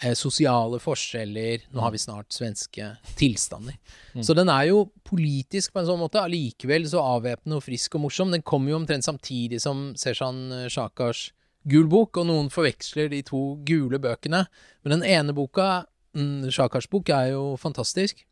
uh, 0.05 0.13
sosiale 0.13 0.79
forskjeller 0.83 1.65
Nå 1.73 1.81
har 1.81 1.95
vi 1.95 2.03
snart 2.03 2.37
svenske 2.37 2.91
tilstander. 3.17 3.81
Mm. 4.13 4.23
Så 4.29 4.37
den 4.37 4.53
er 4.53 4.69
jo 4.69 4.85
politisk 5.09 5.73
på 5.73 5.81
en 5.81 5.89
sånn 5.89 6.03
måte, 6.05 6.21
allikevel 6.21 6.85
så 6.93 7.03
avvæpnende 7.17 7.59
og 7.59 7.65
frisk 7.65 7.97
og 7.97 8.05
morsom. 8.05 8.37
Den 8.37 8.45
kommer 8.45 8.75
jo 8.75 8.83
omtrent 8.83 9.09
samtidig 9.09 9.63
som 9.65 9.91
Seshan 9.97 10.69
Shakars 10.69 11.31
gul 11.69 11.89
bok, 11.91 12.21
og 12.21 12.29
noen 12.29 12.51
forveksler 12.53 13.11
de 13.13 13.23
to 13.27 13.59
gule 13.67 14.01
bøkene. 14.03 14.45
Men 14.85 14.99
den 14.99 15.07
ene 15.09 15.35
boka, 15.37 15.87
Sjakars 16.53 16.89
bok, 16.91 17.11
er 17.15 17.33
jo 17.35 17.57
fantastisk. 17.61 18.25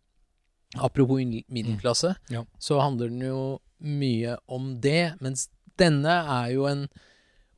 Apropos 0.77 1.23
middelklasse, 1.23 2.17
mm. 2.17 2.35
ja. 2.35 2.43
så 2.59 2.81
handler 2.83 3.13
den 3.13 3.23
jo 3.25 3.41
mye 3.81 4.37
om 4.53 4.75
det. 4.83 5.17
Mens 5.25 5.49
denne 5.79 6.19
er 6.23 6.53
jo 6.57 6.67
en 6.69 6.87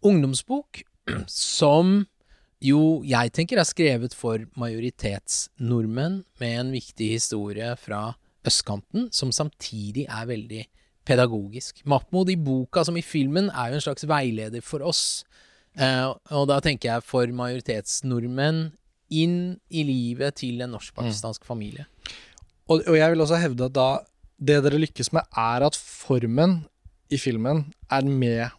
ungdomsbok 0.04 0.82
som 1.26 2.06
jo 2.62 3.04
jeg 3.06 3.32
tenker 3.34 3.60
er 3.60 3.66
skrevet 3.66 4.14
for 4.18 4.42
majoritetsnordmenn, 4.58 6.24
med 6.42 6.60
en 6.60 6.72
viktig 6.74 7.12
historie 7.14 7.70
fra 7.78 8.12
østkanten, 8.48 9.08
som 9.14 9.32
samtidig 9.34 10.06
er 10.08 10.28
veldig 10.28 10.64
pedagogisk. 11.08 11.82
Mahmoud 11.88 12.30
i 12.32 12.36
boka 12.36 12.84
som 12.84 12.98
i 12.98 13.04
filmen 13.04 13.48
er 13.50 13.72
jo 13.72 13.78
en 13.78 13.86
slags 13.86 14.06
veileder 14.08 14.64
for 14.64 14.84
oss 14.84 15.22
Uh, 15.78 16.16
og 16.34 16.48
da 16.50 16.58
tenker 16.64 16.90
jeg 16.90 17.06
for 17.06 17.30
majoritetsnordmenn 17.38 18.64
inn 19.14 19.38
i 19.70 19.84
livet 19.86 20.40
til 20.40 20.60
en 20.64 20.74
norsk-pakistansk 20.74 21.44
mm. 21.44 21.48
familie. 21.48 21.86
Og, 22.68 22.82
og, 22.82 22.96
jeg 22.98 23.12
vil 23.12 23.24
også 23.24 23.38
hevde 23.40 23.68
at 23.70 23.76
da 23.76 23.88
det 24.38 24.58
dere 24.66 24.80
lykkes 24.82 25.12
med, 25.16 25.26
er 25.38 25.64
at 25.66 25.78
formen 25.78 26.60
i 27.10 27.18
filmen 27.18 27.64
er 27.90 28.04
med 28.06 28.52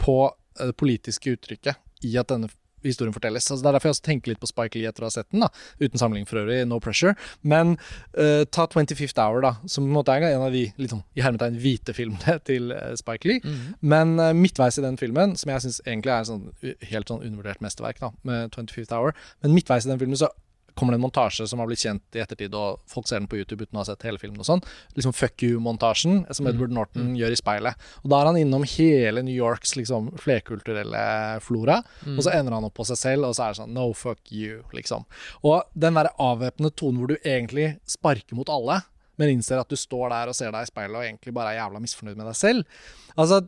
på 0.00 0.18
det 0.58 0.74
politiske 0.76 1.36
uttrykket 1.36 1.78
i 2.04 2.16
at 2.20 2.28
denne 2.32 2.50
historien 2.84 3.14
fortelles. 3.14 3.46
Altså, 3.50 3.62
det 3.62 3.70
er 3.70 3.76
derfor 3.78 3.90
jeg 3.90 3.96
også 3.96 4.06
tenker 4.08 4.32
litt 4.32 4.42
på 4.42 4.50
Spike 4.50 4.78
Lee 4.78 4.90
etter 4.90 5.04
å 5.04 5.10
ha 5.10 5.14
sett 5.14 5.30
den. 5.32 5.44
da, 5.44 5.50
Uten 5.80 6.00
sammenligning 6.00 6.28
for 6.30 6.42
øvrig, 6.42 6.60
no 6.68 6.80
pressure. 6.82 7.14
Men 7.42 7.76
uh, 8.18 8.44
ta 8.44 8.66
25th 8.66 9.20
Hour, 9.22 9.40
da, 9.44 9.54
som 9.66 9.86
på 9.86 9.90
en 9.90 9.98
måte 9.98 10.14
er 10.14 10.28
en 10.30 10.46
av 10.46 10.54
de 10.54 10.66
litt 10.80 10.94
sånn, 10.94 11.04
i 11.16 11.24
hermetegn 11.24 11.58
hvite 11.62 11.96
filmene 11.96 12.38
til 12.48 12.72
uh, 12.74 12.92
Spike 13.00 13.28
Lee. 13.28 13.42
Mm 13.44 13.54
-hmm. 13.54 13.74
Men 13.80 14.18
uh, 14.20 14.32
midtveis 14.32 14.78
i 14.78 14.86
den 14.86 14.98
filmen, 14.98 15.36
som 15.36 15.50
jeg 15.50 15.62
syns 15.62 15.80
egentlig 15.86 16.12
er 16.12 16.18
en 16.18 16.30
sånn, 16.32 16.48
helt 16.90 17.08
sånn 17.08 17.22
undervurdert 17.22 17.60
mesterverk, 17.60 18.00
da, 18.00 18.10
med 18.22 18.50
25th 18.56 18.92
Hour, 18.94 19.14
men 19.42 19.54
midtveis 19.54 19.86
i 19.86 19.88
den 19.88 19.98
filmen 19.98 20.16
så 20.16 20.28
kommer 20.74 20.94
det 20.94 20.98
en 20.98 21.04
montasje 21.04 21.46
som 21.48 21.60
har 21.62 21.68
blitt 21.70 21.82
kjent 21.84 22.16
i 22.18 22.22
ettertid, 22.22 22.54
og 22.58 22.80
folk 22.90 23.08
ser 23.08 23.20
den 23.20 23.28
på 23.30 23.38
YouTube 23.38 23.66
uten 23.66 23.78
å 23.78 23.82
ha 23.82 23.88
sett 23.88 24.04
hele 24.06 24.20
filmen 24.22 24.42
og 24.42 24.48
sånn. 24.48 24.62
Liksom 24.98 25.14
Fuck 25.16 25.44
you-montasjen 25.46 26.24
som 26.30 26.46
mm. 26.46 26.50
Edward 26.52 26.74
Norton 26.74 27.10
mm. 27.10 27.18
gjør 27.20 27.34
i 27.34 27.40
speilet. 27.40 27.84
Og 28.02 28.10
Da 28.12 28.20
er 28.20 28.30
han 28.30 28.40
innom 28.40 28.66
hele 28.74 29.24
New 29.26 29.34
Yorks 29.34 29.76
liksom 29.78 30.12
flerkulturelle 30.22 31.04
flora, 31.44 31.80
mm. 32.04 32.16
og 32.16 32.24
så 32.26 32.34
ender 32.34 32.58
han 32.58 32.66
opp 32.68 32.76
på 32.78 32.88
seg 32.90 33.00
selv, 33.00 33.28
og 33.28 33.36
så 33.36 33.46
er 33.46 33.54
det 33.54 33.62
sånn 33.62 33.74
No 33.74 33.90
fuck 33.98 34.32
you, 34.34 34.62
liksom. 34.76 35.06
Og 35.46 35.62
den 35.78 35.98
derre 35.98 36.14
avvæpnende 36.22 36.74
tonen 36.74 37.02
hvor 37.02 37.14
du 37.14 37.16
egentlig 37.20 37.74
sparker 37.88 38.38
mot 38.38 38.50
alle, 38.52 38.82
men 39.20 39.36
innser 39.36 39.60
at 39.60 39.70
du 39.70 39.78
står 39.78 40.10
der 40.10 40.30
og 40.30 40.36
ser 40.36 40.50
deg 40.54 40.66
i 40.66 40.70
speilet 40.70 40.98
og 40.98 41.06
egentlig 41.06 41.34
bare 41.36 41.54
er 41.54 41.60
jævla 41.60 41.82
misfornøyd 41.82 42.18
med 42.18 42.26
deg 42.26 42.38
selv. 42.38 42.80
Altså, 43.14 43.44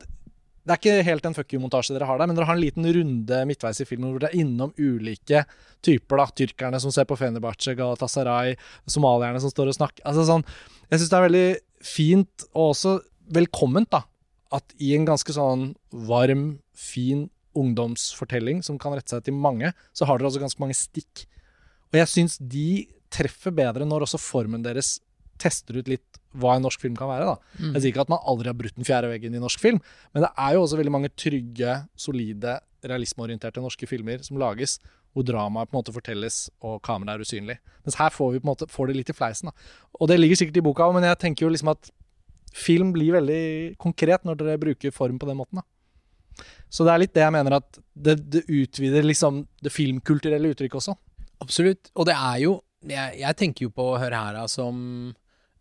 det 0.67 0.75
er 0.75 0.81
ikke 0.81 1.07
helt 1.07 1.27
en 1.29 1.35
fuck 1.37 1.53
you-montasje 1.55 1.95
dere 1.95 2.09
har 2.09 2.19
der, 2.19 2.27
men 2.27 2.35
dere 2.35 2.49
har 2.49 2.57
en 2.59 2.63
liten 2.65 2.87
runde 2.91 3.37
midtveis 3.47 3.79
i 3.85 3.87
filmen 3.87 4.11
hvor 4.11 4.25
dere 4.25 4.33
er 4.35 4.41
innom 4.43 4.73
ulike 4.75 5.45
typer. 5.87 6.19
da, 6.19 6.27
Tyrkerne 6.41 6.81
som 6.83 6.91
ser 6.91 7.07
på 7.07 7.19
Fenerbahçe, 7.21 7.77
Galatasaray, 7.79 8.57
somalierne 8.91 9.39
som 9.43 9.53
står 9.53 9.71
og 9.71 9.79
snakker. 9.79 10.03
altså 10.03 10.27
sånn, 10.27 10.45
Jeg 10.91 10.99
syns 10.99 11.13
det 11.13 11.19
er 11.19 11.27
veldig 11.29 11.47
fint, 11.87 12.49
og 12.55 12.73
også 12.73 12.97
velkomment, 13.31 13.91
da, 13.95 14.03
at 14.55 14.75
i 14.83 14.95
en 14.97 15.07
ganske 15.07 15.33
sånn 15.35 15.75
varm, 15.91 16.59
fin 16.75 17.29
ungdomsfortelling 17.57 18.63
som 18.63 18.79
kan 18.79 18.93
rette 18.95 19.15
seg 19.15 19.25
til 19.25 19.39
mange, 19.39 19.73
så 19.95 20.07
har 20.07 20.19
dere 20.19 20.29
også 20.29 20.43
ganske 20.43 20.63
mange 20.63 20.77
stikk. 20.79 21.27
Og 21.93 22.01
jeg 22.03 22.11
syns 22.11 22.39
de 22.43 22.87
treffer 23.15 23.55
bedre 23.55 23.87
når 23.87 24.05
også 24.07 24.19
formen 24.21 24.67
deres 24.67 24.99
tester 25.41 25.81
ut 25.81 25.91
litt 25.91 26.21
hva 26.37 26.57
en 26.57 26.67
norsk 26.67 26.83
film 26.83 26.97
kan 26.99 27.11
være. 27.11 27.33
da. 27.33 27.57
Mm. 27.61 27.73
Jeg 27.75 27.81
sier 27.83 27.93
ikke 27.95 28.05
at 28.05 28.13
man 28.13 28.25
aldri 28.29 28.51
har 28.51 28.59
brutt 28.59 28.77
den 28.77 28.89
fjerde 28.89 29.11
veggen 29.13 29.37
i 29.37 29.43
norsk 29.43 29.63
film, 29.63 29.81
men 30.13 30.27
det 30.27 30.33
er 30.33 30.57
jo 30.57 30.63
også 30.65 30.81
veldig 30.81 30.95
mange 30.95 31.13
trygge, 31.17 31.79
solide, 31.97 32.59
realismeorienterte 32.87 33.63
norske 33.65 33.89
filmer 33.89 34.23
som 34.27 34.39
lages, 34.41 34.79
hvor 35.17 35.25
dramaet 35.25 35.71
på 35.71 35.77
en 35.77 35.81
måte 35.81 35.95
fortelles 35.97 36.43
og 36.61 36.83
kameraet 36.85 37.17
er 37.17 37.25
usynlig. 37.25 37.57
Mens 37.87 37.97
her 37.97 38.13
får 38.13 38.35
vi 38.35 38.43
på 38.43 38.45
en 38.45 38.51
måte, 38.51 38.69
får 38.69 38.91
det 38.91 38.99
litt 38.99 39.13
i 39.13 39.17
fleisen. 39.17 39.49
da. 39.49 39.71
Og 40.01 40.11
det 40.11 40.19
ligger 40.21 40.43
sikkert 40.43 40.61
i 40.61 40.67
boka 40.67 40.91
men 40.93 41.07
jeg 41.09 41.19
tenker 41.23 41.47
jo 41.47 41.53
liksom 41.55 41.73
at 41.73 41.89
film 42.57 42.93
blir 42.93 43.17
veldig 43.17 43.77
konkret 43.81 44.25
når 44.25 44.39
dere 44.41 44.61
bruker 44.61 44.93
form 44.93 45.19
på 45.19 45.29
den 45.29 45.41
måten. 45.41 45.63
da. 45.63 46.45
Så 46.69 46.85
det 46.85 46.93
er 46.93 47.01
litt 47.01 47.15
det 47.17 47.25
jeg 47.25 47.33
mener 47.33 47.59
at 47.59 47.79
det, 47.95 48.17
det 48.29 48.45
utvider 48.45 49.07
liksom 49.07 49.47
det 49.65 49.73
filmkulturelle 49.73 50.53
uttrykket 50.53 50.83
også. 50.83 50.97
Absolutt. 51.41 51.91
Og 51.97 52.09
det 52.09 52.17
er 52.17 52.39
jo 52.45 52.63
Jeg, 52.87 53.19
jeg 53.19 53.37
tenker 53.37 53.65
jo 53.65 53.71
på 53.75 53.85
Hør 53.99 54.15
her 54.15 54.37
som 54.47 54.77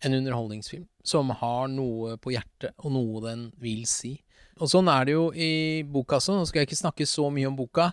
en 0.05 0.17
underholdningsfilm 0.19 0.85
som 1.05 1.31
har 1.39 1.69
noe 1.71 2.15
på 2.21 2.33
hjertet, 2.35 2.75
og 2.81 2.93
noe 2.95 3.23
den 3.25 3.47
vil 3.61 3.85
si. 3.89 4.15
Og 4.61 4.71
sånn 4.71 4.89
er 4.91 5.07
det 5.07 5.15
jo 5.15 5.25
i 5.33 5.83
boka 5.83 6.19
også. 6.19 6.37
Nå 6.37 6.45
skal 6.47 6.61
jeg 6.61 6.69
ikke 6.69 6.83
snakke 6.83 7.07
så 7.09 7.27
mye 7.33 7.49
om 7.49 7.57
boka, 7.57 7.89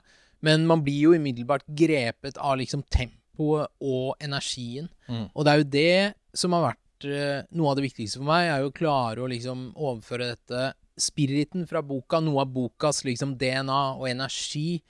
men 0.46 0.66
man 0.68 0.83
blir 0.85 1.09
jo 1.09 1.16
umiddelbart 1.16 1.66
grepet 1.66 2.38
av 2.38 2.59
liksom 2.61 2.85
tempoet 2.92 3.72
og 3.83 4.14
energien. 4.22 4.88
Mm. 5.09 5.27
Og 5.33 5.44
det 5.44 5.53
er 5.53 5.62
jo 5.62 5.70
det 5.75 6.38
som 6.38 6.55
har 6.57 6.68
vært 6.70 7.09
uh, 7.09 7.42
noe 7.57 7.72
av 7.72 7.79
det 7.79 7.87
viktigste 7.88 8.20
for 8.20 8.31
meg, 8.31 8.48
er 8.48 8.62
jo 8.62 8.70
å 8.70 8.77
klare 8.77 9.22
å 9.22 9.31
liksom 9.31 9.70
overføre 9.75 10.33
dette 10.35 10.72
spiriten 11.01 11.66
fra 11.66 11.83
boka, 11.83 12.20
noe 12.22 12.44
av 12.44 12.53
bokas 12.53 13.03
liksom 13.09 13.37
DNA 13.40 13.83
og 13.96 14.07
energi, 14.11 14.83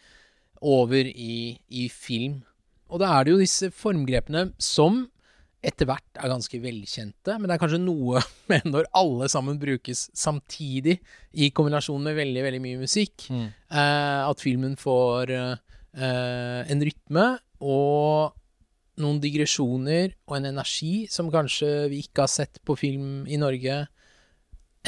over 0.63 1.09
i, 1.11 1.59
i 1.75 1.89
film. 1.91 2.43
Og 2.93 3.01
da 3.03 3.09
er 3.17 3.25
det 3.25 3.33
jo 3.33 3.41
disse 3.41 3.71
formgrepene 3.75 4.53
som 4.63 5.07
etter 5.63 5.87
hvert 5.87 6.19
er 6.19 6.31
ganske 6.33 6.59
velkjente, 6.63 7.37
men 7.39 7.47
det 7.47 7.55
er 7.55 7.63
kanskje 7.63 7.81
noe 7.83 8.23
med 8.51 8.67
når 8.69 8.89
alle 8.99 9.29
sammen 9.33 9.61
brukes 9.63 10.09
samtidig, 10.19 10.99
i 11.33 11.51
kombinasjon 11.55 12.03
med 12.03 12.19
veldig, 12.19 12.43
veldig 12.49 12.63
mye 12.65 12.83
musikk, 12.83 13.29
mm. 13.31 13.47
eh, 13.71 14.21
at 14.27 14.43
filmen 14.43 14.77
får 14.81 15.33
eh, 15.33 16.71
en 16.73 16.87
rytme 16.89 17.27
og 17.63 18.35
noen 19.03 19.21
digresjoner 19.23 20.13
og 20.29 20.37
en 20.37 20.51
energi 20.51 21.07
som 21.11 21.31
kanskje 21.33 21.71
vi 21.93 22.03
ikke 22.05 22.27
har 22.27 22.33
sett 22.33 22.61
på 22.67 22.77
film 22.77 23.23
i 23.25 23.39
Norge 23.41 23.79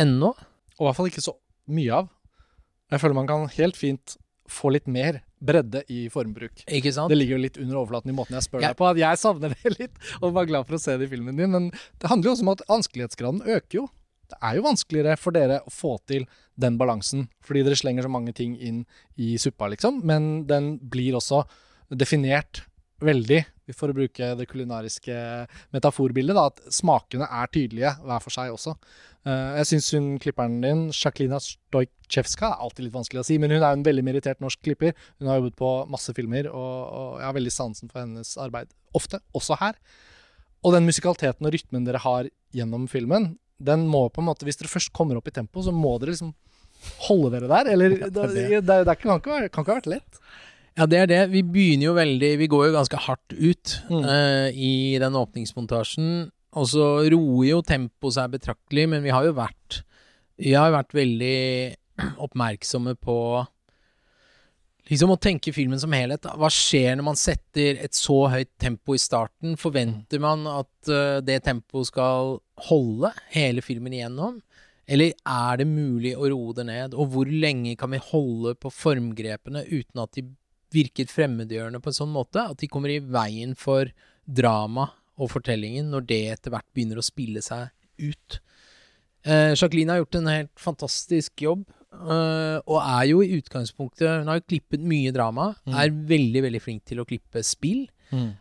ennå. 0.00 0.34
Og 0.34 0.82
i 0.82 0.88
hvert 0.88 0.98
fall 0.98 1.08
ikke 1.08 1.24
så 1.24 1.36
mye 1.72 2.02
av. 2.02 2.10
Jeg 2.92 3.00
føler 3.00 3.16
man 3.16 3.30
kan 3.30 3.48
helt 3.56 3.78
fint 3.78 4.18
få 4.50 4.74
litt 4.74 4.90
mer 4.90 5.22
bredde 5.44 5.84
i 5.92 6.06
formbruk. 6.12 6.64
Ikke 6.66 6.92
sant? 6.94 7.12
Det 7.12 7.18
ligger 7.18 7.38
jo 7.38 7.44
litt 7.44 7.58
under 7.60 7.80
overflaten 7.82 8.12
i 8.12 8.16
måten 8.16 8.38
jeg 8.38 8.46
spør 8.46 8.64
ja. 8.64 8.72
deg 8.72 8.80
på. 8.80 8.88
At 8.90 9.00
jeg 9.02 9.20
savner 9.20 9.54
det 9.54 9.74
litt, 9.80 10.00
og 10.20 10.34
var 10.36 10.48
glad 10.50 10.68
for 10.68 10.78
å 10.78 10.82
se 10.82 10.96
det 11.00 11.08
i 11.08 11.12
filmen 11.12 11.38
din. 11.40 11.54
Men 11.54 11.70
det 11.72 12.10
handler 12.10 12.30
jo 12.30 12.36
også 12.36 12.46
om 12.46 12.54
at 12.54 12.64
vanskelighetsgraden 12.70 13.44
øker 13.44 13.80
jo. 13.82 13.86
Det 14.32 14.38
er 14.40 14.56
jo 14.56 14.64
vanskeligere 14.64 15.16
for 15.20 15.36
dere 15.36 15.60
å 15.62 15.72
få 15.72 15.96
til 16.08 16.24
den 16.60 16.78
balansen, 16.80 17.26
fordi 17.44 17.64
dere 17.66 17.78
slenger 17.78 18.06
så 18.06 18.12
mange 18.12 18.32
ting 18.36 18.54
inn 18.56 18.84
i 19.20 19.34
suppa, 19.40 19.68
liksom. 19.72 20.00
Men 20.06 20.46
den 20.48 20.76
blir 20.90 21.18
også 21.18 21.42
definert 21.92 22.64
veldig, 23.04 23.42
for 23.76 23.90
å 23.90 23.96
bruke 23.96 24.30
det 24.38 24.46
kulinariske 24.48 25.14
metaforbildet, 25.74 26.36
da, 26.36 26.48
at 26.50 26.74
smakene 26.74 27.28
er 27.28 27.52
tydelige 27.52 27.94
hver 28.04 28.24
for 28.24 28.34
seg 28.34 28.54
også. 28.54 28.74
Eh, 29.24 29.50
jeg 29.60 29.68
syns 29.70 29.86
hun 29.96 30.08
klipperen 30.20 30.58
din, 30.60 30.82
Sjaklina 30.92 31.38
Stojkjevska, 31.40 32.50
er 32.52 32.64
alltid 32.64 32.86
litt 32.88 32.96
vanskelig 32.96 33.22
å 33.22 33.26
si, 33.26 33.38
men 33.40 33.54
hun 33.54 33.62
er 33.62 33.70
en 33.72 33.84
veldig 33.86 34.04
merittert 34.04 34.42
norsk 34.44 34.60
klipper. 34.66 34.92
Hun 35.20 35.30
har 35.30 35.40
jobbet 35.40 35.56
på 35.60 35.70
masse 35.92 36.12
filmer, 36.16 36.50
og, 36.52 36.74
og 36.92 37.20
jeg 37.22 37.28
har 37.30 37.38
veldig 37.38 37.54
sansen 37.54 37.92
for 37.92 38.02
hennes 38.04 38.34
arbeid. 38.40 38.68
Ofte. 38.94 39.20
Også 39.36 39.56
her. 39.60 39.78
Og 40.64 40.72
den 40.76 40.86
musikaliteten 40.88 41.44
og 41.48 41.52
rytmen 41.56 41.84
dere 41.88 42.00
har 42.04 42.28
gjennom 42.56 42.86
filmen, 42.88 43.34
den 43.64 43.84
må 43.88 44.08
på 44.10 44.20
en 44.20 44.26
måte 44.26 44.44
Hvis 44.44 44.58
dere 44.58 44.68
først 44.68 44.90
kommer 44.96 45.16
opp 45.16 45.28
i 45.30 45.32
tempo, 45.34 45.62
så 45.62 45.72
må 45.72 45.94
dere 46.02 46.12
liksom 46.12 46.32
holde 47.06 47.30
dere 47.36 47.48
der. 47.48 47.70
Eller 47.72 47.94
det, 47.96 48.10
det, 48.12 48.60
det, 48.66 48.78
det 48.88 48.96
kan, 49.00 49.20
ikke 49.20 49.46
kan 49.48 49.64
ikke 49.64 49.70
ha 49.72 49.78
vært 49.78 49.88
lett. 49.92 50.18
Ja, 50.74 50.88
det 50.90 50.98
er 50.98 51.06
det. 51.06 51.20
Vi 51.30 51.44
begynner 51.46 51.86
jo 51.86 51.92
veldig 51.94 52.30
Vi 52.40 52.48
går 52.50 52.64
jo 52.66 52.72
ganske 52.74 52.98
hardt 53.06 53.36
ut 53.38 53.76
Mm. 53.88 54.02
uh, 54.04 54.48
i 54.52 54.72
den 55.00 55.14
åpningsmontasjen. 55.20 56.08
Og 56.54 56.68
så 56.70 56.84
roer 57.10 57.48
jo 57.48 57.62
tempoet 57.66 58.16
seg 58.16 58.36
betraktelig, 58.36 58.86
men 58.90 59.02
vi 59.04 59.12
har 59.14 59.26
jo 59.26 59.34
vært 59.36 59.82
Vi 60.40 60.54
har 60.54 60.74
vært 60.74 60.94
veldig 60.94 61.38
oppmerksomme 62.26 62.96
på 62.98 63.18
Liksom 64.84 65.14
å 65.14 65.16
tenke 65.16 65.48
filmen 65.56 65.80
som 65.80 65.94
helhet. 65.96 66.26
Hva 66.36 66.50
skjer 66.52 66.98
når 66.98 67.06
man 67.06 67.16
setter 67.16 67.78
et 67.80 67.96
så 67.96 68.18
høyt 68.28 68.50
tempo 68.60 68.92
i 68.92 69.00
starten? 69.00 69.54
Forventer 69.56 70.20
man 70.20 70.42
at 70.50 70.90
uh, 70.92 71.22
det 71.24 71.38
tempoet 71.46 71.88
skal 71.88 72.34
holde 72.66 73.08
hele 73.32 73.64
filmen 73.64 73.96
igjennom? 73.96 74.42
Eller 74.84 75.14
er 75.24 75.62
det 75.62 75.66
mulig 75.70 76.12
å 76.12 76.28
roe 76.28 76.52
det 76.58 76.66
ned? 76.68 76.98
Og 77.00 77.14
hvor 77.14 77.30
lenge 77.32 77.72
kan 77.80 77.94
vi 77.94 78.02
holde 78.10 78.52
på 78.60 78.68
formgrepene 78.76 79.64
uten 79.70 80.04
at 80.04 80.18
de 80.18 80.26
virker 80.74 81.08
fremmedgjørende 81.08 81.80
på 81.80 81.88
en 81.88 81.98
sånn 82.02 82.12
måte 82.12 82.44
at 82.44 82.60
de 82.60 82.68
kommer 82.68 82.92
i 82.92 83.00
veien 83.00 83.56
for 83.56 83.88
drama 84.24 84.90
og 85.18 85.30
fortellingen 85.30 85.90
når 85.92 86.06
det 86.10 86.20
etter 86.32 86.50
hvert 86.54 86.66
begynner 86.74 86.98
å 87.00 87.06
spille 87.06 87.42
seg 87.44 87.70
ut. 88.02 88.40
Eh, 89.24 89.54
Jacqueline 89.56 89.88
har 89.94 90.02
gjort 90.02 90.18
en 90.20 90.26
helt 90.32 90.52
fantastisk 90.60 91.40
jobb, 91.46 91.62
eh, 91.94 92.58
og 92.66 92.78
er 92.82 93.04
jo 93.08 93.22
i 93.24 93.38
utgangspunktet 93.38 94.18
Hun 94.20 94.28
har 94.28 94.40
jo 94.40 94.46
klippet 94.50 94.82
mye 94.84 95.12
drama, 95.14 95.54
Mm. 95.66 95.74
er 95.80 95.88
veldig, 96.10 96.42
veldig 96.42 96.60
flink 96.62 96.84
til 96.84 96.98
å 97.00 97.06
klippe 97.08 97.42
spill, 97.44 97.86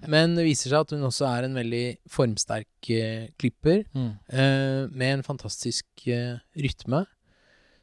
men 0.08 0.36
det 0.36 0.44
viser 0.46 0.70
seg 0.70 0.82
at 0.82 0.90
hun 0.92 1.02
også 1.08 1.26
er 1.26 1.46
en 1.48 1.56
veldig 1.56 1.98
formsterk 2.08 2.90
eh, 2.94 3.30
klipper 3.40 3.86
eh, 4.30 4.88
med 4.92 5.14
en 5.20 5.24
fantastisk 5.24 5.86
eh, 6.08 6.38
rytme. 6.56 7.06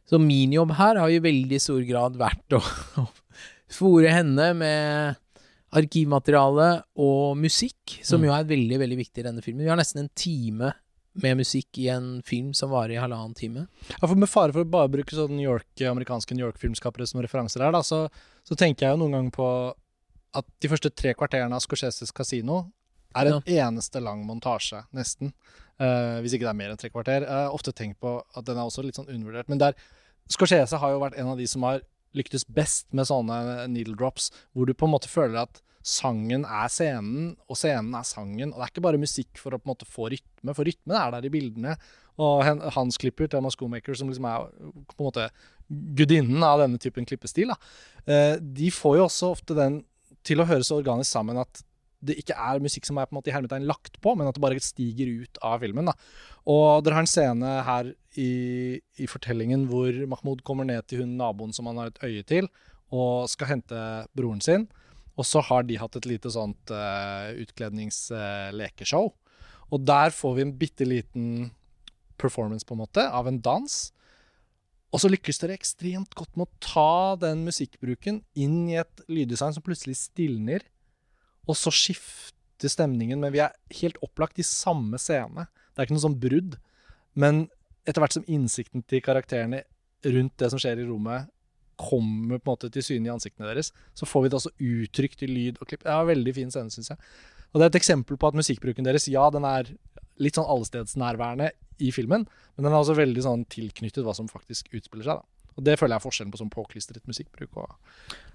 Så 0.07 0.20
min 0.20 0.53
jobb 0.53 0.70
her 0.79 0.96
har 1.00 1.09
i 1.11 1.18
veldig 1.18 1.59
stor 1.61 1.83
grad 1.88 2.14
vært 2.20 2.53
å 2.55 2.61
fòre 3.81 4.11
henne 4.12 4.53
med 4.55 5.16
arkivmateriale 5.76 6.68
og 6.98 7.37
musikk, 7.38 8.00
som 8.02 8.20
Mm. 8.20 8.26
jo 8.26 8.33
er 8.35 8.44
veldig, 8.44 8.78
veldig 8.78 8.98
viktig 8.98 9.18
i 9.18 9.26
denne 9.28 9.42
filmen. 9.42 9.62
Vi 9.64 9.68
har 9.70 9.76
nesten 9.78 10.00
en 10.00 10.11
time 10.14 10.72
med 11.14 11.37
musikk 11.37 11.78
i 11.78 11.88
en 11.88 12.22
film 12.22 12.52
som 12.54 12.70
varer 12.70 12.94
i 12.94 13.00
halvannen 13.02 13.35
time. 13.35 13.66
Ja, 14.00 14.06
for 14.06 14.14
Med 14.14 14.28
fare 14.28 14.52
for 14.52 14.64
å 14.64 14.70
bare 14.70 14.88
bruke 14.88 15.11
sånn 15.11 15.30
New 15.30 15.44
York, 15.44 15.66
amerikanske 15.80 16.35
New 16.35 16.46
York-filmskapere 16.46 17.06
som 17.06 17.20
referanser 17.20 17.61
her, 17.62 17.72
da, 17.72 17.83
så, 17.83 18.09
så 18.44 18.56
tenker 18.56 18.87
jeg 18.87 18.96
jo 18.96 19.02
noen 19.04 19.12
ganger 19.12 19.30
på 19.35 19.74
at 20.35 20.44
de 20.61 20.68
første 20.68 20.90
tre 20.94 21.14
kvarterene 21.14 21.52
av 21.54 21.61
Scorseses 21.61 22.12
Casino 22.12 22.72
er 23.16 23.26
en 23.26 23.42
eneste 23.42 24.00
lang 24.00 24.24
montasje, 24.24 24.85
nesten. 24.94 25.33
Uh, 25.80 26.20
hvis 26.22 26.35
ikke 26.37 26.46
det 26.46 26.52
er 26.52 26.59
mer 26.61 26.70
enn 26.70 26.78
tre 26.78 26.90
kvarter. 26.92 27.24
Jeg 27.24 27.28
har 27.48 27.50
ofte 27.50 27.72
tenkt 27.74 27.98
på 27.98 28.22
at 28.37 28.44
den 28.44 28.56
er 28.56 28.68
også 28.68 28.85
litt 28.85 28.94
sånn 28.94 29.09
undervurdert. 29.11 29.48
Men 29.48 29.59
der, 29.59 29.74
Scorsese 30.30 30.78
har 30.78 30.92
jo 30.92 31.00
vært 31.00 31.16
en 31.18 31.26
av 31.33 31.38
de 31.40 31.46
som 31.50 31.64
har 31.66 31.80
lyktes 32.16 32.46
best 32.51 32.88
med 32.96 33.09
sånne 33.09 33.66
needle 33.70 33.96
drops, 33.99 34.31
hvor 34.53 34.66
du 34.66 34.75
på 34.75 34.88
en 34.88 34.94
måte 34.94 35.11
føler 35.11 35.44
at 35.44 35.62
sangen 35.87 36.44
er 36.44 36.68
scenen, 36.73 37.35
og 37.49 37.57
scenen 37.57 37.94
er 37.96 38.05
sangen. 38.05 38.53
Og 38.53 38.59
det 38.59 38.66
er 38.66 38.73
ikke 38.75 38.85
bare 38.85 39.01
musikk 39.01 39.40
for 39.40 39.55
å 39.55 39.61
på 39.61 39.68
en 39.68 39.73
måte 39.73 39.88
få 39.88 40.11
rytme, 40.12 40.55
for 40.57 40.68
rytmen 40.68 40.99
er 40.99 41.14
der 41.14 41.29
i 41.29 41.33
bildene. 41.33 41.77
Og 42.20 42.44
hans 42.77 43.01
klipper, 43.01 43.31
Thomas 43.33 43.57
Schoemaker, 43.57 43.96
som 43.96 44.11
liksom 44.11 44.27
er 44.29 44.51
på 44.51 44.99
en 44.99 45.07
måte 45.07 45.31
gudinnen 45.70 46.42
av 46.44 46.61
denne 46.61 46.81
typen 46.83 47.07
klippestil, 47.09 47.55
da. 47.55 47.57
Eh, 48.05 48.37
de 48.42 48.68
får 48.75 48.99
jo 48.99 49.07
også 49.07 49.33
ofte 49.37 49.57
den 49.57 49.81
til 50.27 50.42
å 50.42 50.49
høres 50.49 50.73
organisk 50.75 51.14
sammen 51.14 51.40
at 51.40 51.62
det 52.00 52.16
ikke 52.20 52.36
er 52.36 52.62
musikk 52.64 52.86
som 52.88 52.98
er 52.98 53.08
på 53.08 53.14
en 53.14 53.18
måte 53.20 53.30
i 53.30 53.34
hermetegn 53.34 53.68
lagt 53.68 53.98
på, 54.00 54.14
men 54.16 54.28
at 54.28 54.36
det 54.36 54.42
bare 54.42 54.60
stiger 54.64 55.10
ut 55.22 55.40
av 55.44 55.60
filmen. 55.64 55.90
da. 55.90 55.94
Og 56.48 56.84
dere 56.84 56.96
har 56.96 57.04
en 57.04 57.10
scene 57.10 57.52
her 57.66 57.92
i, 58.18 58.80
i 58.96 59.08
fortellingen 59.10 59.66
hvor 59.70 59.94
Mahmoud 60.10 60.42
kommer 60.46 60.68
ned 60.68 60.88
til 60.88 61.04
hun 61.04 61.16
naboen 61.20 61.54
som 61.56 61.68
han 61.70 61.80
har 61.82 61.92
et 61.92 62.02
øye 62.06 62.26
til, 62.26 62.50
og 62.90 63.28
skal 63.30 63.52
hente 63.52 63.84
broren 64.16 64.40
sin. 64.44 64.66
Og 65.20 65.26
så 65.28 65.42
har 65.44 65.66
de 65.68 65.78
hatt 65.78 65.98
et 65.98 66.08
lite 66.08 66.32
sånt 66.32 66.72
uh, 66.72 67.30
utkledningslekeshow. 67.42 69.12
og 69.70 69.86
der 69.86 70.10
får 70.10 70.36
vi 70.36 70.42
en 70.46 70.58
bitte 70.58 70.86
liten 70.88 71.50
performance, 72.18 72.66
på 72.66 72.74
en 72.74 72.82
måte, 72.82 73.04
av 73.04 73.28
en 73.28 73.40
dans. 73.40 73.76
Og 74.90 75.02
så 75.02 75.10
lykkes 75.10 75.38
dere 75.42 75.54
ekstremt 75.54 76.16
godt 76.18 76.34
med 76.36 76.48
å 76.48 76.62
ta 76.64 77.16
den 77.22 77.44
musikkbruken 77.46 78.22
inn 78.34 78.64
i 78.70 78.78
et 78.80 79.04
lyddesign 79.10 79.54
som 79.54 79.64
plutselig 79.64 79.96
stilner, 80.00 80.64
og 81.50 81.58
så 81.58 81.72
skifter 81.74 82.70
stemningen, 82.70 83.20
men 83.22 83.34
vi 83.34 83.42
er 83.42 83.56
helt 83.80 83.98
opplagt 84.04 84.38
i 84.40 84.46
samme 84.46 85.00
scene. 85.00 85.48
Det 85.70 85.80
er 85.80 85.88
ikke 85.88 85.96
noe 85.96 86.06
sånn 86.06 86.20
brudd. 86.22 86.56
Men 87.18 87.44
etter 87.88 88.02
hvert 88.02 88.16
som 88.18 88.26
innsikten 88.30 88.84
til 88.86 89.02
karakterene 89.04 89.64
rundt 90.06 90.36
det 90.40 90.50
som 90.52 90.60
skjer 90.60 90.80
i 90.80 90.88
rommet, 90.88 91.30
kommer 91.80 92.36
på 92.36 92.44
en 92.44 92.52
måte 92.52 92.68
til 92.72 92.84
syne 92.84 93.08
i 93.08 93.12
ansiktene 93.12 93.48
deres, 93.48 93.70
så 93.96 94.06
får 94.08 94.24
vi 94.24 94.30
det 94.30 94.36
også 94.36 94.52
uttrykt 94.52 95.24
i 95.24 95.30
lyd 95.30 95.60
og 95.60 95.70
klipp. 95.70 95.86
Det 95.86 95.92
er 95.92 96.02
en 96.02 96.10
veldig 96.10 96.34
fin 96.36 96.52
scene, 96.52 96.72
syns 96.72 96.92
jeg. 96.92 97.00
Og 97.50 97.58
det 97.58 97.66
er 97.66 97.72
et 97.72 97.80
eksempel 97.80 98.20
på 98.20 98.28
at 98.28 98.36
musikkbruken 98.36 98.86
deres, 98.86 99.08
ja, 99.10 99.24
den 99.32 99.46
er 99.48 99.70
litt 100.20 100.36
sånn 100.36 100.48
allestedsnærværende 100.52 101.50
i 101.80 101.90
filmen, 101.94 102.26
men 102.28 102.66
den 102.66 102.74
er 102.74 102.82
også 102.82 102.98
veldig 102.98 103.24
sånn 103.24 103.46
tilknyttet 103.50 104.04
hva 104.04 104.14
som 104.16 104.28
faktisk 104.30 104.68
utspiller 104.76 105.08
seg. 105.08 105.22
da. 105.22 105.39
Og 105.61 105.66
Det 105.68 105.77
føler 105.77 105.94
jeg 105.94 106.01
er 106.01 106.07
forskjellen 106.07 106.33
på 106.33 106.40
sånn 106.40 106.53
påklistret 106.53 107.07
musikkbruk. 107.11 107.59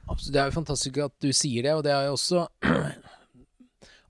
Absolutt, 0.05 0.33
Det 0.33 0.41
er 0.41 0.51
jo 0.51 0.59
fantastisk 0.59 1.01
at 1.01 1.15
du 1.19 1.31
sier 1.33 1.65
det, 1.65 1.73
og 1.73 1.83
det 1.83 1.93
er 1.95 2.07
jo 2.07 2.15
også 2.19 2.45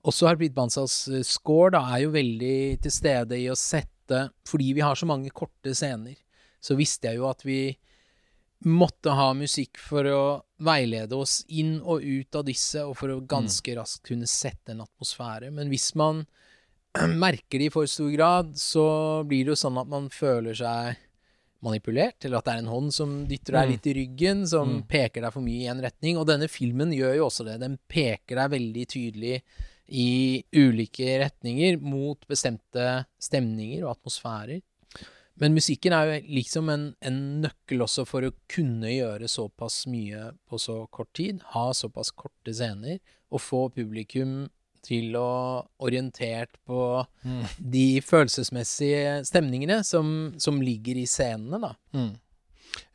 Også 0.06 0.28
Harpreet 0.28 0.54
Bansals 0.54 1.08
eh, 1.08 1.24
score 1.26 1.72
da, 1.74 1.80
er 1.96 2.04
jo 2.04 2.12
veldig 2.14 2.78
til 2.84 2.92
stede 2.94 3.40
i 3.40 3.48
å 3.50 3.58
sette 3.58 4.28
Fordi 4.46 4.68
vi 4.76 4.84
har 4.84 4.94
så 4.94 5.08
mange 5.08 5.32
korte 5.34 5.72
scener, 5.74 6.14
så 6.62 6.76
visste 6.78 7.08
jeg 7.08 7.18
jo 7.18 7.26
at 7.26 7.42
vi 7.42 7.74
måtte 8.66 9.12
ha 9.12 9.32
musikk 9.36 9.80
for 9.82 10.06
å 10.08 10.20
veilede 10.64 11.18
oss 11.18 11.40
inn 11.52 11.74
og 11.82 12.04
ut 12.04 12.38
av 12.38 12.46
disse, 12.46 12.80
og 12.80 12.94
for 12.96 13.12
å 13.12 13.18
ganske 13.28 13.74
raskt 13.76 14.06
kunne 14.08 14.28
sette 14.30 14.72
en 14.72 14.80
atmosfære. 14.86 15.50
Men 15.52 15.68
hvis 15.68 15.90
man 15.98 16.22
merker 17.26 17.60
det 17.60 17.68
i 17.68 17.74
for 17.74 17.90
stor 17.90 18.08
grad, 18.14 18.54
så 18.56 18.86
blir 19.28 19.44
det 19.44 19.52
jo 19.52 19.60
sånn 19.60 19.82
at 19.82 19.90
man 19.90 20.08
føler 20.14 20.56
seg 20.56 21.02
manipulert, 21.62 22.24
eller 22.24 22.38
at 22.38 22.44
det 22.44 22.54
er 22.54 22.58
en 22.64 22.72
hånd 22.72 22.92
som 22.94 23.26
dytter 23.26 23.52
deg 23.56 23.66
Mm. 23.68 23.70
litt 23.72 23.86
i 23.86 23.94
ryggen, 23.94 24.46
som 24.46 24.68
Mm. 24.68 24.82
peker 24.88 25.22
deg 25.22 25.32
for 25.32 25.40
mye 25.42 25.62
i 25.62 25.66
en 25.72 25.80
retning. 25.80 26.16
Og 26.18 26.26
denne 26.26 26.48
filmen 26.48 26.90
gjør 26.92 27.16
jo 27.16 27.26
også 27.26 27.44
det. 27.44 27.60
Den 27.60 27.78
peker 27.88 28.36
deg 28.36 28.50
veldig 28.50 28.86
tydelig 28.88 29.42
i 29.88 30.42
ulike 30.52 31.18
retninger 31.22 31.80
mot 31.80 32.18
bestemte 32.28 33.06
stemninger 33.20 33.84
og 33.84 33.96
atmosfærer. 33.96 34.62
Men 35.38 35.52
musikken 35.54 35.92
er 35.92 36.06
jo 36.20 36.26
liksom 36.32 36.70
en, 36.72 36.94
en 37.02 37.42
nøkkel 37.42 37.82
også 37.84 38.06
for 38.06 38.22
å 38.22 38.32
kunne 38.48 38.88
gjøre 38.88 39.28
såpass 39.28 39.86
mye 39.86 40.32
på 40.48 40.58
så 40.58 40.88
kort 40.90 41.12
tid, 41.12 41.42
ha 41.52 41.72
såpass 41.72 42.10
korte 42.10 42.54
scener, 42.54 42.98
og 43.30 43.40
få 43.40 43.68
publikum 43.74 44.48
til 44.86 45.16
å 45.18 45.28
orientert 45.82 46.54
på 46.66 46.78
de 47.58 48.00
følelsesmessige 48.06 49.24
stemningene 49.26 49.80
som, 49.84 50.34
som 50.38 50.60
ligger 50.62 50.96
i 51.02 51.06
scenene, 51.10 51.58
da. 51.62 51.72
Mm. 51.96 52.12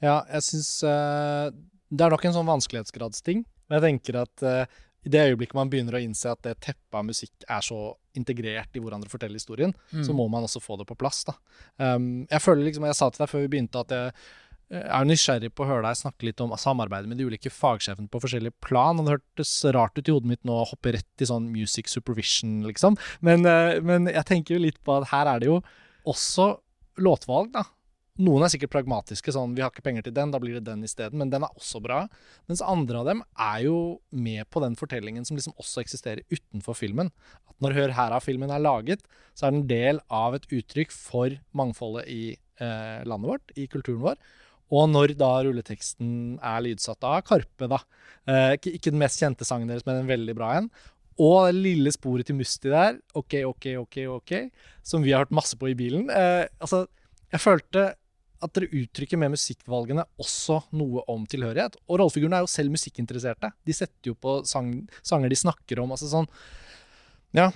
Ja, 0.03 0.17
jeg 0.29 0.43
syns 0.45 0.69
Det 1.91 2.05
er 2.05 2.13
nok 2.13 2.23
en 2.25 2.35
sånn 2.35 2.47
vanskelighetsgradsting. 2.47 3.43
Men 3.67 3.77
jeg 3.79 3.85
tenker 3.87 4.17
at 4.21 4.43
uh, 4.45 4.65
i 5.03 5.09
det 5.11 5.23
øyeblikket 5.31 5.57
man 5.57 5.69
begynner 5.71 5.97
å 5.97 6.01
innse 6.03 6.29
at 6.31 6.41
det 6.45 6.57
teppet 6.61 6.93
av 6.99 7.05
musikk 7.07 7.45
er 7.49 7.63
så 7.65 7.79
integrert 8.15 8.75
i 8.75 8.81
hvordan 8.83 9.01
dere 9.01 9.11
forteller 9.11 9.39
historien, 9.39 9.73
Mm. 9.91 10.03
så 10.05 10.13
må 10.13 10.27
man 10.29 10.43
også 10.43 10.61
få 10.61 10.77
det 10.77 10.85
på 10.87 10.97
plass. 10.99 11.23
da. 11.27 11.33
Um, 11.79 12.27
jeg 12.29 12.41
føler 12.43 12.67
liksom, 12.67 12.85
jeg 12.85 12.95
sa 12.99 13.09
til 13.09 13.23
deg 13.23 13.31
før 13.31 13.41
vi 13.45 13.51
begynte, 13.55 13.79
at 13.81 13.89
jeg 13.95 14.13
er 14.71 15.07
nysgjerrig 15.07 15.51
på 15.51 15.65
å 15.65 15.67
høre 15.67 15.83
deg 15.89 15.99
snakke 15.99 16.27
litt 16.29 16.41
om 16.43 16.53
samarbeidet 16.55 17.09
med 17.11 17.19
de 17.19 17.27
ulike 17.27 17.51
fagsjefene 17.51 18.07
på 18.11 18.21
forskjellige 18.23 18.55
plan. 18.63 18.99
og 18.99 19.07
Det 19.07 19.17
hørtes 19.17 19.53
rart 19.75 19.97
ut 19.99 20.07
i 20.07 20.15
hodet 20.15 20.31
mitt 20.31 20.43
nå 20.47 20.55
å 20.61 20.69
hoppe 20.69 20.95
rett 20.95 21.23
i 21.23 21.27
sånn 21.27 21.49
music 21.51 21.91
supervision, 21.91 22.61
liksom. 22.69 22.97
Men, 23.19 23.45
eh, 23.45 23.81
men 23.83 24.07
jeg 24.07 24.27
tenker 24.29 24.55
jo 24.55 24.65
litt 24.65 24.79
på 24.83 25.01
at 25.01 25.09
her 25.11 25.27
er 25.27 25.39
det 25.39 25.51
jo 25.51 25.61
også 26.07 26.53
låtvalg, 27.03 27.51
da. 27.51 27.65
Noen 28.21 28.43
er 28.43 28.51
sikkert 28.51 28.73
pragmatiske, 28.73 29.31
sånn 29.33 29.55
vi 29.55 29.63
har 29.63 29.71
ikke 29.71 29.85
penger 29.85 30.05
til 30.05 30.13
den, 30.13 30.33
da 30.33 30.39
blir 30.41 30.57
det 30.57 30.65
den 30.67 30.83
isteden, 30.83 31.17
men 31.17 31.31
den 31.31 31.45
er 31.47 31.55
også 31.55 31.79
bra. 31.81 32.03
Mens 32.51 32.61
andre 32.61 32.99
av 33.01 33.07
dem 33.07 33.23
er 33.39 33.63
jo 33.65 33.77
med 34.11 34.45
på 34.51 34.61
den 34.63 34.75
fortellingen 34.77 35.25
som 35.25 35.39
liksom 35.39 35.55
også 35.61 35.81
eksisterer 35.81 36.21
utenfor 36.29 36.77
filmen. 36.77 37.09
At 37.49 37.55
når 37.63 37.77
Hør 37.77 37.95
her 37.97 38.15
av 38.17 38.25
filmen 38.27 38.51
er 38.51 38.61
laget, 38.61 39.03
så 39.33 39.47
er 39.47 39.55
den 39.55 39.67
del 39.71 40.03
av 40.11 40.35
et 40.37 40.47
uttrykk 40.51 40.93
for 40.93 41.39
mangfoldet 41.57 42.05
i 42.11 42.23
eh, 42.35 43.01
landet 43.07 43.31
vårt, 43.31 43.55
i 43.55 43.67
kulturen 43.71 44.03
vår. 44.03 44.19
Og 44.71 44.87
når 44.87 45.15
da 45.19 45.29
rulleteksten 45.43 46.39
er 46.39 46.63
lydsatt 46.63 47.03
av 47.03 47.21
Karpe, 47.27 47.67
da. 47.71 47.81
Eh, 48.29 48.55
ikke, 48.55 48.91
den 48.91 49.01
mest 49.01 49.19
kjente 49.19 49.47
sangen 49.47 49.67
deres, 49.71 49.85
men 49.87 49.99
en 49.99 50.11
veldig 50.11 50.35
bra 50.37 50.53
en. 50.59 50.69
Og 51.21 51.49
det 51.49 51.57
lille 51.59 51.91
sporet 51.93 52.29
til 52.29 52.37
Musti 52.39 52.71
der, 52.71 53.01
OK, 53.19 53.41
OK, 53.49 53.67
OK, 53.81 53.97
OK, 54.15 54.35
som 54.87 55.03
vi 55.03 55.11
har 55.11 55.25
hørt 55.25 55.35
masse 55.35 55.59
på 55.59 55.69
i 55.69 55.77
bilen. 55.77 56.07
Eh, 56.09 56.45
altså, 56.63 56.85
Jeg 57.31 57.43
følte 57.43 57.83
at 58.41 58.53
dere 58.57 58.71
uttrykker 58.73 59.19
med 59.21 59.35
musikkvalgene 59.35 60.03
også 60.19 60.63
noe 60.73 61.03
om 61.11 61.27
tilhørighet. 61.29 61.75
Og 61.87 61.99
rollefigurene 62.01 62.39
er 62.39 62.45
jo 62.45 62.49
selv 62.51 62.73
musikkinteresserte. 62.73 63.51
De 63.67 63.75
setter 63.75 64.11
jo 64.11 64.15
på 64.17 64.39
sang, 64.49 64.71
sanger 65.05 65.29
de 65.29 65.37
snakker 65.37 65.83
om. 65.83 65.93
altså 65.93 66.09
sånn, 66.09 66.27
Ja, 67.37 67.51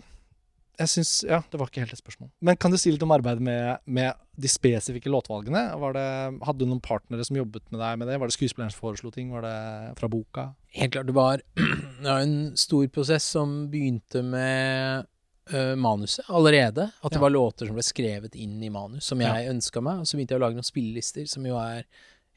jeg 0.79 0.91
syns 0.91 1.11
Ja, 1.27 1.39
det 1.51 1.59
var 1.59 1.69
ikke 1.71 1.81
helt 1.83 1.93
et 1.95 2.01
spørsmål. 2.01 2.29
Men 2.45 2.57
kan 2.61 2.71
du 2.73 2.77
si 2.81 2.91
litt 2.91 3.03
om 3.05 3.13
arbeidet 3.15 3.41
med, 3.45 3.79
med 3.85 4.13
de 4.35 4.49
spesifikke 4.51 5.11
låtvalgene? 5.11 5.63
Var 5.81 5.95
det, 5.97 6.05
hadde 6.45 6.59
du 6.61 6.65
noen 6.69 6.81
partnere 6.83 7.25
som 7.27 7.37
jobbet 7.39 7.63
med 7.71 7.79
deg 7.81 7.99
med 8.01 8.09
det? 8.11 8.19
Var 8.21 8.31
det 8.31 8.35
skuespilleren 8.37 8.73
som 8.73 8.83
foreslo 8.83 9.11
ting? 9.15 9.29
Var 9.33 9.45
det 9.45 9.55
fra 9.99 10.09
boka? 10.11 10.47
Helt 10.75 10.93
klart. 10.95 11.07
Det 11.09 11.15
var, 11.17 11.43
det 12.01 12.07
var 12.09 12.23
en 12.25 12.37
stor 12.59 12.87
prosess 12.95 13.27
som 13.35 13.57
begynte 13.71 14.23
med 14.25 15.05
uh, 15.53 15.75
manuset 15.79 16.27
allerede. 16.27 16.89
At 17.01 17.11
det 17.15 17.19
Ja. 17.21 17.23
var 17.27 17.33
låter 17.35 17.65
som 17.69 17.77
ble 17.79 17.85
skrevet 17.85 18.35
inn 18.35 18.57
i 18.63 18.69
manus, 18.73 19.05
som 19.11 19.21
jeg 19.23 19.49
ønska 19.53 19.81
meg. 19.81 20.03
Og 20.03 20.07
så 20.09 20.17
begynte 20.19 20.35
jeg 20.35 20.41
å 20.41 20.45
lage 20.47 20.59
noen 20.59 20.67
spillelister, 20.67 21.25
som 21.31 21.45
jo 21.47 21.55
er 21.61 21.85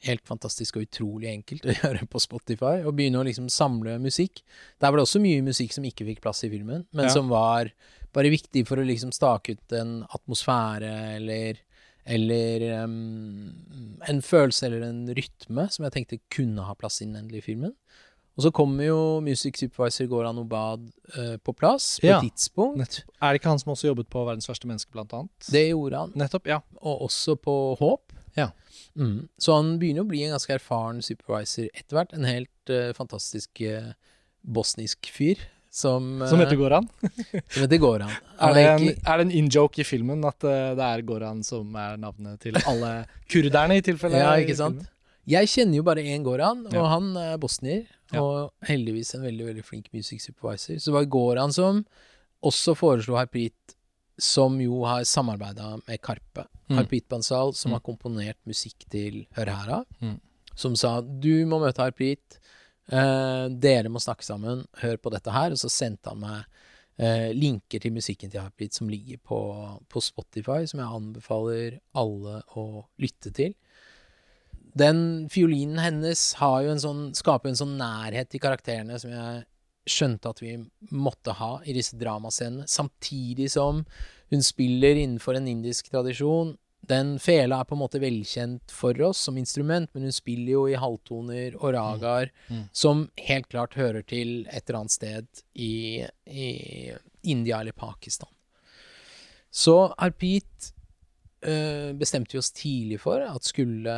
helt 0.07 0.23
fantastisk 0.27 0.77
og 0.79 0.85
utrolig 0.87 1.29
enkelt 1.33 1.65
å 1.67 1.73
gjøre 1.81 2.07
på 2.09 2.21
Spotify. 2.23 2.77
Og 2.85 2.95
begynne 2.97 3.19
å 3.21 3.25
liksom 3.27 3.49
samle 3.51 3.97
musikk. 3.99 4.43
Der 4.79 4.89
var 4.91 4.99
det 5.01 5.07
også 5.07 5.21
mye 5.23 5.41
musikk 5.45 5.73
som 5.75 5.83
ikke 5.87 6.07
fikk 6.07 6.21
plass 6.25 6.43
i 6.47 6.51
filmen, 6.53 6.85
men 6.95 7.05
Ja. 7.09 7.13
som 7.13 7.27
var 7.31 7.71
bare 8.15 8.31
viktig 8.33 8.63
for 8.67 8.79
å 8.81 8.85
liksom 8.87 9.11
stake 9.13 9.57
ut 9.57 9.73
en 9.77 10.03
atmosfære 10.09 10.93
eller 11.17 11.59
eller 12.09 12.63
um, 12.85 13.51
en 14.07 14.21
følelse 14.25 14.65
eller 14.65 14.81
en 14.87 15.03
rytme 15.13 15.67
som 15.69 15.83
jeg 15.85 15.93
tenkte 15.93 16.17
kunne 16.33 16.63
ha 16.65 16.73
plass 16.79 17.01
i 17.03 17.05
endelig 17.05 17.43
i 17.43 17.45
filmen. 17.51 17.73
Og 18.39 18.45
så 18.47 18.51
kommer 18.55 18.87
jo 18.87 18.97
music 19.21 19.59
supervisor 19.59 20.07
Goran 20.09 20.39
Obad 20.41 20.87
uh, 21.17 21.35
på 21.43 21.53
plass 21.53 21.99
på 21.99 22.07
Ja, 22.07 22.17
et 22.21 22.31
tidspunkt. 22.31 22.79
Nettopp. 22.79 23.11
Er 23.19 23.33
det 23.35 23.41
ikke 23.41 23.51
han 23.51 23.59
som 23.61 23.73
også 23.75 23.89
jobbet 23.91 24.09
på 24.09 24.23
Verdens 24.25 24.47
verste 24.49 24.65
menneske, 24.71 24.89
blant 24.95 25.13
annet? 25.13 25.49
Det 25.51 25.65
gjorde 25.67 26.01
han. 26.05 26.13
Nettopp, 26.17 26.47
ja. 26.49 26.61
Og 26.79 27.03
også 27.09 27.35
på 27.35 27.55
Håp. 27.81 28.08
Ja. 28.37 28.51
Mm. 28.95 29.27
Så 29.37 29.55
han 29.55 29.77
begynner 29.81 30.05
å 30.05 30.09
bli 30.09 30.23
en 30.25 30.35
ganske 30.35 30.53
erfaren 30.57 31.01
supervisor 31.05 31.69
etter 31.73 31.97
hvert. 31.97 32.13
En 32.13 32.27
helt 32.27 32.73
uh, 32.73 32.91
fantastisk 32.97 33.61
uh, 33.65 33.93
bosnisk 34.43 35.09
fyr 35.13 35.39
som, 35.69 36.23
Som 36.29 36.39
eh, 36.39 36.45
heter 36.45 36.55
Goran. 36.57 36.87
som 37.49 37.61
heter 37.61 37.77
Goran. 37.77 38.11
Er 38.39 38.53
det, 38.55 38.63
en, 38.65 38.87
er 38.89 39.19
det 39.19 39.25
en 39.27 39.33
in-joke 39.35 39.81
i 39.83 39.85
filmen 39.85 40.23
at 40.25 40.45
eh, 40.47 40.71
det 40.77 40.85
er 40.85 41.03
Goran 41.05 41.43
som 41.45 41.75
er 41.77 41.99
navnet 42.01 42.39
til 42.41 42.57
alle 42.65 43.03
kurderne, 43.31 43.77
i 43.77 43.83
tilfelle? 43.85 44.21
Ja, 44.21 44.33
ikke 44.41 44.57
sant? 44.57 44.85
Jeg 45.29 45.49
kjenner 45.51 45.77
jo 45.77 45.85
bare 45.85 46.01
én 46.01 46.23
Goran, 46.25 46.63
og 46.65 46.73
Ja. 46.73 46.85
han 46.95 47.11
er 47.19 47.35
bosnier. 47.37 47.83
Ja. 48.09 48.23
Og 48.23 48.65
heldigvis 48.65 49.13
en 49.13 49.27
veldig 49.27 49.51
veldig 49.51 49.65
flink 49.67 49.91
music 49.93 50.23
supervisor. 50.23 50.79
Så 50.79 50.89
det 50.89 50.95
var 50.95 51.11
Goran 51.13 51.53
som 51.53 51.83
også 52.41 52.73
foreslo 52.79 53.19
Harpreet, 53.19 53.75
som 54.17 54.57
jo 54.63 54.81
har 54.89 55.05
samarbeida 55.05 55.75
med 55.85 56.01
Karpe. 56.01 56.47
Mm. 56.69 56.77
Harpreet 56.77 57.07
Bansal, 57.09 57.53
som 57.55 57.71
Mm. 57.71 57.73
har 57.73 57.81
komponert 57.81 58.37
musikk 58.45 58.87
til 58.89 59.25
Hør 59.35 59.45
her, 59.49 59.85
Mm. 60.01 60.19
som 60.55 60.75
sa 60.75 61.01
du 61.01 61.45
må 61.45 61.59
møte 61.59 61.77
Harpit, 61.81 62.39
eh, 62.91 63.47
dere 63.49 63.89
må 63.89 63.99
snakke 63.99 64.23
sammen, 64.23 64.65
hør 64.77 64.97
på 64.97 65.11
dette 65.11 65.31
her. 65.31 65.51
Og 65.51 65.57
så 65.57 65.69
sendte 65.69 66.09
han 66.09 66.19
meg 66.19 66.45
eh, 67.01 67.31
linker 67.31 67.79
til 67.79 67.91
musikken 67.93 68.29
til 68.29 68.41
Harpit 68.41 68.73
som 68.73 68.89
ligger 68.89 69.17
på, 69.23 69.79
på 69.87 70.01
Spotify, 70.01 70.65
som 70.67 70.81
jeg 70.81 70.89
anbefaler 70.89 71.79
alle 71.95 72.43
å 72.57 72.85
lytte 72.99 73.33
til 73.33 73.55
den 74.75 75.27
fiolinen 75.29 75.79
hennes 75.79 76.33
har 76.39 76.61
jo 76.63 76.71
en 76.71 76.81
sånn, 76.83 77.01
skaper 77.17 77.49
en 77.49 77.55
sånn 77.55 77.77
nærhet 77.79 78.29
til 78.29 78.39
karakterene 78.43 78.99
som 79.01 79.11
jeg 79.11 79.45
skjønte 79.89 80.29
at 80.29 80.41
vi 80.43 80.53
måtte 80.91 81.33
ha 81.39 81.59
i 81.65 81.73
disse 81.73 81.97
dramascenene, 81.97 82.67
samtidig 82.69 83.49
som 83.49 83.85
hun 84.31 84.43
spiller 84.43 84.95
innenfor 84.95 85.35
en 85.37 85.47
indisk 85.47 85.89
tradisjon. 85.91 86.55
Den 86.89 87.17
fela 87.19 87.59
er 87.59 87.67
på 87.69 87.75
en 87.75 87.81
måte 87.83 87.99
velkjent 88.01 88.71
for 88.71 88.97
oss 89.05 89.17
som 89.27 89.37
instrument, 89.37 89.89
men 89.93 90.03
hun 90.07 90.11
spiller 90.15 90.51
jo 90.55 90.63
i 90.71 90.77
halvtoner 90.79 91.55
og 91.59 91.73
ragaer, 91.75 92.31
Mm. 92.49 92.63
som 92.73 93.09
helt 93.17 93.49
klart 93.49 93.73
hører 93.75 94.01
til 94.01 94.47
et 94.47 94.63
eller 94.69 94.79
annet 94.79 94.91
sted 94.91 95.27
i, 95.55 96.05
i 96.25 96.91
India 97.23 97.59
eller 97.59 97.73
Pakistan. 97.73 98.29
Så 99.51 99.93
Arpit 99.97 100.73
øh, 101.43 101.93
bestemte 101.97 102.33
vi 102.33 102.37
oss 102.41 102.51
tidlig 102.51 102.99
for 103.01 103.19
at 103.21 103.43
skulle, 103.45 103.95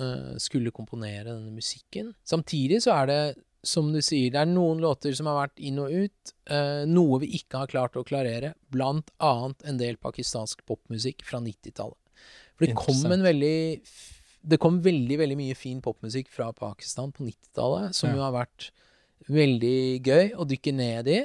øh, 0.00 0.38
skulle 0.38 0.70
komponere 0.70 1.24
denne 1.24 1.50
musikken. 1.54 2.14
Samtidig 2.24 2.82
så 2.82 2.92
er 2.92 3.06
det, 3.06 3.20
som 3.62 3.90
du 3.92 4.00
sier, 4.02 4.30
det 4.32 4.40
er 4.40 4.48
noen 4.48 4.80
låter 4.80 5.12
som 5.16 5.26
har 5.28 5.36
vært 5.48 5.60
inn 5.60 5.78
og 5.82 5.92
ut. 5.92 6.32
Eh, 6.50 6.84
noe 6.88 7.18
vi 7.20 7.28
ikke 7.40 7.60
har 7.62 7.66
klart 7.72 7.98
å 8.00 8.04
klarere, 8.06 8.54
blant 8.72 9.10
annet 9.20 9.64
en 9.68 9.80
del 9.80 9.98
pakistansk 10.00 10.64
popmusikk 10.68 11.24
fra 11.28 11.42
90-tallet. 11.44 11.98
For 12.56 12.66
det 12.68 12.76
kom 12.76 13.12
en 13.12 13.22
veldig 13.24 13.56
Det 14.40 14.56
kom 14.60 14.78
veldig, 14.80 15.18
veldig 15.20 15.36
mye 15.36 15.54
fin 15.54 15.82
popmusikk 15.84 16.30
fra 16.32 16.46
Pakistan 16.56 17.10
på 17.12 17.26
90-tallet, 17.26 17.92
som 17.94 18.08
Ja. 18.08 18.16
jo 18.16 18.22
har 18.22 18.32
vært 18.32 18.70
veldig 19.28 20.00
gøy 20.02 20.30
å 20.40 20.46
dykke 20.48 20.72
ned 20.74 21.08
i. 21.12 21.18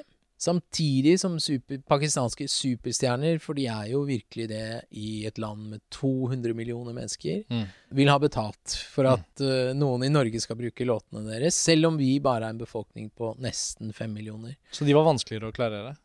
Samtidig 0.45 1.15
som 1.21 1.39
super, 1.41 1.79
pakistanske 1.89 2.45
superstjerner, 2.51 3.39
for 3.41 3.57
de 3.57 3.65
er 3.71 3.89
jo 3.93 4.03
virkelig 4.05 4.45
det 4.51 4.65
i 4.93 5.25
et 5.25 5.39
land 5.41 5.71
med 5.71 5.81
200 5.95 6.53
millioner 6.57 6.93
mennesker, 6.93 7.43
Mm. 7.49 7.65
vil 7.97 8.11
ha 8.11 8.17
betalt 8.21 8.75
for 8.91 9.09
at 9.09 9.41
uh, 9.41 9.73
noen 9.77 10.05
i 10.05 10.11
Norge 10.11 10.41
skal 10.43 10.59
bruke 10.59 10.85
låtene 10.85 11.25
deres, 11.27 11.57
selv 11.57 11.89
om 11.89 11.97
vi 11.97 12.19
bare 12.19 12.45
er 12.45 12.53
en 12.53 12.61
befolkning 12.61 13.09
på 13.17 13.33
nesten 13.41 13.93
fem 13.95 14.13
millioner. 14.13 14.55
Så 14.71 14.85
de 14.85 14.93
var 14.93 15.07
vanskeligere 15.07 15.49
å 15.49 15.55
klarere? 15.55 15.95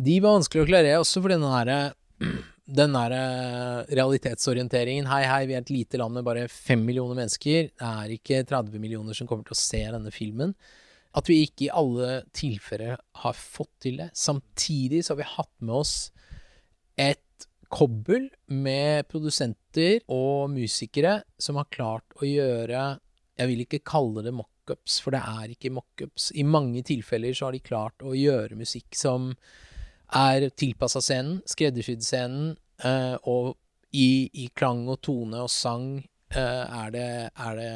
De 0.00 0.16
var 0.24 0.38
vanskeligere 0.38 0.64
å 0.68 0.72
klarere, 0.72 1.02
også 1.02 1.20
fordi 1.24 1.36
den 1.40 1.50
derre 1.50 1.80
den 2.70 2.92
der 2.94 3.14
eh, 3.16 3.94
realitetsorienteringen 3.98 5.08
Hei, 5.10 5.24
hei, 5.26 5.40
vi 5.48 5.56
er 5.56 5.64
et 5.64 5.72
lite 5.74 5.98
land 5.98 6.14
med 6.14 6.26
bare 6.26 6.46
fem 6.52 6.82
millioner 6.86 7.18
mennesker. 7.18 7.70
Det 7.74 7.88
er 7.88 8.14
ikke 8.14 8.44
30 8.46 8.78
millioner 8.82 9.16
som 9.16 9.26
kommer 9.26 9.46
til 9.48 9.56
å 9.56 9.60
se 9.60 9.80
denne 9.90 10.12
filmen. 10.14 10.54
At 11.16 11.26
vi 11.30 11.40
ikke 11.42 11.66
i 11.66 11.72
alle 11.74 12.20
tilfeller 12.36 13.00
har 13.22 13.36
fått 13.36 13.72
til 13.86 13.98
det. 13.98 14.10
Samtidig 14.14 15.02
så 15.02 15.14
har 15.14 15.20
vi 15.22 15.32
hatt 15.32 15.54
med 15.58 15.80
oss 15.80 15.94
et 17.00 17.46
kobbel 17.70 18.28
med 18.50 19.06
produsenter 19.10 20.00
og 20.10 20.50
musikere 20.52 21.20
som 21.38 21.58
har 21.60 21.70
klart 21.70 22.18
å 22.18 22.26
gjøre 22.26 22.98
Jeg 23.40 23.48
vil 23.48 23.62
ikke 23.64 23.84
kalle 23.86 24.20
det 24.26 24.34
mockups, 24.36 24.98
for 25.00 25.14
det 25.14 25.22
er 25.24 25.52
ikke 25.54 25.72
mockups. 25.72 26.28
I 26.36 26.44
mange 26.44 26.82
tilfeller 26.84 27.32
så 27.32 27.46
har 27.46 27.56
de 27.56 27.62
klart 27.64 28.04
å 28.04 28.12
gjøre 28.12 28.58
musikk 28.58 28.98
som 28.98 29.30
er 30.12 30.50
tilpassa 30.58 31.00
scenen, 31.00 31.38
skreddersydd 31.48 32.04
scenen, 32.04 32.50
eh, 32.84 33.16
og 33.24 33.54
i, 33.96 34.28
i 34.44 34.50
klang 34.52 34.84
og 34.90 35.00
tone 35.06 35.40
og 35.40 35.48
sang 35.48 36.02
eh, 36.34 36.36
er, 36.66 36.92
det, 36.92 37.08
er 37.32 37.56
det 37.56 37.72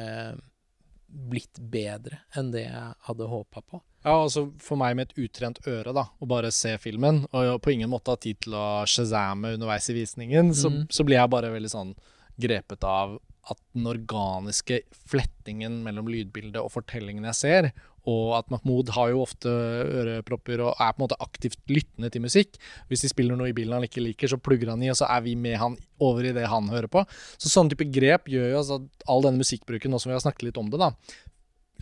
blitt 1.15 1.59
bedre 1.59 2.21
enn 2.35 2.51
det 2.53 2.65
jeg 2.65 2.95
hadde 3.07 3.29
håpa 3.31 3.63
på. 3.63 3.81
Ja, 4.05 4.19
altså 4.19 4.49
For 4.61 4.77
meg 4.77 4.97
med 4.97 5.09
et 5.09 5.23
utrent 5.25 5.61
øre, 5.65 5.93
da, 5.95 6.05
å 6.21 6.27
bare 6.29 6.51
se 6.53 6.75
filmen, 6.81 7.23
og 7.33 7.55
på 7.65 7.73
ingen 7.73 7.89
måte 7.89 8.13
ha 8.13 8.21
tid 8.21 8.43
til 8.45 8.57
å 8.57 8.67
shazamme 8.89 9.55
underveis 9.55 9.89
i 9.89 9.97
visningen, 9.97 10.53
så, 10.53 10.69
mm. 10.69 10.83
så 10.93 11.05
blir 11.07 11.17
jeg 11.17 11.33
bare 11.33 11.53
veldig 11.55 11.71
sånn 11.71 11.95
grepet 12.41 12.85
av 12.85 13.17
at 13.49 13.59
den 13.75 13.87
organiske 13.89 14.81
flettingen 15.09 15.79
mellom 15.85 16.09
lydbildet 16.09 16.61
og 16.61 16.73
fortellingen 16.73 17.27
jeg 17.29 17.39
ser, 17.39 17.69
og 18.09 18.35
at 18.39 18.51
Mahmoud 18.53 18.91
har 18.95 19.11
jo 19.11 19.23
ofte 19.23 19.49
ørepropper 19.49 20.61
og 20.63 20.73
er 20.73 20.93
på 20.93 20.99
en 20.99 21.05
måte 21.05 21.19
aktivt 21.23 21.59
lyttende 21.71 22.11
til 22.13 22.25
musikk. 22.25 22.59
Hvis 22.89 23.05
de 23.05 23.11
spiller 23.11 23.37
noe 23.37 23.51
i 23.51 23.57
bilen 23.57 23.77
han 23.77 23.87
ikke 23.87 24.03
liker, 24.03 24.31
så 24.31 24.41
plugger 24.41 24.73
han 24.73 24.83
i, 24.85 24.91
og 24.93 24.99
så 24.99 25.09
er 25.09 25.23
vi 25.25 25.35
med 25.39 25.57
han 25.61 25.77
over 26.03 26.27
i 26.27 26.33
det 26.35 26.47
han 26.51 26.69
hører 26.71 26.91
på. 26.91 27.05
Så 27.37 27.51
sånne 27.51 27.73
type 27.73 27.89
grep 27.95 28.29
gjør 28.31 28.51
jo 28.51 28.59
altså 28.61 28.81
at 28.81 29.07
all 29.11 29.25
denne 29.25 29.41
musikkbruken, 29.41 29.93
nå 29.93 30.01
som 30.01 30.11
vi 30.11 30.17
har 30.17 30.25
snakket 30.25 30.49
litt 30.49 30.61
om 30.61 30.69
det, 30.69 30.81
da, 30.81 30.91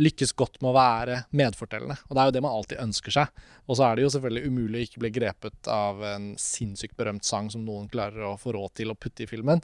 lykkes 0.02 0.34
godt 0.38 0.60
med 0.62 0.72
å 0.72 0.78
være 0.78 1.18
medfortellende. 1.38 1.98
Og 2.08 2.16
det 2.16 2.22
er 2.22 2.30
jo 2.30 2.36
det 2.36 2.44
man 2.46 2.56
alltid 2.58 2.82
ønsker 2.82 3.14
seg. 3.14 3.44
Og 3.68 3.78
så 3.78 3.86
er 3.88 3.98
det 3.98 4.06
jo 4.06 4.14
selvfølgelig 4.16 4.50
umulig 4.50 4.80
å 4.80 4.86
ikke 4.88 5.04
bli 5.04 5.12
grepet 5.20 5.70
av 5.72 6.02
en 6.08 6.32
sinnssykt 6.42 6.98
berømt 7.00 7.28
sang 7.28 7.52
som 7.54 7.66
noen 7.66 7.90
klarer 7.92 8.26
å 8.32 8.38
få 8.42 8.56
råd 8.56 8.74
til 8.80 8.94
å 8.94 8.98
putte 8.98 9.26
i 9.26 9.30
filmen. 9.30 9.62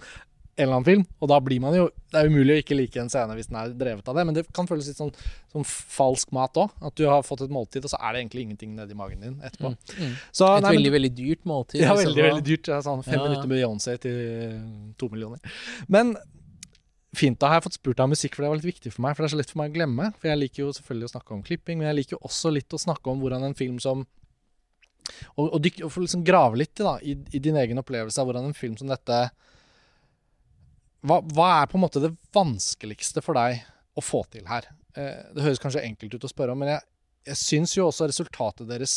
En 0.59 0.65
eller 0.65 0.75
annen 0.75 0.85
film. 0.89 1.03
Og 1.23 1.29
da 1.31 1.37
blir 1.39 1.61
man 1.63 1.73
jo 1.77 1.85
Det 2.11 2.19
er 2.19 2.27
umulig 2.27 2.55
å 2.57 2.59
ikke 2.61 2.75
like 2.75 2.99
en 2.99 3.07
scene 3.09 3.35
hvis 3.37 3.47
den 3.47 3.55
er 3.61 3.69
drevet 3.79 4.07
av 4.11 4.17
det, 4.17 4.25
men 4.27 4.35
det 4.35 4.43
kan 4.53 4.67
føles 4.67 4.87
litt 4.89 4.97
sånn 4.99 5.13
som 5.53 5.63
falsk 5.63 6.33
mat 6.35 6.57
òg. 6.59 6.73
At 6.83 6.95
du 6.99 7.05
har 7.07 7.21
fått 7.23 7.41
et 7.45 7.53
måltid, 7.53 7.85
og 7.85 7.93
så 7.93 7.99
er 8.01 8.13
det 8.17 8.23
egentlig 8.25 8.43
ingenting 8.47 8.73
nedi 8.75 8.97
magen 8.97 9.21
din 9.23 9.37
etterpå. 9.45 9.71
Så, 10.35 10.49
Et 10.57 10.61
nei, 10.65 10.73
men- 10.73 10.75
veldig, 10.81 10.91
veldig 10.97 11.13
dyrt 11.15 11.45
måltid. 11.45 11.81
ja, 11.85 11.93
veldig, 11.95 12.23
veldig 12.27 12.43
dyrt. 12.43 12.67
Er 12.69 12.81
sånn 12.81 13.03
fem 13.05 13.13
Ja, 13.13 13.23
ja. 13.23 13.29
minutter 13.29 13.47
med 13.47 13.57
Beyoncé 13.61 13.97
til 13.99 14.93
to 14.97 15.09
millioner. 15.09 15.39
Men 15.87 16.15
fint, 17.15 17.39
da 17.39 17.47
har 17.47 17.61
jeg 17.61 17.69
fått 17.71 17.79
spurt 17.79 17.97
deg 17.97 18.03
om 18.03 18.11
musikk, 18.11 18.35
for 18.35 18.43
det 18.43 18.49
var 18.51 18.59
litt 18.59 18.75
viktig 18.75 18.91
for 18.93 19.01
meg. 19.01 19.15
For 19.15 19.23
det 19.23 19.31
er 19.31 19.35
så 19.37 19.39
lett 19.41 19.49
for 19.53 19.61
meg 19.63 19.71
å 19.71 19.75
glemme. 19.79 20.13
For 20.19 20.27
jeg 20.29 20.37
liker 20.43 20.65
jo 20.65 20.71
selvfølgelig 20.73 21.07
å 21.09 21.13
snakke 21.15 21.31
om 21.37 21.43
klipping, 21.43 21.77
men 21.79 21.87
jeg 21.89 21.95
liker 22.03 22.17
jo 22.17 22.23
også 22.27 22.51
litt 22.53 22.69
å 22.69 22.77
snakke 22.81 23.07
om 23.09 23.21
hvordan 23.21 23.43
en 23.47 23.53
film 23.55 23.79
som 23.79 24.05
Og, 25.37 25.53
og, 25.55 25.61
dyk, 25.63 25.79
og 25.85 25.89
få 25.91 26.01
liksom 26.03 26.23
grave 26.23 26.55
litt 26.59 26.75
da, 26.75 26.97
i, 27.01 27.15
i 27.33 27.39
din 27.41 27.55
egen 27.57 27.79
opplevelse 27.81 28.19
av 28.21 28.27
hvordan 28.27 28.45
en 28.45 28.53
film 28.53 28.75
som 28.77 28.87
dette 28.91 29.31
hva, 31.05 31.19
hva 31.35 31.49
er 31.61 31.69
på 31.69 31.77
en 31.79 31.85
måte 31.85 32.01
det 32.03 32.11
vanskeligste 32.35 33.23
for 33.23 33.39
deg 33.39 33.61
å 33.97 34.03
få 34.03 34.23
til 34.33 34.47
her? 34.49 34.67
Eh, 34.97 35.31
det 35.35 35.45
høres 35.45 35.61
kanskje 35.63 35.85
enkelt 35.87 36.17
ut 36.17 36.27
å 36.27 36.31
spørre 36.31 36.55
om, 36.55 36.61
men 36.63 36.73
jeg, 36.73 36.85
jeg 37.31 37.41
syns 37.43 37.75
jo 37.77 37.87
også 37.87 38.09
resultatet 38.09 38.69
deres 38.69 38.95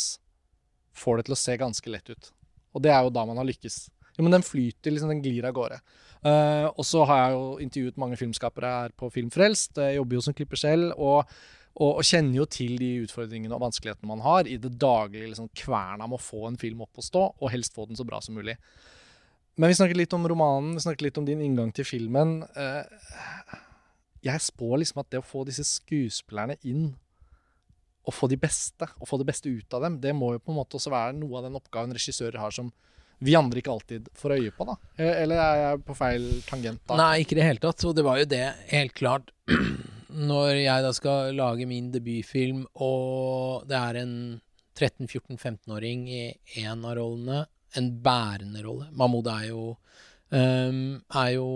får 0.97 1.19
det 1.19 1.27
til 1.27 1.35
å 1.35 1.41
se 1.41 1.57
ganske 1.59 1.93
lett 1.93 2.13
ut. 2.13 2.31
Og 2.73 2.83
det 2.83 2.93
er 2.93 3.03
jo 3.05 3.13
da 3.13 3.25
man 3.29 3.39
har 3.39 3.47
lykkes. 3.47 3.85
Jo, 4.13 4.25
men 4.25 4.35
den 4.35 4.45
flyter, 4.45 4.93
liksom, 4.93 5.09
den 5.09 5.23
glir 5.23 5.45
av 5.47 5.55
gårde. 5.57 5.79
Eh, 6.23 6.67
og 6.69 6.85
så 6.85 7.03
har 7.09 7.23
jeg 7.23 7.35
jo 7.35 7.43
intervjuet 7.65 7.99
mange 7.99 8.17
filmskapere 8.19 8.71
her 8.77 8.95
på 8.97 9.09
Filmfrelst. 9.13 9.79
Jeg 9.81 9.97
jobber 9.97 10.17
jo 10.17 10.23
som 10.27 10.35
klipper 10.37 10.59
selv. 10.59 10.93
Og, 10.97 11.33
og, 11.73 11.89
og 11.89 12.05
kjenner 12.05 12.41
jo 12.41 12.47
til 12.49 12.75
de 12.81 12.91
utfordringene 13.07 13.57
og 13.57 13.63
vanskelighetene 13.65 14.11
man 14.11 14.23
har 14.25 14.49
i 14.49 14.59
det 14.61 14.75
daglige 14.81 15.31
liksom, 15.31 15.49
kverna 15.57 16.05
med 16.05 16.19
å 16.19 16.23
få 16.23 16.45
en 16.49 16.59
film 16.61 16.85
opp 16.85 17.01
og 17.01 17.07
stå, 17.07 17.25
og 17.39 17.53
helst 17.53 17.73
få 17.75 17.87
den 17.89 17.99
så 17.99 18.05
bra 18.07 18.21
som 18.21 18.37
mulig. 18.37 18.57
Men 19.55 19.69
vi 19.69 19.77
snakket 19.77 19.99
litt 19.99 20.13
om 20.17 20.25
romanen, 20.27 20.73
vi 20.77 20.81
snakket 20.81 21.05
litt 21.07 21.17
om 21.21 21.25
din 21.27 21.41
inngang 21.45 21.69
til 21.75 21.85
filmen. 21.85 22.39
Eh, 22.57 23.57
jeg 24.25 24.41
spår 24.41 24.79
liksom 24.81 25.03
at 25.03 25.11
det 25.13 25.21
å 25.21 25.25
få 25.25 25.43
disse 25.45 25.65
skuespillerne 25.67 26.57
inn, 26.65 26.93
og 28.03 28.15
få 28.15 28.27
de 28.27 28.35
beste, 28.39 28.87
og 28.99 29.07
få 29.07 29.19
det 29.21 29.27
beste 29.29 29.51
ut 29.51 29.75
av 29.77 29.85
dem, 29.85 29.99
det 30.03 30.11
må 30.17 30.33
jo 30.33 30.41
på 30.43 30.51
en 30.51 30.57
måte 30.57 30.75
også 30.79 30.91
være 30.91 31.15
noe 31.15 31.37
av 31.39 31.45
den 31.45 31.55
oppgaven 31.59 31.93
regissører 31.95 32.41
har 32.41 32.51
som 32.55 32.73
vi 33.23 33.35
andre 33.39 33.61
ikke 33.61 33.71
alltid 33.71 34.09
får 34.19 34.33
øye 34.35 34.51
på, 34.51 34.65
da. 34.67 34.75
Eh, 34.97 35.21
Eller 35.21 35.39
er 35.39 35.59
jeg 35.61 35.83
på 35.87 35.95
feil 35.95 36.25
tangent 36.49 36.81
da? 36.89 36.97
Nei, 36.99 37.21
ikke 37.23 37.37
i 37.37 37.39
det 37.39 37.45
hele 37.47 37.63
tatt. 37.63 37.85
Og 37.87 37.93
det 37.95 38.03
var 38.03 38.19
jo 38.19 38.27
det, 38.27 38.45
helt 38.73 38.95
klart. 38.97 39.31
Når 40.33 40.49
jeg 40.59 40.83
da 40.85 40.91
skal 40.97 41.31
lage 41.37 41.69
min 41.69 41.87
debutfilm, 41.93 42.65
og 42.83 43.63
det 43.69 43.79
er 43.79 44.01
en 44.01 44.15
13-14-15-åring 44.75 46.03
i 46.11 46.23
én 46.65 46.83
av 46.83 46.97
rollene, 46.99 47.45
en 47.77 47.89
bærende 48.03 48.63
rolle 48.65 48.87
Mahmoud 48.91 49.27
er 49.27 49.49
jo, 49.49 49.77
um, 50.31 51.01
er 51.15 51.29
jo 51.35 51.47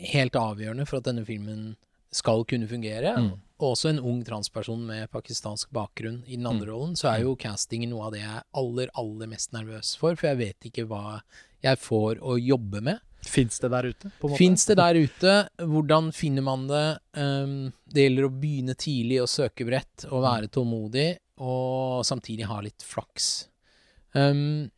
helt 0.00 0.36
avgjørende 0.38 0.86
for 0.88 1.00
at 1.00 1.08
denne 1.10 1.24
filmen 1.28 1.74
skal 2.12 2.44
kunne 2.48 2.66
fungere. 2.70 3.12
Mm. 3.20 3.30
Og 3.60 3.74
også 3.74 3.90
en 3.90 4.00
ung 4.00 4.22
transperson 4.24 4.80
med 4.88 5.10
pakistansk 5.12 5.68
bakgrunn 5.76 6.22
i 6.26 6.36
den 6.38 6.46
andre 6.48 6.66
Mm. 6.66 6.72
rollen, 6.72 6.96
så 6.96 7.10
er 7.12 7.22
jo 7.26 7.36
castingen 7.36 7.90
noe 7.92 8.06
av 8.06 8.12
det 8.12 8.22
jeg 8.22 8.32
er 8.38 8.46
aller, 8.56 8.88
aller 8.96 9.26
mest 9.28 9.52
nervøs 9.52 9.96
for, 10.00 10.16
for 10.16 10.30
jeg 10.30 10.38
vet 10.40 10.70
ikke 10.70 10.86
hva 10.88 11.20
jeg 11.62 11.76
får 11.78 12.22
å 12.24 12.38
jobbe 12.40 12.80
med. 12.80 12.98
Fins 13.20 13.58
det 13.60 13.68
der 13.70 13.84
ute? 13.90 14.10
på 14.18 14.26
en 14.26 14.30
måte? 14.32 14.38
Fins 14.38 14.64
det 14.66 14.76
der 14.80 14.94
ute? 14.96 15.48
Hvordan 15.60 16.10
finner 16.16 16.42
man 16.42 16.66
det? 16.70 16.98
Um, 17.12 17.72
det 17.92 18.06
gjelder 18.08 18.24
å 18.30 18.32
begynne 18.40 18.74
tidlig 18.74 19.20
og 19.20 19.28
søke 19.28 19.66
bredt 19.68 20.06
og 20.08 20.22
være 20.24 20.48
tålmodig, 20.48 21.18
og 21.44 22.00
samtidig 22.08 22.48
ha 22.48 22.60
litt 22.64 22.80
flaks. 22.82 23.48
Um, 24.14 24.70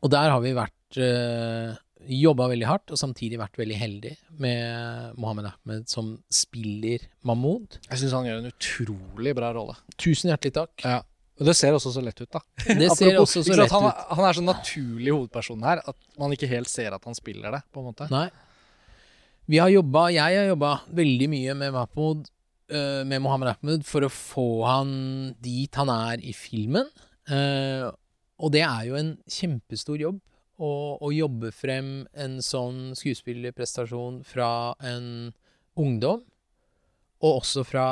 og 0.00 0.12
der 0.12 0.32
har 0.32 0.42
vi 0.44 0.56
vært 0.56 1.00
uh, 1.00 1.78
Jobba 2.10 2.46
veldig 2.48 2.64
hardt, 2.64 2.92
og 2.94 2.98
samtidig 2.98 3.36
vært 3.38 3.58
veldig 3.60 3.76
heldig 3.76 4.12
med 4.40 5.18
Mohammed 5.20 5.50
Ahmed 5.50 5.90
som 5.90 6.14
spiller 6.32 7.04
Mahmoud. 7.28 7.76
Jeg 7.90 8.00
syns 8.00 8.14
han 8.16 8.28
gjør 8.28 8.40
en 8.40 8.48
utrolig 8.48 9.34
bra 9.36 9.50
rolle. 9.52 9.76
Tusen 10.00 10.32
hjertelig 10.32 10.54
takk. 10.56 10.72
Ja. 10.86 11.02
Og 11.40 11.46
det 11.48 11.54
ser 11.56 11.76
også 11.76 11.92
så 11.92 12.02
lett 12.04 12.18
ut, 12.20 12.28
da. 12.32 12.40
Det 12.66 12.88
ser 12.92 13.14
Apropos, 13.14 13.22
også 13.28 13.44
så 13.46 13.56
lett 13.56 13.72
han, 13.72 13.86
ut. 13.86 14.00
Han 14.16 14.26
er 14.28 14.36
så 14.36 14.44
naturlig 14.44 15.12
hovedperson 15.12 15.62
her 15.64 15.84
at 15.88 15.98
man 16.20 16.34
ikke 16.36 16.48
helt 16.50 16.72
ser 16.72 16.96
at 16.96 17.06
han 17.08 17.16
spiller 17.16 17.56
det, 17.56 17.62
på 17.72 17.80
en 17.80 17.88
måte. 17.88 18.08
Nei. 18.12 18.26
Vi 19.50 19.60
har 19.60 19.72
jobba, 19.72 20.08
jeg 20.14 20.40
har 20.40 20.50
jobba 20.52 20.74
veldig 21.00 21.30
mye 21.32 21.56
med 21.62 21.72
Mahmoud, 21.74 22.28
eh, 22.70 23.00
med 23.08 23.24
Mohammed 23.24 23.54
Ahmed, 23.54 23.86
for 23.88 24.04
å 24.04 24.12
få 24.12 24.50
han 24.68 24.92
dit 25.40 25.80
han 25.80 25.92
er 25.92 26.20
i 26.20 26.36
filmen. 26.36 26.88
Og 28.40 28.52
det 28.54 28.64
er 28.64 28.88
jo 28.88 28.98
en 28.98 29.14
kjempestor 29.28 30.00
jobb. 30.00 30.20
Å, 30.60 30.70
å 31.00 31.08
jobbe 31.12 31.52
frem 31.56 32.04
en 32.12 32.40
sånn 32.44 32.90
skuespillerprestasjon 32.98 34.20
fra 34.28 34.74
en 34.84 35.30
ungdom, 35.80 36.20
og 37.20 37.38
også 37.40 37.64
fra 37.64 37.86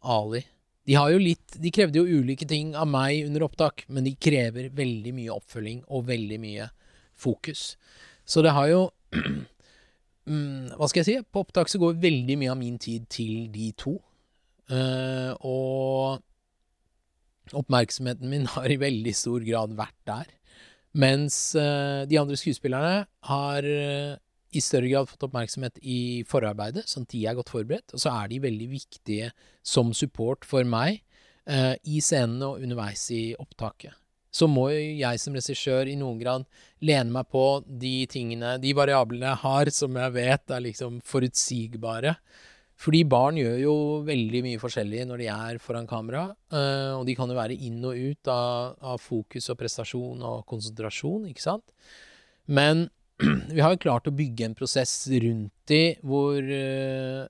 Ali. 0.00 0.40
De 0.88 0.96
har 0.98 1.12
jo 1.12 1.20
litt 1.22 1.54
De 1.62 1.70
krevde 1.70 2.00
jo 2.00 2.20
ulike 2.22 2.46
ting 2.48 2.72
av 2.74 2.88
meg 2.90 3.26
under 3.26 3.44
opptak, 3.46 3.84
men 3.92 4.08
de 4.08 4.16
krever 4.16 4.72
veldig 4.74 5.12
mye 5.14 5.36
oppfølging 5.36 5.84
og 5.92 6.08
veldig 6.08 6.38
mye 6.42 6.68
fokus. 7.12 7.76
Så 8.24 8.42
det 8.42 8.54
har 8.56 8.70
jo 8.70 8.82
mm, 10.32 10.74
Hva 10.78 10.88
skal 10.88 11.02
jeg 11.02 11.08
si? 11.10 11.16
På 11.28 11.44
opptak 11.44 11.70
så 11.70 11.80
går 11.82 12.00
veldig 12.02 12.38
mye 12.40 12.52
av 12.54 12.60
min 12.60 12.80
tid 12.82 13.06
til 13.12 13.46
de 13.52 13.70
to. 13.78 13.98
Uh, 14.72 15.36
og 15.44 16.22
oppmerksomheten 17.50 18.30
min 18.30 18.46
har 18.54 18.70
i 18.70 18.80
veldig 18.80 19.14
stor 19.16 19.44
grad 19.46 19.74
vært 19.78 19.98
der. 20.08 20.30
Mens 20.92 21.54
eh, 21.56 22.02
de 22.08 22.18
andre 22.20 22.36
skuespillerne 22.36 23.06
har 23.28 23.68
eh, 23.68 24.18
i 24.52 24.60
større 24.60 24.90
grad 24.90 25.08
fått 25.08 25.24
oppmerksomhet 25.24 25.80
i 25.80 26.22
forarbeidet, 26.28 26.84
sånn 26.88 27.06
at 27.06 27.14
de 27.14 27.24
er 27.24 27.38
godt 27.38 27.52
forberedt. 27.54 27.94
Og 27.96 28.02
så 28.02 28.12
er 28.12 28.28
de 28.28 28.42
veldig 28.44 28.68
viktige 28.74 29.32
som 29.64 29.94
support 29.96 30.44
for 30.48 30.68
meg 30.68 31.00
eh, 31.48 31.74
i 31.88 32.02
scenene 32.04 32.52
og 32.52 32.64
underveis 32.64 33.06
i 33.14 33.32
opptaket. 33.40 33.96
Så 34.32 34.48
må 34.48 34.70
jo 34.72 34.80
jeg 34.80 35.20
som 35.20 35.34
regissør 35.36 35.88
i 35.92 35.96
noen 36.00 36.20
grad 36.20 36.46
lene 36.84 37.12
meg 37.12 37.28
på 37.32 37.44
de 37.66 38.06
tingene, 38.08 38.54
de 38.60 38.72
variablene 38.76 39.28
jeg 39.28 39.42
har, 39.42 39.70
som 39.76 39.98
jeg 40.00 40.14
vet 40.14 40.54
er 40.56 40.64
liksom 40.64 41.02
forutsigbare. 41.04 42.14
Fordi 42.82 43.02
barn 43.06 43.38
gjør 43.38 43.58
jo 43.62 43.74
veldig 44.06 44.40
mye 44.46 44.60
forskjellig 44.62 45.04
når 45.06 45.22
de 45.22 45.28
er 45.30 45.60
foran 45.62 45.86
kamera, 45.86 46.24
eh, 46.50 46.90
og 46.96 47.04
de 47.06 47.14
kan 47.18 47.30
jo 47.30 47.38
være 47.38 47.58
inn 47.68 47.78
og 47.86 47.94
ut 47.94 48.30
av, 48.32 48.74
av 48.94 48.98
fokus 49.02 49.46
og 49.52 49.60
prestasjon 49.60 50.24
og 50.26 50.42
konsentrasjon, 50.50 51.28
ikke 51.30 51.44
sant? 51.44 51.70
Men 52.50 52.88
vi 53.54 53.62
har 53.62 53.74
jo 53.74 53.82
klart 53.84 54.10
å 54.10 54.16
bygge 54.16 54.48
en 54.48 54.58
prosess 54.58 54.96
rundt 55.22 55.54
de 55.70 55.82
hvor 56.02 56.40
eh, 56.42 57.22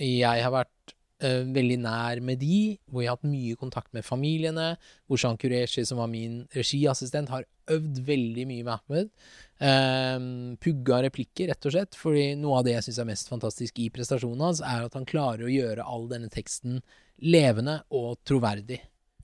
jeg 0.00 0.44
har 0.46 0.54
vært 0.54 0.94
eh, 1.22 1.42
veldig 1.54 1.78
nær 1.84 2.20
med 2.24 2.40
de, 2.42 2.78
hvor 2.90 3.04
jeg 3.04 3.10
har 3.10 3.18
hatt 3.18 3.30
mye 3.30 3.58
kontakt 3.60 3.92
med 3.96 4.06
familiene, 4.06 4.72
hvor 5.08 5.20
Shan 5.20 5.38
Kureshi, 5.40 5.84
som 5.86 6.00
var 6.02 6.10
min 6.12 6.42
regiassistent, 6.56 7.32
har 7.32 7.46
øvd 7.70 8.02
veldig 8.06 8.46
mye 8.50 8.66
med 8.66 8.74
Ahmed. 8.74 9.10
Uh, 9.60 10.56
pugga 10.64 11.02
replikker, 11.04 11.50
rett 11.52 11.66
og 11.68 11.74
slett. 11.74 11.98
fordi 11.98 12.30
noe 12.40 12.58
av 12.58 12.64
det 12.66 12.78
jeg 12.78 12.88
syns 12.88 13.00
er 13.02 13.10
mest 13.10 13.28
fantastisk 13.30 13.78
i 13.82 13.90
prestasjonen 13.92 14.46
hans, 14.48 14.62
er 14.64 14.86
at 14.88 14.96
han 14.96 15.08
klarer 15.08 15.46
å 15.46 15.52
gjøre 15.52 15.84
all 15.84 16.08
denne 16.10 16.32
teksten 16.32 16.80
levende 17.20 17.82
og 17.94 18.16
troverdig. 18.26 18.80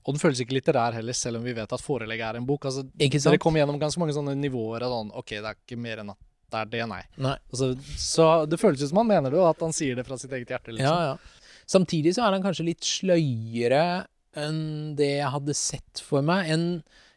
Og 0.07 0.15
den 0.15 0.21
føles 0.21 0.39
ikke 0.39 0.55
litterær 0.55 0.95
heller, 0.95 1.15
selv 1.17 1.41
om 1.41 1.43
vi 1.43 1.55
vet 1.57 1.73
at 1.73 1.83
forelegget 1.83 2.29
er 2.29 2.39
en 2.39 2.47
bok. 2.47 2.69
Altså, 2.69 2.85
dere 2.95 3.41
kommer 3.43 3.59
gjennom 3.59 3.79
ganske 3.81 3.99
mange 3.99 4.15
sånne 4.15 4.37
nivåer 4.39 4.85
av 4.87 4.93
sånn 4.93 5.11
OK, 5.19 5.33
det 5.35 5.49
er 5.49 5.57
ikke 5.59 5.79
mer 5.83 6.03
enn 6.03 6.13
at 6.13 6.21
det 6.47 6.59
er 6.61 6.69
det, 6.71 6.83
nei. 6.87 7.01
Nei. 7.19 7.33
Altså, 7.51 7.73
så 7.99 8.27
det 8.47 8.59
føles 8.61 8.79
ut 8.79 8.87
som 8.93 9.01
han 9.01 9.09
mener 9.09 9.33
det, 9.33 9.39
og 9.41 9.49
at 9.49 9.65
han 9.65 9.75
sier 9.75 9.97
det 9.99 10.05
fra 10.07 10.15
sitt 10.19 10.31
eget 10.31 10.53
hjerte. 10.53 10.71
Liksom. 10.71 10.87
Ja, 10.87 11.11
ja. 11.11 11.36
Samtidig 11.67 12.15
så 12.15 12.23
er 12.25 12.37
han 12.37 12.45
kanskje 12.45 12.69
litt 12.69 12.85
sløyere 12.87 14.05
enn 14.37 14.95
det 14.95 15.17
jeg 15.17 15.33
hadde 15.33 15.55
sett 15.57 16.01
for 16.05 16.23
meg. 16.25 16.47
En, 16.53 16.65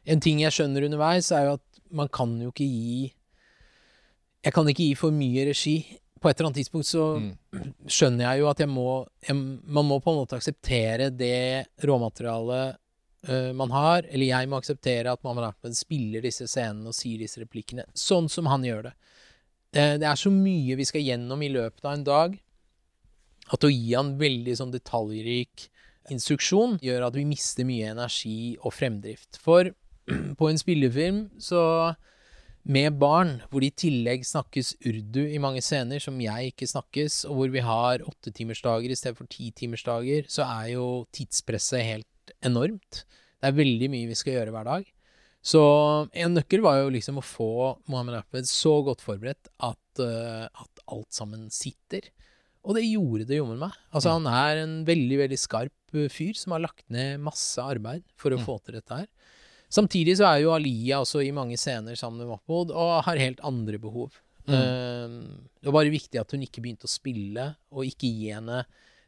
en 0.08 0.22
ting 0.24 0.40
jeg 0.42 0.54
skjønner 0.56 0.86
underveis, 0.88 1.30
er 1.36 1.46
jo 1.46 1.56
at 1.58 1.80
man 1.94 2.08
kan 2.12 2.36
jo 2.40 2.52
ikke 2.52 2.66
gi 2.66 3.00
Jeg 4.44 4.54
kan 4.56 4.68
ikke 4.70 4.86
gi 4.88 4.94
for 4.96 5.12
mye 5.12 5.42
regi. 5.50 5.74
På 6.20 6.30
et 6.30 6.38
eller 6.38 6.50
annet 6.50 6.60
tidspunkt 6.62 6.88
så 6.88 7.04
Mm. 7.20 7.72
skjønner 7.88 8.24
jeg 8.26 8.40
jo 8.40 8.48
at 8.50 8.60
jeg 8.60 8.68
må 8.68 9.06
jeg, 9.26 9.34
Man 9.36 9.86
må 9.88 10.00
på 10.00 10.12
en 10.12 10.20
måte 10.20 10.36
akseptere 10.38 11.10
det 11.10 11.66
råmaterialet 11.84 12.76
uh, 13.28 13.52
man 13.52 13.70
har, 13.70 14.04
eller 14.08 14.26
jeg 14.26 14.48
må 14.48 14.56
akseptere 14.60 15.12
at 15.12 15.24
man 15.24 15.52
spiller 15.74 16.22
disse 16.24 16.46
scenene 16.48 16.88
og 16.88 16.94
sier 16.96 17.18
disse 17.18 17.40
replikkene 17.40 17.84
sånn 17.94 18.28
som 18.32 18.46
han 18.46 18.64
gjør 18.64 18.88
det. 18.90 18.94
Uh, 19.76 19.96
det 20.00 20.06
er 20.08 20.16
så 20.16 20.30
mye 20.32 20.76
vi 20.76 20.84
skal 20.88 21.04
gjennom 21.04 21.42
i 21.42 21.52
løpet 21.52 21.84
av 21.84 21.92
en 21.98 22.04
dag, 22.04 22.38
at 23.50 23.66
å 23.66 23.70
gi 23.72 23.94
han 23.94 24.14
veldig 24.20 24.56
sånn 24.60 24.74
detaljrik 24.74 25.68
instruksjon 26.10 26.78
gjør 26.82 27.06
at 27.06 27.16
vi 27.18 27.26
mister 27.28 27.66
mye 27.68 27.90
energi 27.92 28.56
og 28.60 28.74
fremdrift. 28.74 29.40
For 29.42 29.72
på 30.38 30.48
en 30.48 30.60
spillefilm 30.60 31.26
så 31.42 31.62
med 32.70 32.98
barn, 33.00 33.38
hvor 33.48 33.64
det 33.64 33.70
i 33.70 33.78
tillegg 33.86 34.24
snakkes 34.28 34.74
urdu 34.84 35.22
i 35.24 35.40
mange 35.40 35.62
scener 35.64 36.02
som 36.02 36.18
jeg 36.20 36.52
ikke 36.52 36.68
snakkes, 36.68 37.22
og 37.30 37.38
hvor 37.38 37.52
vi 37.54 37.62
har 37.64 38.04
åttetimersdager 38.04 38.92
i 38.92 38.98
stedet 38.98 39.16
for 39.16 39.30
titimersdager, 39.32 40.28
så 40.28 40.44
er 40.44 40.74
jo 40.74 40.86
tidspresset 41.16 41.86
helt 41.86 42.34
enormt. 42.44 43.04
Det 43.40 43.48
er 43.48 43.56
veldig 43.56 43.88
mye 43.92 44.10
vi 44.10 44.18
skal 44.18 44.36
gjøre 44.36 44.54
hver 44.54 44.68
dag. 44.68 44.88
Så 45.40 45.62
en 46.12 46.34
nøkkel 46.36 46.60
var 46.60 46.82
jo 46.82 46.92
liksom 46.92 47.16
å 47.16 47.24
få 47.24 47.52
Mohammed 47.88 48.18
Ahmed 48.18 48.48
så 48.48 48.74
godt 48.84 49.00
forberedt 49.00 49.48
at, 49.64 50.02
eh, 50.04 50.44
at 50.44 50.82
alt 50.92 51.16
sammen 51.16 51.48
sitter. 51.48 52.10
Og 52.64 52.74
det 52.76 52.84
gjorde 52.84 53.26
det 53.26 53.38
jommen 53.40 53.58
meg. 53.58 53.72
Altså, 53.94 54.12
han 54.18 54.26
er 54.28 54.62
en 54.64 54.74
veldig, 54.84 55.16
veldig 55.22 55.38
skarp 55.40 55.94
eh, 55.96 56.08
fyr 56.12 56.34
som 56.36 56.52
har 56.52 56.60
lagt 56.66 56.84
ned 56.92 57.20
masse 57.24 57.56
arbeid 57.62 58.02
for 58.20 58.30
å 58.30 58.38
Mm. 58.38 58.44
få 58.44 58.58
til 58.64 58.74
dette 58.76 58.90
her. 58.98 59.06
Samtidig 59.70 60.16
så 60.18 60.26
er 60.34 60.42
jo 60.42 60.50
Aliyah 60.52 61.00
også 61.00 61.22
i 61.24 61.30
mange 61.32 61.56
scener 61.56 61.94
sammen 61.96 62.18
med 62.18 62.28
Mahmoud, 62.28 62.70
og 62.74 63.04
har 63.06 63.16
helt 63.16 63.40
andre 63.46 63.78
behov. 63.78 64.10
Mm. 64.46 64.54
Eh, 64.54 65.08
det 65.62 65.70
var 65.70 65.78
bare 65.84 65.90
viktig 65.94 66.20
at 66.20 66.30
hun 66.32 66.42
ikke 66.42 66.60
begynte 66.62 66.88
å 66.88 66.90
spille, 66.90 67.54
og 67.72 67.84
ikke 67.86 68.08
gi 68.10 68.32
henne 68.34 68.64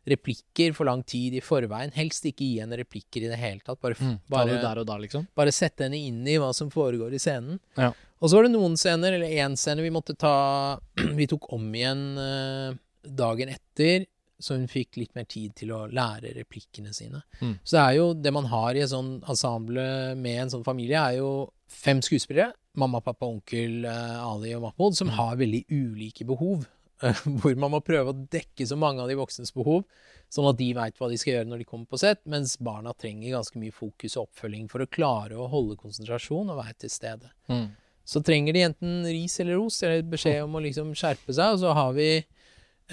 replikker 0.07 0.72
for 0.74 0.84
lang 0.88 1.03
tid 1.07 1.34
i 1.38 1.40
forveien. 1.44 1.92
Helst 1.94 2.24
ikke 2.26 2.42
gi 2.46 2.59
henne 2.61 2.78
replikker 2.80 3.22
i 3.22 3.28
det 3.30 3.38
hele 3.38 3.61
tatt. 3.62 3.80
Bare, 3.80 3.94
Mm. 3.94 4.18
Bare, 4.28 4.61
der 4.61 4.78
og 4.80 4.86
da, 4.86 4.96
liksom. 4.98 5.26
bare 5.36 5.53
sette 5.53 5.84
henne 5.84 5.94
inn 5.98 6.26
i 6.26 6.38
hva 6.38 6.53
som 6.55 6.70
foregår 6.70 7.12
i 7.14 7.18
scenen. 7.22 7.61
Ja. 7.76 7.92
Og 8.20 8.30
så 8.30 8.34
var 8.36 8.42
det 8.44 8.53
noen 8.53 8.76
scener, 8.76 9.12
eller 9.12 9.26
én 9.28 9.57
scene 9.57 9.82
vi 9.82 9.90
måtte 9.90 10.16
ta 10.16 10.78
Vi 10.96 11.26
tok 11.26 11.53
om 11.53 11.72
igjen 11.74 12.16
eh, 12.18 12.74
dagen 13.03 13.48
etter, 13.53 14.07
så 14.42 14.57
hun 14.59 14.66
fikk 14.66 14.96
litt 14.98 15.14
mer 15.14 15.24
tid 15.30 15.55
til 15.55 15.70
å 15.70 15.84
lære 15.86 16.32
replikkene 16.34 16.90
sine. 16.94 17.20
Mm. 17.40 17.59
Så 17.62 17.76
det 17.76 17.82
er 17.82 17.96
jo 18.00 18.09
det 18.14 18.32
man 18.34 18.48
har 18.50 18.74
i 18.74 18.82
et 18.82 18.90
sånn 18.90 19.20
ensemble 19.30 19.84
med 20.18 20.40
en 20.42 20.50
sånn 20.50 20.64
familie, 20.66 20.98
er 20.98 21.20
jo 21.20 21.53
fem 21.70 22.00
skuespillere 22.03 22.53
mamma, 22.74 23.03
pappa, 23.05 23.26
onkel, 23.28 23.84
eh, 23.84 24.18
Ali 24.24 24.55
og 24.57 24.62
Mahmoud, 24.62 24.96
som 24.96 25.09
Mm. 25.09 25.14
har 25.18 25.36
veldig 25.36 25.64
ulike 25.70 26.24
behov. 26.26 26.66
eh, 27.03 27.12
Hvor 27.42 27.55
man 27.59 27.70
må 27.70 27.80
prøve 27.84 28.12
å 28.14 28.28
dekke 28.30 28.64
så 28.66 28.76
mange 28.78 29.03
av 29.03 29.09
de 29.09 29.14
voksnes 29.18 29.53
behov, 29.53 29.84
sånn 30.30 30.48
at 30.48 30.57
de 30.57 30.72
veit 30.72 30.96
hva 30.98 31.09
de 31.11 31.18
skal 31.18 31.34
gjøre 31.34 31.48
når 31.50 31.59
de 31.59 31.64
kommer 31.68 31.86
på 31.86 31.98
sett, 31.98 32.20
mens 32.26 32.57
barna 32.57 32.94
trenger 32.96 33.34
ganske 33.36 33.59
mye 33.61 33.72
fokus 33.74 34.16
og 34.16 34.28
oppfølging 34.30 34.68
for 34.70 34.80
å 34.80 34.86
klare 34.88 35.34
å 35.36 35.48
holde 35.50 35.76
konsentrasjon 35.76 36.48
og 36.50 36.57
være 36.64 36.78
til 36.78 36.88
stede. 36.90 37.28
Mm. 37.50 37.72
Så 38.07 38.22
trenger 38.24 38.53
de 38.55 38.62
enten 38.62 39.05
ris 39.05 39.38
eller 39.40 39.57
ros, 39.61 39.82
eller 39.82 40.03
beskjed 40.03 40.42
om 40.44 40.55
å 40.57 40.62
liksom 40.64 40.94
skjerpe 40.94 41.34
seg, 41.34 41.53
og 41.53 41.59
så 41.61 41.74
har 41.74 41.92
vi 41.92 42.24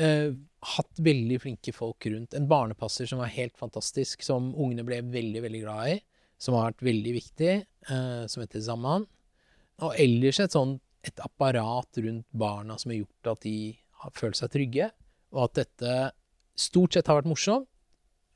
eh, 0.02 0.32
hatt 0.76 1.02
veldig 1.04 1.40
flinke 1.44 1.74
folk 1.76 2.08
rundt. 2.12 2.36
En 2.36 2.50
barnepasser 2.50 3.10
som 3.10 3.22
var 3.22 3.32
helt 3.34 3.58
fantastisk, 3.60 4.24
som 4.26 4.52
ungene 4.56 4.86
ble 4.88 5.02
veldig, 5.14 5.44
veldig 5.46 5.64
glad 5.64 5.94
i, 5.94 5.98
som 6.40 6.56
har 6.58 6.72
vært 6.72 6.86
veldig 6.90 7.16
viktig, 7.16 7.56
eh, 7.92 8.24
som 8.32 8.44
heter 8.44 8.64
Zaman. 8.64 9.08
Og 9.86 9.96
ellers 10.00 10.42
et 10.44 10.56
sånn 10.56 10.78
et 11.08 11.22
apparat 11.24 12.02
rundt 12.04 12.28
barna 12.36 12.76
som 12.78 12.92
har 12.92 13.00
gjort 13.02 13.32
at 13.32 13.46
de 13.46 13.58
har 14.04 14.16
følt 14.16 14.40
seg 14.40 14.52
trygge, 14.52 14.90
og 15.32 15.46
at 15.46 15.62
dette 15.62 15.94
stort 16.60 16.96
sett 16.96 17.08
har 17.08 17.22
vært 17.22 17.32
morsomt. 17.32 17.68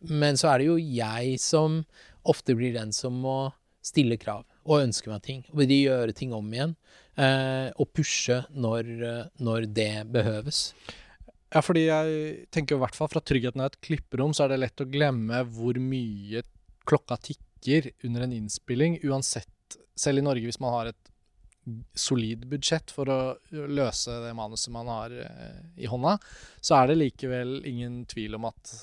Men 0.03 0.36
så 0.39 0.49
er 0.51 0.59
det 0.59 0.68
jo 0.68 0.80
jeg 0.80 1.38
som 1.39 1.84
ofte 2.28 2.55
blir 2.59 2.74
den 2.76 2.91
som 2.95 3.16
må 3.24 3.53
stille 3.84 4.18
krav 4.20 4.43
og 4.64 4.82
ønske 4.84 5.11
meg 5.11 5.24
ting. 5.24 5.43
Og 5.51 5.64
de 5.68 5.82
gjøre 5.84 6.16
ting 6.16 6.34
om 6.36 6.47
igjen. 6.51 6.76
Eh, 7.20 7.70
og 7.78 7.91
pushe 7.93 8.39
når, 8.51 8.89
eh, 9.05 9.32
når 9.43 9.68
det 9.76 10.11
behøves. 10.11 10.74
Ja, 11.54 11.62
fordi 11.62 11.86
jeg 11.86 12.45
tenker 12.54 12.80
i 12.80 12.82
hvert 12.82 12.97
fall 12.97 13.12
fra 13.12 13.22
tryggheten 13.22 13.62
av 13.62 13.70
et 13.70 13.82
klipperom, 13.86 14.34
så 14.34 14.45
er 14.45 14.54
det 14.54 14.64
lett 14.64 14.82
å 14.82 14.89
glemme 14.89 15.43
hvor 15.54 15.78
mye 15.78 16.41
klokka 16.89 17.20
tikker 17.30 17.91
under 18.08 18.26
en 18.26 18.34
innspilling, 18.34 18.97
uansett, 19.06 19.78
selv 19.93 20.24
i 20.24 20.26
Norge 20.26 20.49
hvis 20.49 20.62
man 20.64 20.74
har 20.74 20.89
et 20.89 21.12
solid 21.95 22.47
budsjett 22.49 22.91
for 22.91 23.08
å 23.08 23.20
løse 23.54 24.16
det 24.26 24.34
manuset 24.36 24.74
man 24.74 24.89
har 24.91 25.14
eh, 25.14 25.62
i 25.78 25.88
hånda, 25.88 26.18
så 26.60 26.80
er 26.80 26.89
det 26.89 26.99
likevel 26.99 27.62
ingen 27.70 28.01
tvil 28.10 28.36
om 28.36 28.49
at 28.49 28.74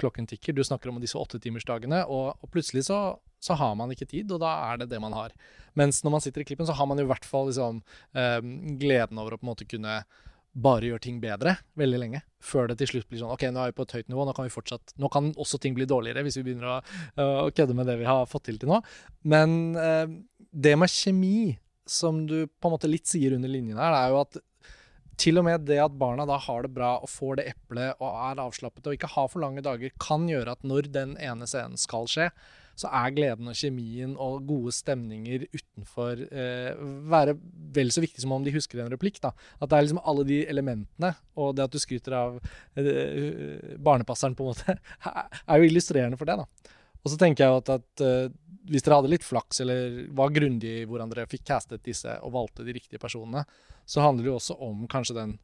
klokken 0.00 0.26
tikker. 0.28 0.56
Du 0.56 0.64
snakker 0.64 0.90
om 0.90 0.98
disse 1.00 1.18
åttetimersdagene, 1.20 2.02
og, 2.08 2.40
og 2.40 2.52
plutselig 2.52 2.86
så, 2.88 2.98
så 3.38 3.56
har 3.60 3.76
man 3.78 3.92
ikke 3.94 4.08
tid, 4.10 4.32
og 4.32 4.42
da 4.42 4.56
er 4.72 4.82
det 4.82 4.90
det 4.90 5.00
man 5.04 5.14
har. 5.16 5.36
Mens 5.78 6.02
når 6.04 6.16
man 6.16 6.24
sitter 6.24 6.42
i 6.42 6.48
klippen, 6.48 6.66
så 6.68 6.74
har 6.76 6.88
man 6.88 7.00
i 7.00 7.06
hvert 7.06 7.28
fall 7.28 7.50
liksom, 7.50 7.84
eh, 8.16 8.40
gleden 8.80 9.22
over 9.22 9.36
å 9.36 9.40
på 9.40 9.46
en 9.46 9.52
måte 9.52 9.68
kunne 9.68 10.00
bare 10.56 10.88
gjør 10.88 11.02
ting 11.04 11.18
bedre 11.20 11.56
veldig 11.76 11.98
lenge, 12.00 12.22
før 12.40 12.70
det 12.70 12.78
til 12.80 12.94
slutt 12.94 13.08
blir 13.10 13.20
sånn 13.20 13.34
OK, 13.34 13.44
nå 13.52 13.60
er 13.60 13.72
vi 13.72 13.76
på 13.76 13.84
et 13.86 13.94
høyt 13.98 14.08
nivå, 14.12 14.24
nå 14.24 14.34
kan 14.36 14.48
fortsatt 14.52 14.96
Nå 15.02 15.10
kan 15.12 15.30
også 15.36 15.60
ting 15.60 15.76
bli 15.76 15.86
dårligere 15.88 16.24
hvis 16.24 16.38
vi 16.40 16.46
begynner 16.48 16.70
å, 16.72 16.80
å 17.20 17.52
kødde 17.52 17.76
med 17.76 17.88
det 17.90 17.98
vi 18.00 18.08
har 18.08 18.24
fått 18.30 18.46
til 18.48 18.60
til 18.60 18.70
nå. 18.72 18.80
Men 19.28 19.76
eh, 19.76 20.06
det 20.52 20.76
med 20.80 20.92
kjemi, 20.92 21.56
som 21.86 22.24
du 22.26 22.46
på 22.48 22.68
en 22.68 22.76
måte 22.76 22.90
litt 22.90 23.08
sier 23.10 23.36
under 23.36 23.52
linjen 23.52 23.80
her, 23.80 23.92
det 23.92 24.02
er 24.02 24.14
jo 24.14 24.22
at 24.24 24.40
til 25.20 25.40
og 25.40 25.46
med 25.46 25.64
det 25.68 25.78
at 25.80 25.96
barna 25.96 26.26
da 26.28 26.36
har 26.40 26.64
det 26.66 26.74
bra 26.76 26.96
og 27.00 27.08
får 27.08 27.38
det 27.40 27.48
eplet 27.54 28.02
og 28.04 28.08
er 28.10 28.42
avslappet 28.42 28.88
og 28.88 28.96
ikke 28.96 29.12
har 29.14 29.28
for 29.32 29.44
lange 29.44 29.64
dager, 29.64 29.92
kan 30.00 30.26
gjøre 30.28 30.56
at 30.56 30.66
når 30.66 30.90
den 30.92 31.14
ene 31.16 31.48
scenen 31.48 31.80
skal 31.80 32.08
skje, 32.10 32.28
så 32.76 32.90
er 32.92 33.14
gleden 33.16 33.48
og 33.50 33.56
kjemien 33.56 34.14
og 34.20 34.44
gode 34.48 34.72
stemninger 34.76 35.46
utenfor 35.48 36.20
eh, 36.28 36.72
være 37.10 37.36
vel 37.76 37.92
så 37.94 38.02
viktig 38.04 38.22
som 38.22 38.34
om 38.36 38.44
de 38.44 38.54
husker 38.54 38.82
en 38.82 38.92
replikk. 38.92 39.20
da. 39.24 39.32
At 39.60 39.70
det 39.70 39.78
er 39.78 39.86
liksom 39.86 40.02
alle 40.04 40.26
de 40.28 40.42
elementene, 40.46 41.14
og 41.40 41.54
det 41.56 41.66
at 41.66 41.74
du 41.74 41.80
skryter 41.80 42.16
av 42.18 42.40
eh, 42.76 43.76
barnepasseren, 43.80 44.36
på 44.36 44.44
en 44.44 44.52
måte, 44.52 44.76
er 45.48 45.62
jo 45.62 45.70
illustrerende 45.70 46.20
for 46.20 46.28
det. 46.28 46.36
da. 46.42 46.74
Og 47.02 47.12
så 47.12 47.20
tenker 47.20 47.46
jeg 47.46 47.62
at, 47.62 47.72
at 47.78 48.04
eh, 48.04 48.28
hvis 48.66 48.84
dere 48.84 49.00
hadde 49.00 49.12
litt 49.12 49.24
flaks, 49.26 49.62
eller 49.64 50.02
var 50.18 50.34
grundige 50.34 50.82
i 50.82 50.86
hvordan 50.88 51.12
dere 51.12 51.28
fikk 51.30 51.46
castet 51.48 51.84
disse 51.86 52.18
og 52.26 52.34
valgte 52.34 52.66
de 52.66 52.74
riktige 52.76 53.00
personene, 53.02 53.46
så 53.86 54.02
handler 54.02 54.26
det 54.26 54.32
jo 54.32 54.38
også 54.40 54.56
om 54.66 54.86
kanskje 54.90 55.16
den 55.20 55.36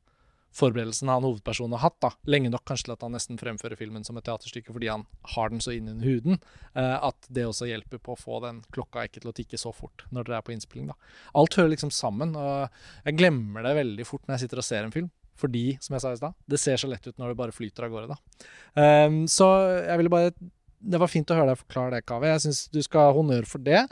forberedelsen 0.57 1.09
han 1.09 1.24
hovedpersonen 1.24 1.76
har 1.78 1.86
hatt, 1.86 1.98
da, 2.05 2.11
lenge 2.28 2.50
nok 2.53 2.64
kanskje 2.68 2.88
til 2.88 2.94
at 2.96 3.05
han 3.07 3.14
nesten 3.16 3.40
fremfører 3.40 3.78
filmen 3.80 4.05
som 4.05 4.18
et 4.20 4.26
teaterstykke 4.28 4.74
fordi 4.74 4.90
han 4.92 5.07
har 5.34 5.53
den 5.53 5.62
så 5.64 5.74
inn 5.74 5.88
under 5.92 6.09
huden, 6.09 6.38
eh, 6.74 6.96
at 6.98 7.28
det 7.32 7.46
også 7.48 7.70
hjelper 7.70 8.03
på 8.03 8.14
å 8.14 8.20
få 8.20 8.42
den 8.44 8.61
klokka 8.74 9.07
ikke 9.09 9.22
til 9.22 9.32
å 9.32 9.36
tikke 9.36 9.61
så 9.61 9.72
fort 9.76 10.05
når 10.11 10.28
dere 10.28 10.40
er 10.40 10.46
på 10.46 10.55
innspilling. 10.55 10.92
da. 10.92 10.96
Alt 11.40 11.57
hører 11.59 11.72
liksom 11.74 11.92
sammen, 11.94 12.36
og 12.36 12.68
jeg 13.07 13.18
glemmer 13.20 13.64
det 13.66 13.76
veldig 13.80 14.09
fort 14.09 14.26
når 14.26 14.36
jeg 14.36 14.46
sitter 14.46 14.62
og 14.62 14.68
ser 14.68 14.88
en 14.88 14.94
film. 14.94 15.11
Fordi, 15.42 15.64
som 15.80 15.96
jeg 15.96 16.03
sa 16.05 16.11
i 16.12 16.18
stad, 16.20 16.34
det 16.46 16.59
ser 16.61 16.78
så 16.78 16.88
lett 16.90 17.07
ut 17.09 17.16
når 17.18 17.32
det 17.32 17.38
bare 17.40 17.55
flyter 17.57 17.86
av 17.86 17.94
gårde, 17.94 18.12
da. 18.12 18.48
Um, 18.76 19.22
så 19.30 19.48
jeg 19.80 19.98
ville 20.00 20.12
bare 20.12 20.34
Det 20.82 20.98
var 20.98 21.11
fint 21.11 21.30
å 21.30 21.36
høre 21.38 21.53
deg 21.53 21.61
forklare 21.61 21.94
det, 21.94 22.07
Kaveh. 22.07 22.32
Jeg 22.34 22.42
syns 22.46 22.64
du 22.74 22.80
skal 22.82 23.09
ha 23.09 23.14
honnør 23.14 23.46
for 23.46 23.62
det. 23.62 23.84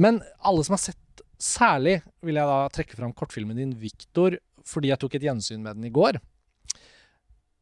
Men 0.00 0.18
alle 0.42 0.64
som 0.66 0.74
har 0.74 0.82
sett 0.82 0.98
Særlig 1.40 2.02
vil 2.20 2.36
jeg 2.36 2.44
da 2.50 2.68
trekke 2.68 2.96
fram 2.98 3.14
kortfilmen 3.16 3.56
din 3.56 3.70
'Viktor', 3.72 4.34
fordi 4.66 4.92
jeg 4.92 5.00
tok 5.02 5.16
et 5.16 5.26
gjensyn 5.28 5.64
med 5.64 5.78
den 5.78 5.88
i 5.88 5.94
går. 5.94 6.20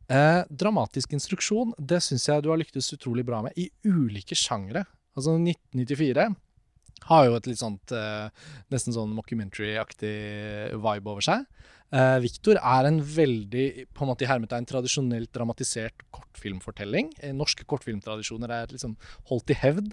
Eh, 0.09 0.43
dramatisk 0.49 1.13
instruksjon, 1.13 1.75
det 1.77 2.01
syns 2.05 2.29
jeg 2.31 2.45
du 2.45 2.51
har 2.53 2.61
lyktes 2.61 2.95
utrolig 2.97 3.27
bra 3.29 3.43
med, 3.45 3.57
i 3.61 3.69
ulike 3.85 4.37
sjangre. 4.39 4.87
Altså 5.19 5.35
1994 5.37 6.31
har 7.09 7.27
jo 7.27 7.37
et 7.37 7.49
litt 7.49 7.61
sånt 7.61 7.93
eh, 7.95 8.29
nesten 8.73 8.95
sånn 8.97 9.13
mockumentary-aktig 9.17 10.15
vibe 10.81 11.13
over 11.13 11.25
seg. 11.25 11.45
Eh, 11.95 12.17
Victor 12.25 12.61
er 12.61 12.89
en 12.89 13.01
veldig 13.01 13.67
på 13.97 14.05
en 14.05 14.11
måte 14.11 14.27
i 14.27 14.31
hermetegn 14.31 14.69
tradisjonelt 14.69 15.31
dramatisert 15.35 16.05
kortfilmfortelling. 16.15 17.13
Eh, 17.21 17.35
norske 17.37 17.65
kortfilmtradisjoner 17.69 18.53
er 18.53 18.75
liksom 18.75 18.97
holdt 19.31 19.55
i 19.55 19.59
hevd. 19.61 19.93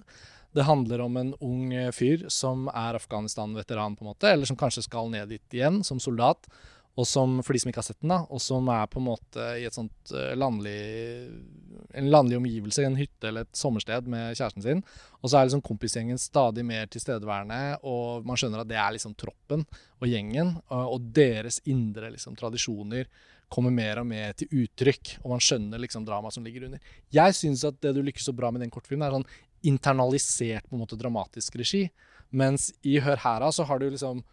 Det 0.56 0.64
handler 0.64 1.02
om 1.04 1.16
en 1.20 1.34
ung 1.44 1.72
fyr 1.92 2.24
som 2.32 2.70
er 2.72 2.96
Afghanistan-veteran, 2.96 3.96
på 3.96 4.04
en 4.04 4.12
måte, 4.14 4.30
eller 4.30 4.48
som 4.48 4.56
kanskje 4.56 4.86
skal 4.86 5.10
ned 5.12 5.28
dit 5.34 5.56
igjen 5.58 5.82
som 5.84 6.00
soldat. 6.00 6.48
Og 6.96 7.04
som, 7.04 7.36
for 7.44 7.52
de 7.52 7.60
som 7.60 7.70
ikke 7.70 7.82
har 7.82 7.86
sett 7.90 8.00
den, 8.00 8.12
da, 8.14 8.22
og 8.32 8.40
som 8.40 8.68
er 8.72 8.86
på 8.88 9.00
en 9.00 9.08
måte 9.10 9.46
i 9.60 9.66
et 9.68 9.76
sånt 9.76 10.12
eh, 10.16 10.32
landlig 10.38 10.78
En 11.96 12.08
landlig 12.10 12.36
omgivelse, 12.38 12.82
en 12.84 12.96
hytte 12.96 13.28
eller 13.28 13.44
et 13.44 13.56
sommersted 13.56 14.08
med 14.10 14.34
kjæresten 14.36 14.64
sin. 14.64 14.82
Og 15.20 15.30
så 15.30 15.38
er 15.38 15.46
liksom 15.46 15.62
kompisgjengen 15.64 16.18
stadig 16.20 16.64
mer 16.66 16.88
tilstedeværende, 16.92 17.78
og 17.88 18.26
man 18.26 18.36
skjønner 18.36 18.64
at 18.64 18.68
det 18.68 18.76
er 18.80 18.94
liksom 18.96 19.14
troppen 19.16 19.62
og 20.00 20.08
gjengen. 20.08 20.54
Og, 20.72 21.06
deres 21.16 21.60
indre 21.64 22.10
liksom, 22.12 22.36
tradisjoner 22.36 23.08
kommer 23.52 23.72
mer 23.72 24.02
og 24.02 24.08
mer 24.10 24.34
til 24.36 24.50
uttrykk, 24.64 25.16
og 25.22 25.36
man 25.36 25.44
skjønner 25.44 25.80
liksom 25.80 26.04
dramaet 26.08 26.36
som 26.36 26.44
ligger 26.44 26.66
under. 26.66 26.82
Jeg 27.14 27.36
syns 27.38 27.64
at 27.68 27.78
det 27.84 27.94
du 27.96 28.02
lykkes 28.04 28.28
så 28.28 28.34
bra 28.36 28.50
med 28.52 28.64
den 28.64 28.72
kortfilmen, 28.74 29.06
er 29.06 29.16
sånn 29.16 29.28
internalisert 29.66 30.66
på 30.68 30.76
en 30.76 30.84
måte 30.84 30.98
dramatisk 31.00 31.56
regi. 31.60 31.86
Mens 32.36 32.72
i 32.84 32.98
Hør 33.04 33.22
hera 33.22 33.52
så 33.54 33.64
har 33.68 33.80
du 33.80 33.88
liksom 33.88 34.24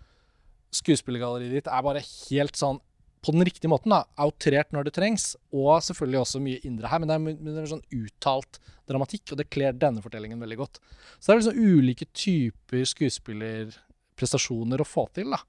Skuespillergalleriet 0.73 1.59
ditt 1.59 1.69
er 1.69 1.85
bare 1.85 2.01
helt 2.03 2.57
sånn 2.59 2.81
på 3.23 3.31
den 3.31 3.45
riktige 3.47 3.71
måten, 3.71 3.93
da, 3.93 4.03
outrert 4.19 4.73
når 4.75 4.89
det 4.89 4.95
trengs, 4.97 5.29
og 5.55 5.77
selvfølgelig 5.85 6.19
også 6.19 6.41
mye 6.43 6.59
indre 6.67 6.89
her, 6.91 6.99
men 6.99 7.07
det 7.07 7.15
er, 7.15 7.21
men 7.23 7.37
det 7.47 7.61
er 7.61 7.69
sånn 7.71 7.85
uttalt 7.95 8.59
dramatikk, 8.89 9.31
og 9.31 9.39
det 9.39 9.47
kler 9.53 9.77
denne 9.79 10.03
fortellingen 10.03 10.41
veldig 10.43 10.57
godt. 10.59 10.81
Så 11.15 11.29
det 11.29 11.33
er 11.33 11.39
liksom 11.39 11.61
ulike 11.63 12.09
typer 12.11 12.83
skuespillerprestasjoner 12.91 14.83
å 14.83 14.87
få 14.87 15.07
til, 15.15 15.31
da. 15.31 15.39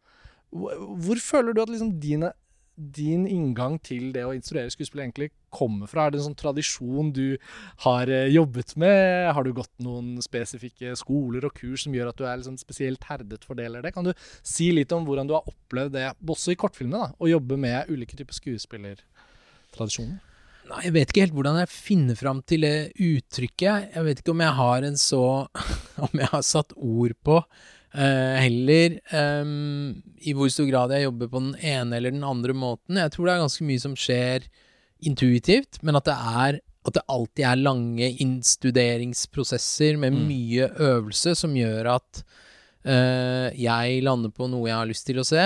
Hvor, 0.55 0.85
hvor 1.03 1.18
føler 1.18 1.51
du 1.51 1.64
at 1.64 1.72
liksom 1.72 1.97
dine 1.99 2.31
din 2.75 3.27
inngang 3.31 3.77
til 3.85 4.11
det 4.14 4.25
å 4.27 4.33
instruere 4.35 4.72
skuespill 4.72 5.05
egentlig 5.05 5.31
kommer 5.55 5.91
fra? 5.91 6.07
Er 6.07 6.14
det 6.14 6.20
en 6.20 6.27
sånn 6.29 6.39
tradisjon 6.39 7.12
du 7.14 7.37
har 7.85 8.11
eh, 8.11 8.33
jobbet 8.35 8.75
med? 8.81 9.31
Har 9.37 9.47
du 9.47 9.53
gått 9.57 9.72
noen 9.85 10.16
spesifikke 10.25 10.97
skoler 10.99 11.47
og 11.47 11.55
kurs 11.59 11.87
som 11.87 11.95
gjør 11.95 12.11
at 12.11 12.18
du 12.20 12.27
er 12.27 12.41
liksom 12.41 12.59
spesielt 12.61 13.07
herdet 13.11 13.47
for 13.47 13.59
det 13.59 13.68
eller 13.68 13.85
det? 13.85 13.95
Kan 13.95 14.09
du 14.09 14.12
si 14.43 14.72
litt 14.75 14.93
om 14.97 15.07
hvordan 15.07 15.31
du 15.31 15.37
har 15.37 15.51
opplevd 15.51 15.95
det, 15.97 16.09
også 16.27 16.55
i 16.55 16.61
kortfilmene, 16.61 17.07
da, 17.07 17.18
å 17.18 17.31
jobbe 17.31 17.59
med 17.61 17.93
ulike 17.93 18.18
typer 18.18 18.37
skuespillertradisjoner? 18.37 20.22
Nei, 20.64 20.81
jeg 20.87 20.95
vet 20.95 21.11
ikke 21.11 21.25
helt 21.27 21.35
hvordan 21.37 21.59
jeg 21.61 21.68
finner 21.70 22.16
fram 22.16 22.39
til 22.49 22.64
det 22.64 22.77
uttrykket. 22.97 23.91
Jeg 23.95 24.07
vet 24.07 24.20
ikke 24.22 24.33
om 24.33 24.43
jeg 24.43 24.59
har 24.59 24.87
en 24.89 24.97
så 25.01 25.25
Om 26.09 26.22
jeg 26.22 26.31
har 26.33 26.43
satt 26.43 26.72
ord 26.75 27.12
på 27.22 27.37
Uh, 27.95 28.34
heller 28.42 28.97
um, 29.14 30.03
i 30.18 30.32
hvor 30.34 30.49
stor 30.51 30.66
grad 30.66 30.90
jeg 30.97 31.05
jobber 31.07 31.28
på 31.30 31.38
den 31.45 31.53
ene 31.62 31.95
eller 32.01 32.11
den 32.11 32.24
andre 32.26 32.53
måten. 32.59 32.99
Jeg 32.99 33.12
tror 33.14 33.28
det 33.28 33.34
er 33.36 33.42
ganske 33.45 33.66
mye 33.68 33.82
som 33.84 33.95
skjer 33.95 34.49
intuitivt, 35.07 35.78
men 35.86 35.95
at 35.99 36.09
det, 36.09 36.16
er, 36.16 36.59
at 36.88 36.97
det 36.97 37.05
alltid 37.12 37.45
er 37.47 37.61
lange 37.62 38.09
innstuderingsprosesser 38.24 39.97
med 39.99 40.12
Mm. 40.12 40.26
mye 40.28 40.68
øvelse 40.78 41.34
som 41.36 41.55
gjør 41.57 41.95
at 41.95 42.24
uh, 42.86 43.49
jeg 43.55 44.03
lander 44.03 44.30
på 44.30 44.49
noe 44.51 44.68
jeg 44.68 44.76
har 44.76 44.86
lyst 44.90 45.07
til 45.07 45.18
å 45.22 45.24
se. 45.24 45.45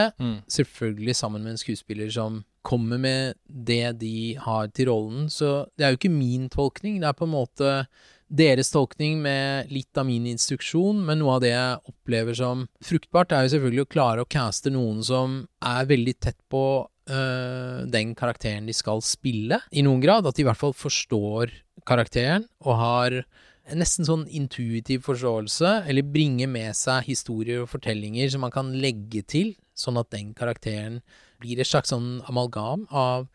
Selvfølgelig 0.49 1.17
sammen 1.17 1.43
med 1.43 1.53
en 1.57 1.61
skuespiller 1.61 2.11
som 2.11 2.45
kommer 2.63 2.99
med 2.99 3.35
det 3.49 3.99
de 4.01 4.35
har 4.41 4.69
til 4.69 4.89
rollen. 4.89 5.29
Så 5.31 5.67
det 5.77 5.85
er 5.85 5.91
jo 5.93 6.01
ikke 6.01 6.11
min 6.17 6.49
tolkning, 6.49 7.01
det 7.01 7.09
er 7.09 7.13
på 7.17 7.25
en 7.29 7.37
måte 7.37 7.87
deres 8.29 8.71
tolkning 8.71 9.23
med 9.25 9.73
litt 9.73 9.99
av 9.99 10.07
min 10.09 10.27
instruksjon, 10.29 11.01
men 11.07 11.21
noe 11.23 11.39
av 11.39 11.43
det 11.45 11.53
jeg 11.55 11.93
opplever 11.93 12.37
som 12.37 12.67
fruktbart, 12.85 13.33
er 13.33 13.47
jo 13.47 13.55
selvfølgelig 13.57 13.85
å 13.85 13.91
klare 13.95 14.25
å 14.25 14.31
caste 14.31 14.73
noen 14.73 15.01
som 15.07 15.41
er 15.65 15.89
veldig 15.89 16.15
tett 16.21 16.39
på 16.53 16.63
øh, 16.85 17.85
den 17.89 18.15
karakteren 18.19 18.69
de 18.69 18.77
skal 18.77 19.03
spille, 19.05 19.63
i 19.73 19.85
noen 19.87 20.03
grad. 20.05 20.29
At 20.29 20.37
de 20.37 20.45
i 20.45 20.49
hvert 20.49 20.61
fall 20.61 20.77
forstår 20.77 21.55
karakteren 21.89 22.47
og 22.67 22.81
har 22.83 23.21
en 23.69 23.83
nesten 23.83 24.07
sånn 24.09 24.27
intuitiv 24.33 25.05
forståelse, 25.09 25.85
eller 25.89 26.13
bringer 26.13 26.49
med 26.51 26.77
seg 26.77 27.09
historier 27.09 27.65
og 27.65 27.73
fortellinger 27.73 28.31
som 28.33 28.45
man 28.45 28.55
kan 28.55 28.73
legge 28.81 29.25
til, 29.29 29.55
sånn 29.79 30.01
at 30.01 30.13
den 30.13 30.33
karakteren 30.37 31.03
blir 31.41 31.61
et 31.61 31.69
slags 31.69 31.93
sånn 31.93 32.19
amalgam 32.29 32.87
av 32.91 33.29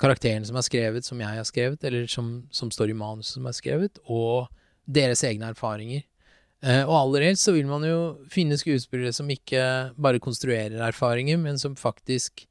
karakteren 0.00 0.46
som 0.48 0.56
er 0.56 0.64
skrevet, 0.66 1.04
som 1.06 1.20
jeg 1.20 1.36
har 1.40 1.46
skrevet, 1.48 1.82
eller 1.84 2.06
som, 2.10 2.30
som 2.50 2.70
står 2.72 2.90
i 2.92 2.96
manuset 2.96 3.36
som 3.36 3.46
er 3.50 3.56
skrevet, 3.56 4.00
og 4.08 4.48
deres 4.90 5.22
egne 5.28 5.50
erfaringer. 5.52 6.06
Eh, 6.64 6.82
og 6.84 6.94
aller 6.96 7.28
helst 7.28 7.46
så 7.46 7.54
vil 7.56 7.68
man 7.68 7.84
jo 7.86 7.98
finne 8.32 8.56
skuespillere 8.60 9.12
som 9.16 9.28
ikke 9.32 9.62
bare 9.96 10.20
konstruerer 10.20 10.80
erfaringer, 10.90 11.38
men 11.40 11.56
som 11.60 11.76
faktisk 11.76 12.46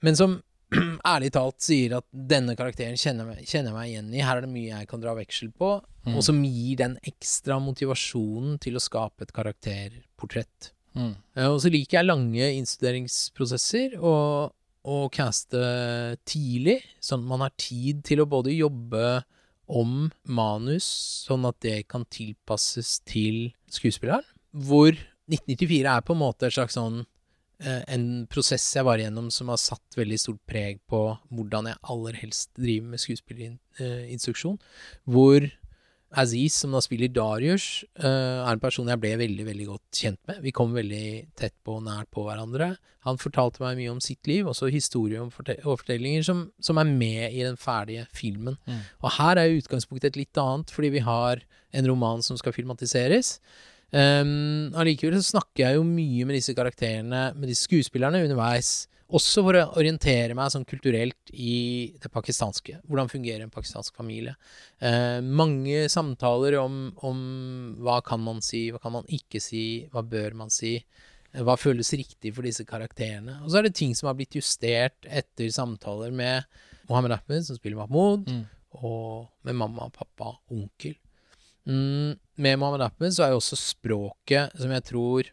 Men 0.00 0.14
som 0.14 0.36
ærlig 1.14 1.32
talt 1.34 1.58
sier 1.64 1.96
at 1.96 2.04
denne 2.12 2.54
karakteren 2.54 2.94
kjenner 3.00 3.26
meg, 3.26 3.40
kjenner 3.48 3.72
meg 3.74 3.88
igjen 3.90 4.12
i, 4.14 4.20
her 4.22 4.38
er 4.38 4.44
det 4.46 4.50
mye 4.52 4.68
jeg 4.76 4.86
kan 4.90 5.00
dra 5.02 5.14
veksel 5.18 5.50
på, 5.58 5.78
Mm. 6.08 6.14
og 6.16 6.22
som 6.24 6.38
gir 6.40 6.76
den 6.78 6.94
ekstra 7.04 7.58
motivasjonen 7.60 8.54
til 8.62 8.78
å 8.78 8.80
skape 8.80 9.26
et 9.26 9.32
karakterportrett. 9.36 10.70
Mm. 10.96 11.10
Eh, 11.36 11.44
Og 11.50 11.58
så 11.60 11.68
liker 11.68 11.98
jeg 11.98 12.06
lange 12.08 12.46
innstuderingsprosesser 12.56 13.98
og, 13.98 14.52
og 14.88 15.10
caste 15.14 15.60
tidlig, 16.28 16.78
sånn 17.04 17.24
at 17.24 17.30
man 17.32 17.44
har 17.44 17.52
tid 17.60 18.00
til 18.08 18.22
å 18.22 18.30
både 18.30 18.56
jobbe 18.56 19.20
om 19.68 20.08
manus, 20.24 20.86
sånn 21.26 21.44
at 21.48 21.58
det 21.64 21.82
kan 21.92 22.06
tilpasses 22.08 22.98
til 23.08 23.50
skuespilleren. 23.72 24.24
Hvor 24.56 24.94
1994 25.28 25.92
er 25.92 26.04
på 26.06 26.16
en 26.16 26.22
måte 26.22 26.48
et 26.48 26.56
slags 26.56 26.78
sånn 26.78 27.02
eh, 27.60 27.82
en 27.92 28.24
prosess 28.32 28.64
jeg 28.78 28.86
var 28.88 29.00
igjennom 29.00 29.28
som 29.34 29.52
har 29.52 29.60
satt 29.60 29.98
veldig 29.98 30.18
stort 30.22 30.40
preg 30.48 30.80
på 30.88 31.02
hvordan 31.28 31.68
jeg 31.68 31.82
aller 31.92 32.20
helst 32.22 32.54
driver 32.56 32.94
med 32.94 33.04
skuespillerinstruksjon. 33.04 34.56
Hvor 35.04 35.50
Aziz, 36.16 36.54
som 36.56 36.72
da 36.72 36.80
spiller 36.80 37.10
Darius, 37.12 37.84
eh, 38.00 38.06
er 38.40 38.54
en 38.54 38.62
person 38.62 38.88
jeg 38.88 39.00
ble 39.00 39.10
veldig 39.20 39.44
veldig 39.44 39.66
godt 39.68 39.98
kjent 40.00 40.20
med. 40.30 40.40
Vi 40.40 40.52
kom 40.56 40.72
veldig 40.72 41.34
tett 41.36 41.54
på 41.64 41.76
og 41.76 41.84
nært 41.84 42.08
på 42.14 42.24
hverandre. 42.24 42.70
Han 43.04 43.20
fortalte 43.20 43.60
meg 43.60 43.76
mye 43.76 43.92
om 43.92 44.00
sitt 44.00 44.26
liv, 44.26 44.48
også 44.48 44.70
historier 44.72 45.20
og 45.20 45.34
fortellinger 45.36 46.24
som, 46.24 46.46
som 46.64 46.80
er 46.80 46.88
med 46.88 47.32
i 47.32 47.44
den 47.44 47.58
ferdige 47.60 48.06
filmen. 48.16 48.56
Mm. 48.64 48.80
Og 49.04 49.12
her 49.18 49.40
er 49.40 49.56
utgangspunktet 49.58 50.14
et 50.14 50.22
litt 50.24 50.40
annet, 50.40 50.72
fordi 50.72 50.94
vi 50.96 51.04
har 51.04 51.44
en 51.76 51.88
roman 51.88 52.24
som 52.24 52.40
skal 52.40 52.56
filmatiseres. 52.56 53.36
Um, 53.88 54.68
allikevel 54.76 55.16
så 55.16 55.38
snakker 55.38 55.62
jeg 55.62 55.78
jo 55.78 55.84
mye 55.88 56.26
med 56.28 56.36
disse 56.36 56.56
karakterene, 56.56 57.30
med 57.36 57.52
disse 57.52 57.68
skuespillerne, 57.68 58.24
underveis. 58.24 58.88
Også 59.08 59.40
for 59.40 59.56
å 59.56 59.62
orientere 59.80 60.34
meg 60.36 60.50
sånn 60.52 60.66
kulturelt 60.68 61.30
i 61.32 61.94
det 62.02 62.10
pakistanske. 62.12 62.74
Hvordan 62.84 63.08
fungerer 63.08 63.46
en 63.46 63.52
pakistansk 63.54 63.96
familie? 63.96 64.34
Eh, 64.84 65.20
mange 65.24 65.86
samtaler 65.88 66.58
om, 66.60 66.90
om 67.08 67.22
hva 67.80 68.02
kan 68.04 68.20
man 68.20 68.42
si, 68.44 68.66
hva 68.74 68.80
kan 68.82 68.92
man 68.98 69.06
ikke 69.08 69.40
si, 69.40 69.62
hva 69.94 70.02
bør 70.04 70.36
man 70.42 70.52
si? 70.52 70.74
eh, 71.32 71.40
Hva 71.40 71.56
føles 71.56 71.88
riktig 71.96 72.34
for 72.36 72.44
disse 72.44 72.66
karakterene? 72.68 73.38
Og 73.44 73.48
så 73.50 73.62
er 73.62 73.68
det 73.70 73.74
ting 73.80 73.94
som 73.96 74.10
har 74.10 74.18
blitt 74.18 74.36
justert 74.36 75.08
etter 75.08 75.48
samtaler 75.56 76.12
med 76.12 76.44
Mohammed 76.90 77.16
Ahmed, 77.16 77.44
som 77.48 77.56
spiller 77.56 77.80
Mahmoud, 77.80 78.28
Mm. 78.28 78.44
og 78.84 79.28
med 79.44 79.56
mamma, 79.56 79.88
pappa, 79.90 80.34
onkel. 80.52 80.94
Mm, 81.64 82.18
med 82.36 82.58
Mohammed 82.60 82.84
Ahmed 82.90 83.12
så 83.16 83.24
er 83.24 83.32
jo 83.32 83.40
også 83.40 83.56
språket 83.60 84.52
som 84.56 84.70
jeg 84.72 84.84
tror 84.88 85.28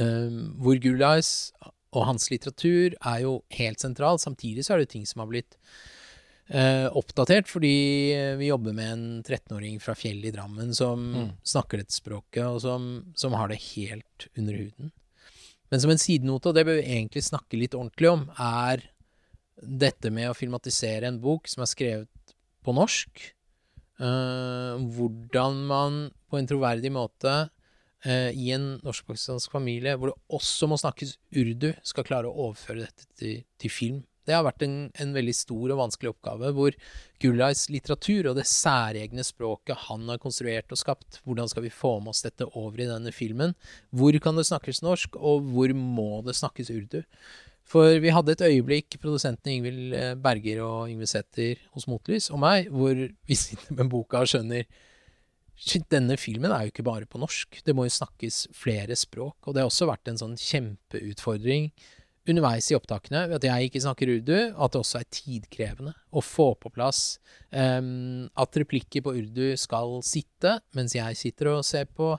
um, 0.00 0.54
Hvor 0.62 0.78
Gulais 0.82 1.52
og 1.94 2.06
hans 2.08 2.28
litteratur 2.32 2.94
er 3.00 3.20
jo 3.24 3.36
helt 3.56 3.80
sentral. 3.82 4.18
Samtidig 4.22 4.64
så 4.66 4.74
er 4.74 4.82
det 4.84 4.90
ting 4.94 5.04
som 5.06 5.22
har 5.22 5.28
blitt 5.30 5.56
eh, 6.50 6.88
oppdatert, 6.92 7.48
fordi 7.48 7.74
vi 8.40 8.50
jobber 8.50 8.74
med 8.76 8.90
en 8.92 9.04
13-åring 9.24 9.78
fra 9.80 9.94
Fjell 9.96 10.24
i 10.28 10.32
Drammen 10.34 10.74
som 10.76 11.06
Mm. 11.14 11.30
snakker 11.44 11.78
dette 11.80 11.94
språket, 11.96 12.44
og 12.44 12.60
som, 12.60 13.12
som 13.16 13.32
har 13.38 13.48
det 13.48 13.60
helt 13.74 14.28
under 14.36 14.58
huden. 14.58 14.92
Men 15.70 15.80
som 15.80 15.90
en 15.90 15.98
sidenote, 16.02 16.50
og 16.50 16.54
det 16.58 16.66
bør 16.66 16.76
vi 16.82 16.90
egentlig 16.98 17.22
snakke 17.24 17.58
litt 17.58 17.74
ordentlig 17.74 18.10
om, 18.10 18.26
er 18.38 18.82
dette 19.62 20.10
med 20.12 20.28
å 20.28 20.36
filmatisere 20.36 21.08
en 21.08 21.20
bok 21.22 21.48
som 21.48 21.62
er 21.64 21.70
skrevet 21.70 22.34
på 22.64 22.74
norsk. 22.76 23.22
Eh, 24.02 24.74
hvordan 24.98 25.60
man 25.70 25.98
på 26.30 26.38
en 26.40 26.48
troverdig 26.50 26.90
måte 26.92 27.30
eh, 27.30 27.53
i 28.04 28.50
en 28.52 28.66
norsk-pakistansk 28.84 29.52
familie, 29.54 29.94
hvor 29.96 30.10
det 30.10 30.36
også 30.36 30.68
må 30.68 30.76
snakkes 30.80 31.14
urdu, 31.40 31.70
skal 31.86 32.04
klare 32.04 32.28
å 32.28 32.50
overføre 32.50 32.84
dette 32.84 33.06
til, 33.16 33.38
til 33.60 33.72
film. 33.72 34.02
Det 34.24 34.32
har 34.32 34.44
vært 34.46 34.64
en, 34.64 34.76
en 35.00 35.12
veldig 35.12 35.34
stor 35.36 35.72
og 35.74 35.80
vanskelig 35.82 36.14
oppgave, 36.14 36.50
hvor 36.56 36.76
Gullais 37.20 37.66
litteratur 37.72 38.30
og 38.30 38.38
det 38.38 38.46
særegne 38.48 39.24
språket 39.26 39.86
han 39.88 40.08
har 40.08 40.20
konstruert 40.22 40.72
og 40.72 40.80
skapt, 40.80 41.20
hvordan 41.28 41.50
skal 41.52 41.66
vi 41.66 41.72
få 41.72 41.98
med 42.00 42.14
oss 42.14 42.24
dette 42.24 42.48
over 42.56 42.80
i 42.80 42.88
denne 42.88 43.12
filmen? 43.12 43.52
Hvor 43.92 44.16
kan 44.24 44.40
det 44.40 44.46
snakkes 44.48 44.80
norsk, 44.84 45.18
og 45.20 45.44
hvor 45.52 45.74
må 45.76 46.22
det 46.24 46.36
snakkes 46.40 46.72
urdu? 46.72 47.02
For 47.68 48.00
vi 48.00 48.12
hadde 48.12 48.34
et 48.34 48.44
øyeblikk, 48.44 48.98
produsentene 49.00 49.58
Ingvild 49.58 49.94
eh, 49.96 50.16
Berger 50.20 50.60
og 50.64 50.90
Yngve 50.92 51.08
Sæther 51.08 51.60
hos 51.76 51.86
Motlys 51.88 52.28
og 52.32 52.42
meg, 52.44 52.68
hvor 52.72 52.92
vi 52.96 53.38
sitter 53.40 53.76
med 53.76 53.92
boka 53.92 54.20
og 54.24 54.28
skjønner 54.28 54.68
Denne 55.90 56.16
filmen 56.20 56.52
er 56.52 56.66
jo 56.66 56.72
ikke 56.72 56.86
bare 56.86 57.08
på 57.08 57.20
norsk. 57.22 57.60
Det 57.64 57.74
må 57.76 57.86
jo 57.86 57.94
snakkes 57.94 58.48
flere 58.56 58.96
språk. 58.98 59.36
Og 59.46 59.54
det 59.54 59.62
har 59.62 59.70
også 59.70 59.88
vært 59.88 60.10
en 60.10 60.20
sånn 60.20 60.38
kjempeutfordring 60.40 61.70
underveis 62.30 62.70
i 62.72 62.76
opptakene 62.76 63.26
at 63.36 63.44
jeg 63.44 63.68
ikke 63.68 63.82
snakker 63.84 64.12
urdu, 64.16 64.36
at 64.56 64.72
det 64.72 64.80
også 64.80 65.00
er 65.00 65.10
tidkrevende 65.12 65.92
å 66.14 66.22
få 66.24 66.54
på 66.60 66.72
plass 66.72 67.18
um, 67.50 68.30
at 68.40 68.56
replikker 68.60 69.04
på 69.04 69.12
urdu 69.18 69.52
skal 69.60 69.98
sitte, 70.06 70.56
mens 70.76 70.96
jeg 70.96 71.18
sitter 71.20 71.52
og 71.52 71.66
ser 71.68 71.90
på 71.92 72.14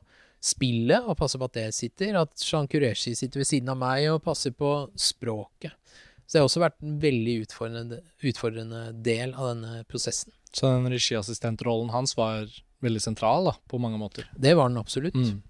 spillet 0.45 1.07
og 1.09 1.17
passer 1.17 1.41
på 1.41 1.49
at 1.49 1.57
det 1.57 1.69
sitter, 1.73 2.19
at 2.19 2.37
Shan 2.37 2.69
Qureshi 2.69 3.15
sitter 3.17 3.41
ved 3.41 3.49
siden 3.49 3.71
av 3.73 3.79
meg 3.81 4.11
og 4.11 4.21
passer 4.27 4.53
på 4.53 4.75
språket. 4.93 5.73
Så 6.25 6.35
det 6.35 6.41
har 6.41 6.49
også 6.49 6.61
vært 6.61 6.77
en 6.81 6.99
veldig 7.01 7.35
utfordrende, 7.45 7.99
utfordrende 8.25 8.83
del 9.05 9.33
av 9.33 9.51
denne 9.53 9.81
prosessen. 9.89 10.33
Så 10.55 10.69
den 10.69 10.89
regiassistentrollen 10.89 11.91
hans 11.93 12.15
var 12.17 12.45
veldig 12.85 13.01
sentral, 13.03 13.49
da, 13.51 13.55
på 13.71 13.79
mange 13.81 13.99
måter. 14.01 14.29
Det 14.37 14.53
var 14.57 14.69
den 14.71 14.79
absolutt. 14.81 15.17
Mm. 15.17 15.41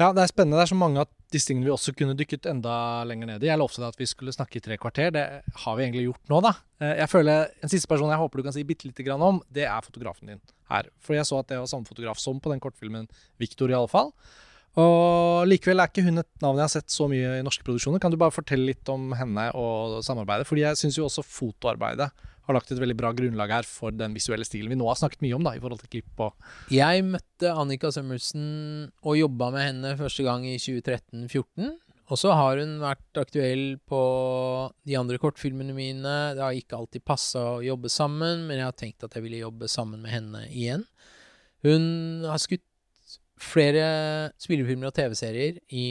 Ja, 0.00 0.08
det 0.16 0.22
er 0.24 0.30
spennende. 0.30 0.56
Det 0.58 0.64
er 0.64 0.70
så 0.72 0.78
mange 0.78 1.02
av 1.04 1.10
disse 1.32 1.48
tingene 1.50 1.68
vi 1.68 1.72
også 1.74 1.92
kunne 1.96 2.16
dykket 2.18 2.46
enda 2.50 2.72
lenger 3.08 3.28
ned 3.28 3.44
i. 3.44 3.48
Jeg 3.50 3.60
lovte 3.60 3.80
deg 3.82 3.92
at 3.92 4.00
vi 4.00 4.08
skulle 4.08 4.32
snakke 4.34 4.58
i 4.58 4.62
tre 4.64 4.78
kvarter. 4.80 5.12
Det 5.14 5.24
har 5.64 5.76
vi 5.78 5.84
egentlig 5.84 6.06
gjort 6.08 6.32
nå, 6.32 6.40
da. 6.44 6.54
Eh, 6.80 6.94
Jeg 7.02 7.10
føler 7.12 7.52
En 7.62 7.72
siste 7.72 7.88
person 7.90 8.10
jeg 8.10 8.18
håper 8.22 8.40
du 8.40 8.46
kan 8.48 8.56
si 8.56 8.64
bitte 8.68 8.88
lite 8.88 9.04
grann 9.06 9.22
om, 9.22 9.42
det 9.52 9.66
er 9.68 9.84
fotografen 9.84 10.32
din 10.32 10.40
her. 10.72 10.88
For 10.98 11.14
jeg 11.16 11.28
så 11.28 11.38
at 11.42 11.48
det 11.52 11.60
var 11.60 11.68
samme 11.70 11.88
fotograf 11.88 12.18
som 12.18 12.40
på 12.40 12.50
den 12.52 12.60
kortfilmen 12.60 13.06
Victor, 13.38 13.70
i 13.70 13.76
alle 13.76 13.88
fall. 13.92 14.12
Og 14.80 15.44
likevel 15.50 15.82
er 15.82 15.90
ikke 15.90 16.04
hun 16.06 16.22
et 16.22 16.30
navn 16.40 16.60
jeg 16.60 16.64
har 16.64 16.72
sett 16.72 16.92
så 16.92 17.08
mye 17.10 17.38
i 17.38 17.44
norske 17.44 17.64
produksjoner. 17.66 18.00
Kan 18.00 18.14
du 18.14 18.18
bare 18.20 18.32
fortelle 18.32 18.70
litt 18.70 18.88
om 18.92 19.10
henne 19.18 19.50
og 19.58 19.98
samarbeidet? 20.06 20.48
Fordi 20.48 20.64
jeg 20.64 20.80
syns 20.80 20.96
jo 20.96 21.08
også 21.08 21.24
fotoarbeidet 21.26 22.08
har 22.46 22.56
lagt 22.56 22.72
et 22.74 22.80
veldig 22.80 22.96
bra 22.98 23.12
grunnlag 23.14 23.52
her 23.54 23.66
for 23.68 23.94
den 23.94 24.16
visuelle 24.16 24.46
stilen 24.46 24.72
vi 24.72 24.78
nå 24.78 24.88
har 24.88 24.98
snakket 24.98 25.22
mye 25.22 25.36
om, 25.36 25.44
da, 25.46 25.54
i 25.54 25.62
forhold 25.62 25.82
til 25.84 25.92
klipp 25.92 26.22
og 26.24 26.74
Jeg 26.74 27.04
møtte 27.06 27.52
Annika 27.54 27.92
Sømmelsen 27.94 28.46
og 29.04 29.18
jobba 29.18 29.52
med 29.54 29.66
henne 29.68 29.94
første 30.00 30.26
gang 30.26 30.46
i 30.48 30.56
2013-2014. 30.58 31.72
Og 32.12 32.18
så 32.18 32.32
har 32.36 32.58
hun 32.60 32.74
vært 32.82 33.20
aktuell 33.20 33.78
på 33.88 34.00
de 34.84 34.98
andre 34.98 35.16
kortfilmene 35.22 35.72
mine. 35.72 36.16
Det 36.36 36.42
har 36.42 36.58
ikke 36.58 36.76
alltid 36.76 37.04
passa 37.08 37.44
å 37.54 37.62
jobbe 37.64 37.88
sammen, 37.92 38.44
men 38.48 38.58
jeg 38.58 38.68
har 38.68 38.76
tenkt 38.76 39.06
at 39.06 39.16
jeg 39.16 39.24
ville 39.24 39.40
jobbe 39.40 39.70
sammen 39.70 40.02
med 40.02 40.12
henne 40.12 40.42
igjen. 40.50 40.84
Hun 41.64 42.26
har 42.26 42.42
skutt 42.42 42.66
flere 43.42 43.84
spillefilmer 44.40 44.90
og 44.90 44.96
TV-serier 44.96 45.58
i, 45.74 45.86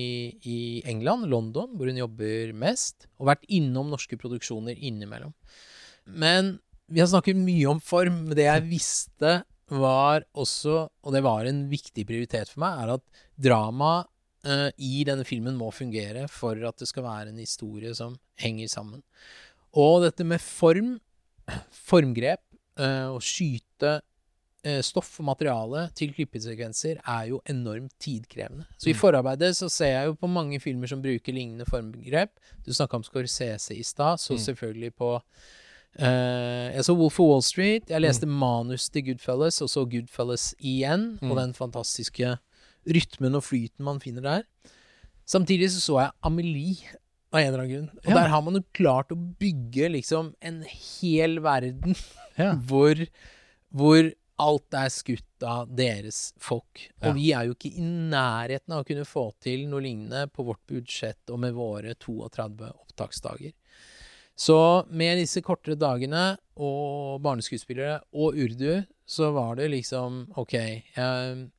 i 0.48 0.60
England, 0.90 1.28
London, 1.32 1.74
hvor 1.76 1.90
hun 1.90 2.00
jobber 2.00 2.54
mest, 2.58 3.08
og 3.20 3.30
vært 3.32 3.48
innom 3.52 3.92
norske 3.92 4.18
produksjoner 4.20 4.80
innimellom. 4.80 5.34
Men 6.08 6.56
vi 6.92 7.02
har 7.04 7.10
snakket 7.12 7.40
mye 7.40 7.68
om 7.72 7.82
form. 7.84 8.24
Det 8.36 8.48
jeg 8.48 8.68
visste 8.70 9.42
var 9.72 10.26
også, 10.36 10.88
og 10.90 11.16
det 11.16 11.24
var 11.24 11.48
en 11.48 11.64
viktig 11.72 12.06
prioritet 12.08 12.52
for 12.52 12.64
meg, 12.64 12.82
er 12.82 12.96
at 12.98 13.24
drama 13.40 13.94
uh, 14.02 14.70
i 14.76 15.06
denne 15.08 15.26
filmen 15.28 15.56
må 15.60 15.72
fungere 15.76 16.28
for 16.32 16.60
at 16.68 16.82
det 16.82 16.90
skal 16.90 17.08
være 17.08 17.32
en 17.32 17.40
historie 17.40 17.94
som 17.98 18.18
henger 18.42 18.72
sammen. 18.72 19.04
Og 19.72 20.02
dette 20.04 20.28
med 20.28 20.44
form, 20.44 20.98
formgrep, 21.90 22.44
uh, 22.82 23.16
å 23.16 23.20
skyte 23.24 24.00
stoff 24.82 25.20
og 25.20 25.26
materiale 25.26 25.88
til 25.98 26.12
klippesekvenser 26.14 27.00
er 27.08 27.28
jo 27.32 27.42
enormt 27.50 27.92
tidkrevende. 28.00 28.66
Så 28.78 28.90
i 28.90 28.94
Mm. 28.94 29.00
forarbeidet 29.00 29.56
så 29.58 29.70
ser 29.70 29.86
jeg 29.96 30.06
jo 30.06 30.14
på 30.14 30.28
mange 30.30 30.60
filmer 30.62 30.88
som 30.88 31.02
bruker 31.02 31.34
lignende 31.34 31.66
formgrep. 31.66 32.30
Du 32.66 32.72
snakka 32.72 32.94
om 32.96 33.04
Scorsese 33.04 33.72
i 33.74 33.82
stad, 33.84 34.18
så 34.20 34.34
Mm. 34.34 34.40
selvfølgelig 34.46 34.94
på 34.96 35.16
uh, 36.00 36.72
Jeg 36.76 36.84
så 36.86 36.94
Wolf 36.96 37.20
of 37.20 37.26
Wall 37.28 37.42
Street. 37.42 37.90
Jeg 37.90 38.02
leste 38.02 38.26
manus 38.26 38.90
til 38.90 39.04
Goodfellas, 39.06 39.62
og 39.62 39.70
så 39.70 39.84
Goodfellas 39.90 40.54
igjen. 40.60 41.18
Mm. 41.22 41.32
Og 41.32 41.38
den 41.38 41.54
fantastiske 41.54 42.38
rytmen 42.88 43.36
og 43.36 43.44
flyten 43.44 43.84
man 43.84 44.00
finner 44.00 44.22
der. 44.22 44.42
Samtidig 45.28 45.70
så 45.72 45.82
så 45.82 46.00
jeg 46.00 46.12
Amelie 46.24 46.78
av 47.34 47.40
en 47.42 47.48
eller 47.48 47.60
annen 47.64 47.74
grunn. 47.76 47.90
Og 47.98 48.10
Ja. 48.10 48.14
der 48.14 48.28
har 48.30 48.42
man 48.42 48.54
jo 48.56 48.64
klart 48.74 49.12
å 49.12 49.18
bygge 49.40 49.90
liksom 49.92 50.34
en 50.42 50.64
hel 50.64 51.40
verden 51.40 51.96
Ja. 52.38 52.54
hvor, 52.68 52.96
hvor 53.74 54.12
alt 54.42 54.76
er 54.78 54.90
skutt 54.94 55.46
av 55.46 55.70
deres 55.78 56.34
folk. 56.42 56.88
Og 57.02 57.08
Ja. 57.10 57.14
vi 57.14 57.32
er 57.38 57.48
jo 57.48 57.56
ikke 57.56 57.72
i 57.78 57.82
nærheten 57.86 58.74
av 58.74 58.84
å 58.84 58.88
kunne 58.88 59.06
få 59.06 59.32
til 59.40 59.68
noe 59.70 59.82
lignende 59.82 60.28
på 60.34 60.46
vårt 60.46 60.62
budsjett 60.68 61.30
og 61.30 61.40
med 61.40 61.54
våre 61.54 61.94
32 61.96 62.72
opptaksdager. 62.72 63.54
Så 64.36 64.88
med 64.90 65.20
disse 65.20 65.42
kortere 65.46 65.78
dagene 65.78 66.38
og 66.58 67.22
barneskuespillere 67.22 68.00
og 68.14 68.34
urdu, 68.36 68.86
så 69.06 69.32
var 69.36 69.56
det 69.60 69.70
liksom 69.70 70.32
OK. 70.40 70.56
Um, 70.98 71.52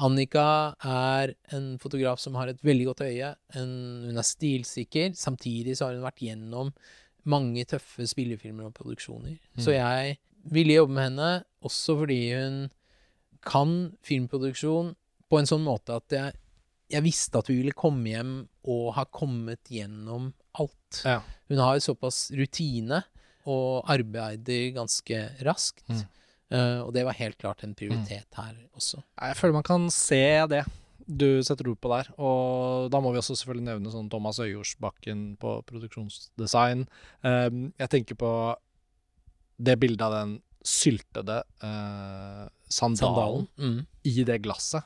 Annika 0.00 0.74
er 0.80 1.34
en 1.52 1.74
fotograf 1.78 2.20
som 2.22 2.34
har 2.38 2.48
et 2.48 2.62
veldig 2.64 2.86
godt 2.86 3.02
øye. 3.04 3.34
En, 3.58 3.74
hun 4.06 4.16
er 4.16 4.24
stilsikker. 4.24 5.12
Samtidig 5.18 5.76
så 5.76 5.86
har 5.90 5.98
hun 5.98 6.06
vært 6.06 6.22
gjennom 6.24 6.72
mange 7.28 7.66
tøffe 7.68 8.06
spillefilmer 8.08 8.70
og 8.70 8.74
produksjoner. 8.78 9.36
Så 9.60 9.74
jeg 9.76 10.16
ville 10.48 10.78
jobbe 10.78 10.96
med 10.96 11.08
henne 11.10 11.30
også 11.66 11.96
fordi 12.02 12.20
hun 12.34 12.60
kan 13.44 13.74
filmproduksjon 14.06 14.94
på 15.30 15.40
en 15.40 15.48
sånn 15.48 15.64
måte 15.64 15.96
at 16.00 16.14
jeg, 16.14 16.36
jeg 16.92 17.04
visste 17.04 17.40
at 17.40 17.48
vi 17.50 17.60
ville 17.60 17.76
komme 17.76 18.10
hjem 18.10 18.34
og 18.68 18.92
ha 18.96 19.06
kommet 19.08 19.70
gjennom 19.72 20.32
alt. 20.60 21.02
Ja. 21.06 21.20
Hun 21.50 21.62
har 21.62 21.80
såpass 21.82 22.28
rutine 22.36 23.02
og 23.48 23.88
arbeider 23.90 24.72
ganske 24.76 25.22
raskt. 25.46 25.86
Mm. 25.88 26.02
Uh, 26.50 26.80
og 26.82 26.90
det 26.96 27.04
var 27.06 27.14
helt 27.14 27.38
klart 27.38 27.62
en 27.62 27.76
prioritet 27.78 28.26
her 28.34 28.56
også. 28.74 29.04
Jeg 29.22 29.38
føler 29.38 29.60
man 29.60 29.66
kan 29.66 29.86
se 29.94 30.24
det 30.50 30.64
du 31.10 31.42
setter 31.42 31.68
ord 31.70 31.78
på 31.82 31.90
der. 31.90 32.10
Og 32.22 32.90
da 32.92 33.00
må 33.02 33.12
vi 33.12 33.20
også 33.20 33.36
selvfølgelig 33.38 33.66
nevne 33.66 33.92
sånn 33.92 34.10
Thomas 34.12 34.38
Øyjordsbakken 34.42 35.24
på 35.42 35.56
produksjonsdesign. 35.68 36.84
Um, 37.26 37.70
jeg 37.80 37.92
tenker 37.94 38.18
på 38.20 38.32
det 39.60 39.76
bildet 39.80 40.06
av 40.06 40.16
den 40.16 40.38
syltede 40.66 41.40
uh, 41.64 42.46
sandalen, 42.68 42.96
Sandalen. 43.00 43.46
Mm. 43.56 43.78
i 44.08 44.24
det 44.28 44.40
glasset, 44.44 44.84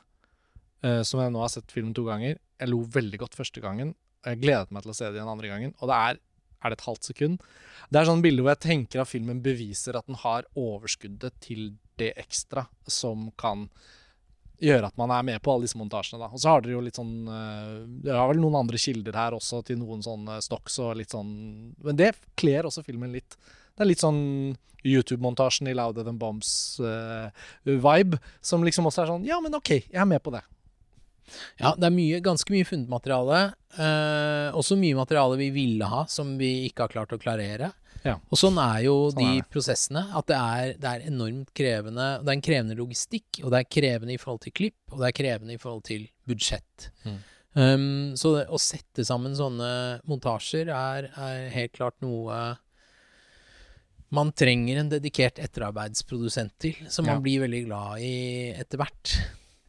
uh, 0.85 1.01
som 1.07 1.23
jeg 1.23 1.33
nå 1.33 1.41
har 1.43 1.51
sett 1.51 1.73
filmen 1.73 1.95
to 1.95 2.05
ganger. 2.07 2.39
Jeg 2.59 2.71
lo 2.71 2.81
veldig 2.87 3.19
godt 3.25 3.35
første 3.35 3.63
gangen. 3.63 3.95
og 4.23 4.31
Jeg 4.31 4.43
gledet 4.43 4.71
meg 4.75 4.85
til 4.85 4.93
å 4.93 4.97
se 4.97 5.09
det 5.09 5.19
igjen 5.19 5.33
andre 5.33 5.51
gangen. 5.51 5.75
Og 5.81 5.91
det 5.91 5.99
er 6.09 6.23
er 6.65 6.73
det 6.73 6.79
et 6.79 6.87
halvt 6.87 7.11
sekund? 7.11 7.43
Det 7.91 7.99
er 7.99 8.07
sånn 8.09 8.23
bilde 8.25 8.41
hvor 8.41 8.55
jeg 8.55 8.65
tenker 8.65 9.03
at 9.03 9.11
filmen 9.11 9.43
beviser 9.45 9.97
at 9.99 10.07
den 10.09 10.17
har 10.23 10.47
overskuddet 10.57 11.37
til 11.43 11.75
det 11.99 12.11
ekstra 12.19 12.65
som 12.89 13.29
kan 13.39 13.67
gjøre 14.63 14.87
at 14.87 14.97
man 14.97 15.11
er 15.11 15.25
med 15.27 15.41
på 15.43 15.51
alle 15.51 15.67
disse 15.67 15.77
montasjene. 15.77 16.21
Da. 16.23 16.31
Og 16.31 16.41
så 16.41 16.51
har 16.51 16.63
dere 16.63 16.77
jo 16.77 16.83
litt 16.83 16.97
sånn 16.97 17.27
eh, 17.27 17.75
Dere 18.07 18.21
har 18.21 18.31
vel 18.31 18.39
noen 18.41 18.57
andre 18.61 18.79
kilder 18.79 19.17
her 19.19 19.35
også 19.35 19.61
til 19.67 19.79
noen 19.81 20.03
sånne 20.05 20.39
stocks 20.43 20.79
og 20.83 20.95
litt 21.01 21.11
sånn 21.11 21.29
Men 21.83 21.99
det 21.99 22.13
kler 22.39 22.67
også 22.67 22.85
filmen 22.87 23.13
litt. 23.15 23.35
Det 23.75 23.83
er 23.83 23.89
litt 23.91 24.03
sånn 24.03 24.55
YouTube-montasjen 24.85 25.67
i 25.67 25.75
Louder 25.75 26.05
Than 26.05 26.19
Bombs-vibe, 26.21 28.19
som 28.41 28.63
liksom 28.63 28.87
også 28.87 29.03
er 29.03 29.09
sånn 29.11 29.25
Ja, 29.27 29.39
men 29.43 29.57
OK, 29.57 29.71
jeg 29.81 30.01
er 30.01 30.07
med 30.09 30.23
på 30.23 30.31
det. 30.35 30.43
Ja, 31.57 31.73
det 31.73 31.87
er 31.87 31.93
mye, 31.95 32.19
ganske 32.23 32.53
mye 32.53 32.67
funnet 32.67 32.91
materiale. 32.91 33.39
Eh, 33.75 34.55
også 34.55 34.77
mye 34.79 34.97
materiale 34.97 35.39
vi 35.41 35.49
ville 35.55 35.87
ha, 35.89 36.05
som 36.11 36.35
vi 36.39 36.67
ikke 36.69 36.85
har 36.85 36.93
klart 36.93 37.15
å 37.15 37.21
klarere. 37.21 37.71
Ja. 38.05 38.19
Og 38.29 38.37
sånn 38.37 38.59
er 38.61 38.83
jo 38.85 38.95
Sånn 39.09 39.21
de 39.21 39.29
er 39.39 39.47
prosessene. 39.51 40.03
At 40.15 40.29
det 40.29 40.37
er, 40.37 40.73
det 40.81 40.91
er 40.91 41.07
enormt 41.09 41.49
krevende. 41.57 42.09
Det 42.21 42.29
er 42.29 42.37
en 42.37 42.45
krevende 42.45 42.77
logistikk, 42.77 43.41
og 43.43 43.49
det 43.53 43.63
er 43.63 43.71
krevende 43.77 44.13
i 44.13 44.19
forhold 44.21 44.43
til 44.45 44.55
klipp, 44.55 44.77
og 44.91 45.01
det 45.01 45.09
er 45.09 45.17
krevende 45.23 45.55
i 45.55 45.61
forhold 45.61 45.87
til 45.89 46.05
budsjett. 46.29 46.91
Mm. 47.07 47.17
Um, 47.55 48.13
så 48.19 48.33
det, 48.35 48.45
å 48.51 48.59
sette 48.59 49.05
sammen 49.07 49.35
sånne 49.37 49.71
montasjer 50.11 50.69
er, 50.75 51.07
er 51.15 51.49
helt 51.53 51.73
klart 51.77 51.95
noe 52.03 52.57
man 54.15 54.31
trenger 54.37 54.79
en 54.81 54.89
dedikert 54.91 55.39
etterarbeidsprodusent 55.43 56.53
til, 56.61 56.75
som 56.89 57.05
Ja. 57.05 57.13
man 57.13 57.23
blir 57.25 57.41
veldig 57.43 57.65
glad 57.67 57.99
i 58.01 58.53
etter 58.55 58.79
hvert. 58.79 59.15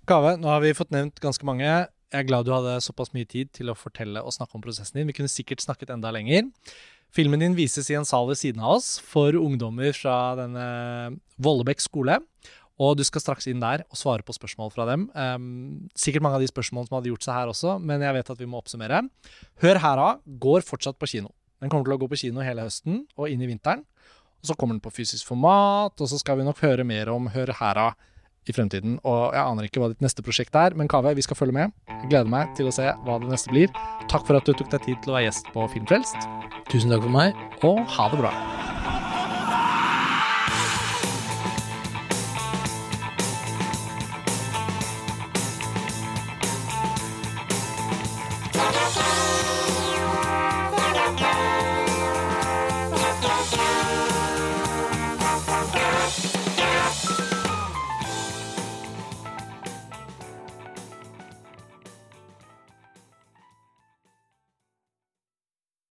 Kave, 0.06 0.36
nå 0.38 0.46
har 0.46 0.60
vi 0.62 0.72
fått 0.72 0.90
nevnt 0.94 1.18
ganske 1.20 1.44
mange. 1.44 1.64
Jeg 1.66 2.20
er 2.22 2.28
glad 2.28 2.46
du 2.46 2.52
hadde 2.54 2.76
såpass 2.80 3.10
mye 3.12 3.26
tid 3.26 3.50
til 3.52 3.66
å 3.72 3.74
fortelle 3.76 4.22
og 4.22 4.30
snakke 4.32 4.54
om 4.54 4.62
prosessen 4.62 4.94
din. 5.00 5.08
Vi 5.08 5.16
kunne 5.18 5.28
sikkert 5.32 5.60
snakket 5.64 5.90
enda 5.90 6.12
lenger. 6.14 6.46
Filmen 7.12 7.40
din 7.40 7.54
vises 7.56 7.88
i 7.90 7.96
en 7.98 8.04
sal 8.06 8.26
ved 8.28 8.36
siden 8.38 8.60
av 8.62 8.76
oss 8.78 8.98
for 9.00 9.32
ungdommer 9.32 9.92
fra 9.96 10.36
denne 10.38 11.18
Vollebekk 11.42 11.80
skole. 11.80 12.20
Og 12.78 12.96
du 12.98 13.02
skal 13.08 13.22
straks 13.24 13.46
inn 13.48 13.58
der 13.62 13.82
og 13.88 13.96
svare 13.96 14.22
på 14.22 14.34
spørsmål 14.36 14.70
fra 14.74 14.84
dem. 14.84 15.06
Um, 15.16 15.88
sikkert 15.96 16.22
mange 16.22 16.36
av 16.36 16.44
de 16.44 16.50
spørsmålene 16.50 16.90
som 16.90 16.98
hadde 16.98 17.08
gjort 17.08 17.24
seg 17.24 17.34
her 17.38 17.48
også, 17.48 17.76
men 17.80 18.04
jeg 18.04 18.12
vet 18.18 18.30
at 18.34 18.38
vi 18.42 18.48
må 18.52 18.60
oppsummere. 18.60 19.00
Hør 19.64 19.80
her 19.80 19.98
av 19.98 20.20
går 20.38 20.60
fortsatt 20.66 20.98
på 21.00 21.08
kino. 21.08 21.32
Den 21.62 21.70
kommer 21.72 21.88
til 21.88 21.96
å 21.96 22.00
gå 22.02 22.08
på 22.12 22.18
kino 22.20 22.44
hele 22.44 22.66
høsten 22.66 23.06
og 23.16 23.30
inn 23.32 23.40
i 23.40 23.48
vinteren. 23.48 23.86
Og 24.42 24.50
så 24.50 24.56
kommer 24.58 24.76
den 24.76 24.84
på 24.84 24.92
fysisk 24.94 25.26
format, 25.28 25.94
og 25.96 26.10
så 26.10 26.18
skal 26.20 26.38
vi 26.40 26.46
nok 26.46 26.60
høre 26.62 26.84
mer 26.86 27.10
om 27.12 27.30
Hør 27.34 27.54
her 27.60 27.80
av 27.88 27.96
i 28.46 28.54
fremtiden. 28.54 28.98
Og 29.02 29.34
jeg 29.34 29.42
aner 29.42 29.66
ikke 29.66 29.82
hva 29.82 29.90
ditt 29.90 30.04
neste 30.04 30.22
prosjekt 30.22 30.54
er, 30.58 30.76
men 30.78 30.90
Kave, 30.90 31.14
vi 31.18 31.24
skal 31.26 31.38
følge 31.38 31.56
med. 31.56 31.74
Jeg 31.90 32.12
gleder 32.12 32.30
meg 32.30 32.52
til 32.58 32.70
å 32.70 32.74
se 32.74 32.86
hva 33.06 33.18
det 33.22 33.32
neste 33.32 33.50
blir. 33.50 33.72
Takk 34.12 34.26
for 34.28 34.38
at 34.38 34.46
du 34.46 34.54
tok 34.54 34.70
deg 34.74 34.86
tid 34.86 35.02
til 35.02 35.14
å 35.14 35.18
være 35.18 35.28
gjest 35.30 35.50
på 35.54 35.66
Filmfrelst, 35.74 36.30
Tusen 36.70 36.90
takk 36.90 37.02
for 37.02 37.14
meg. 37.14 37.34
og 37.62 37.82
ha 37.96 38.08
det 38.10 38.22
bra. 38.22 38.32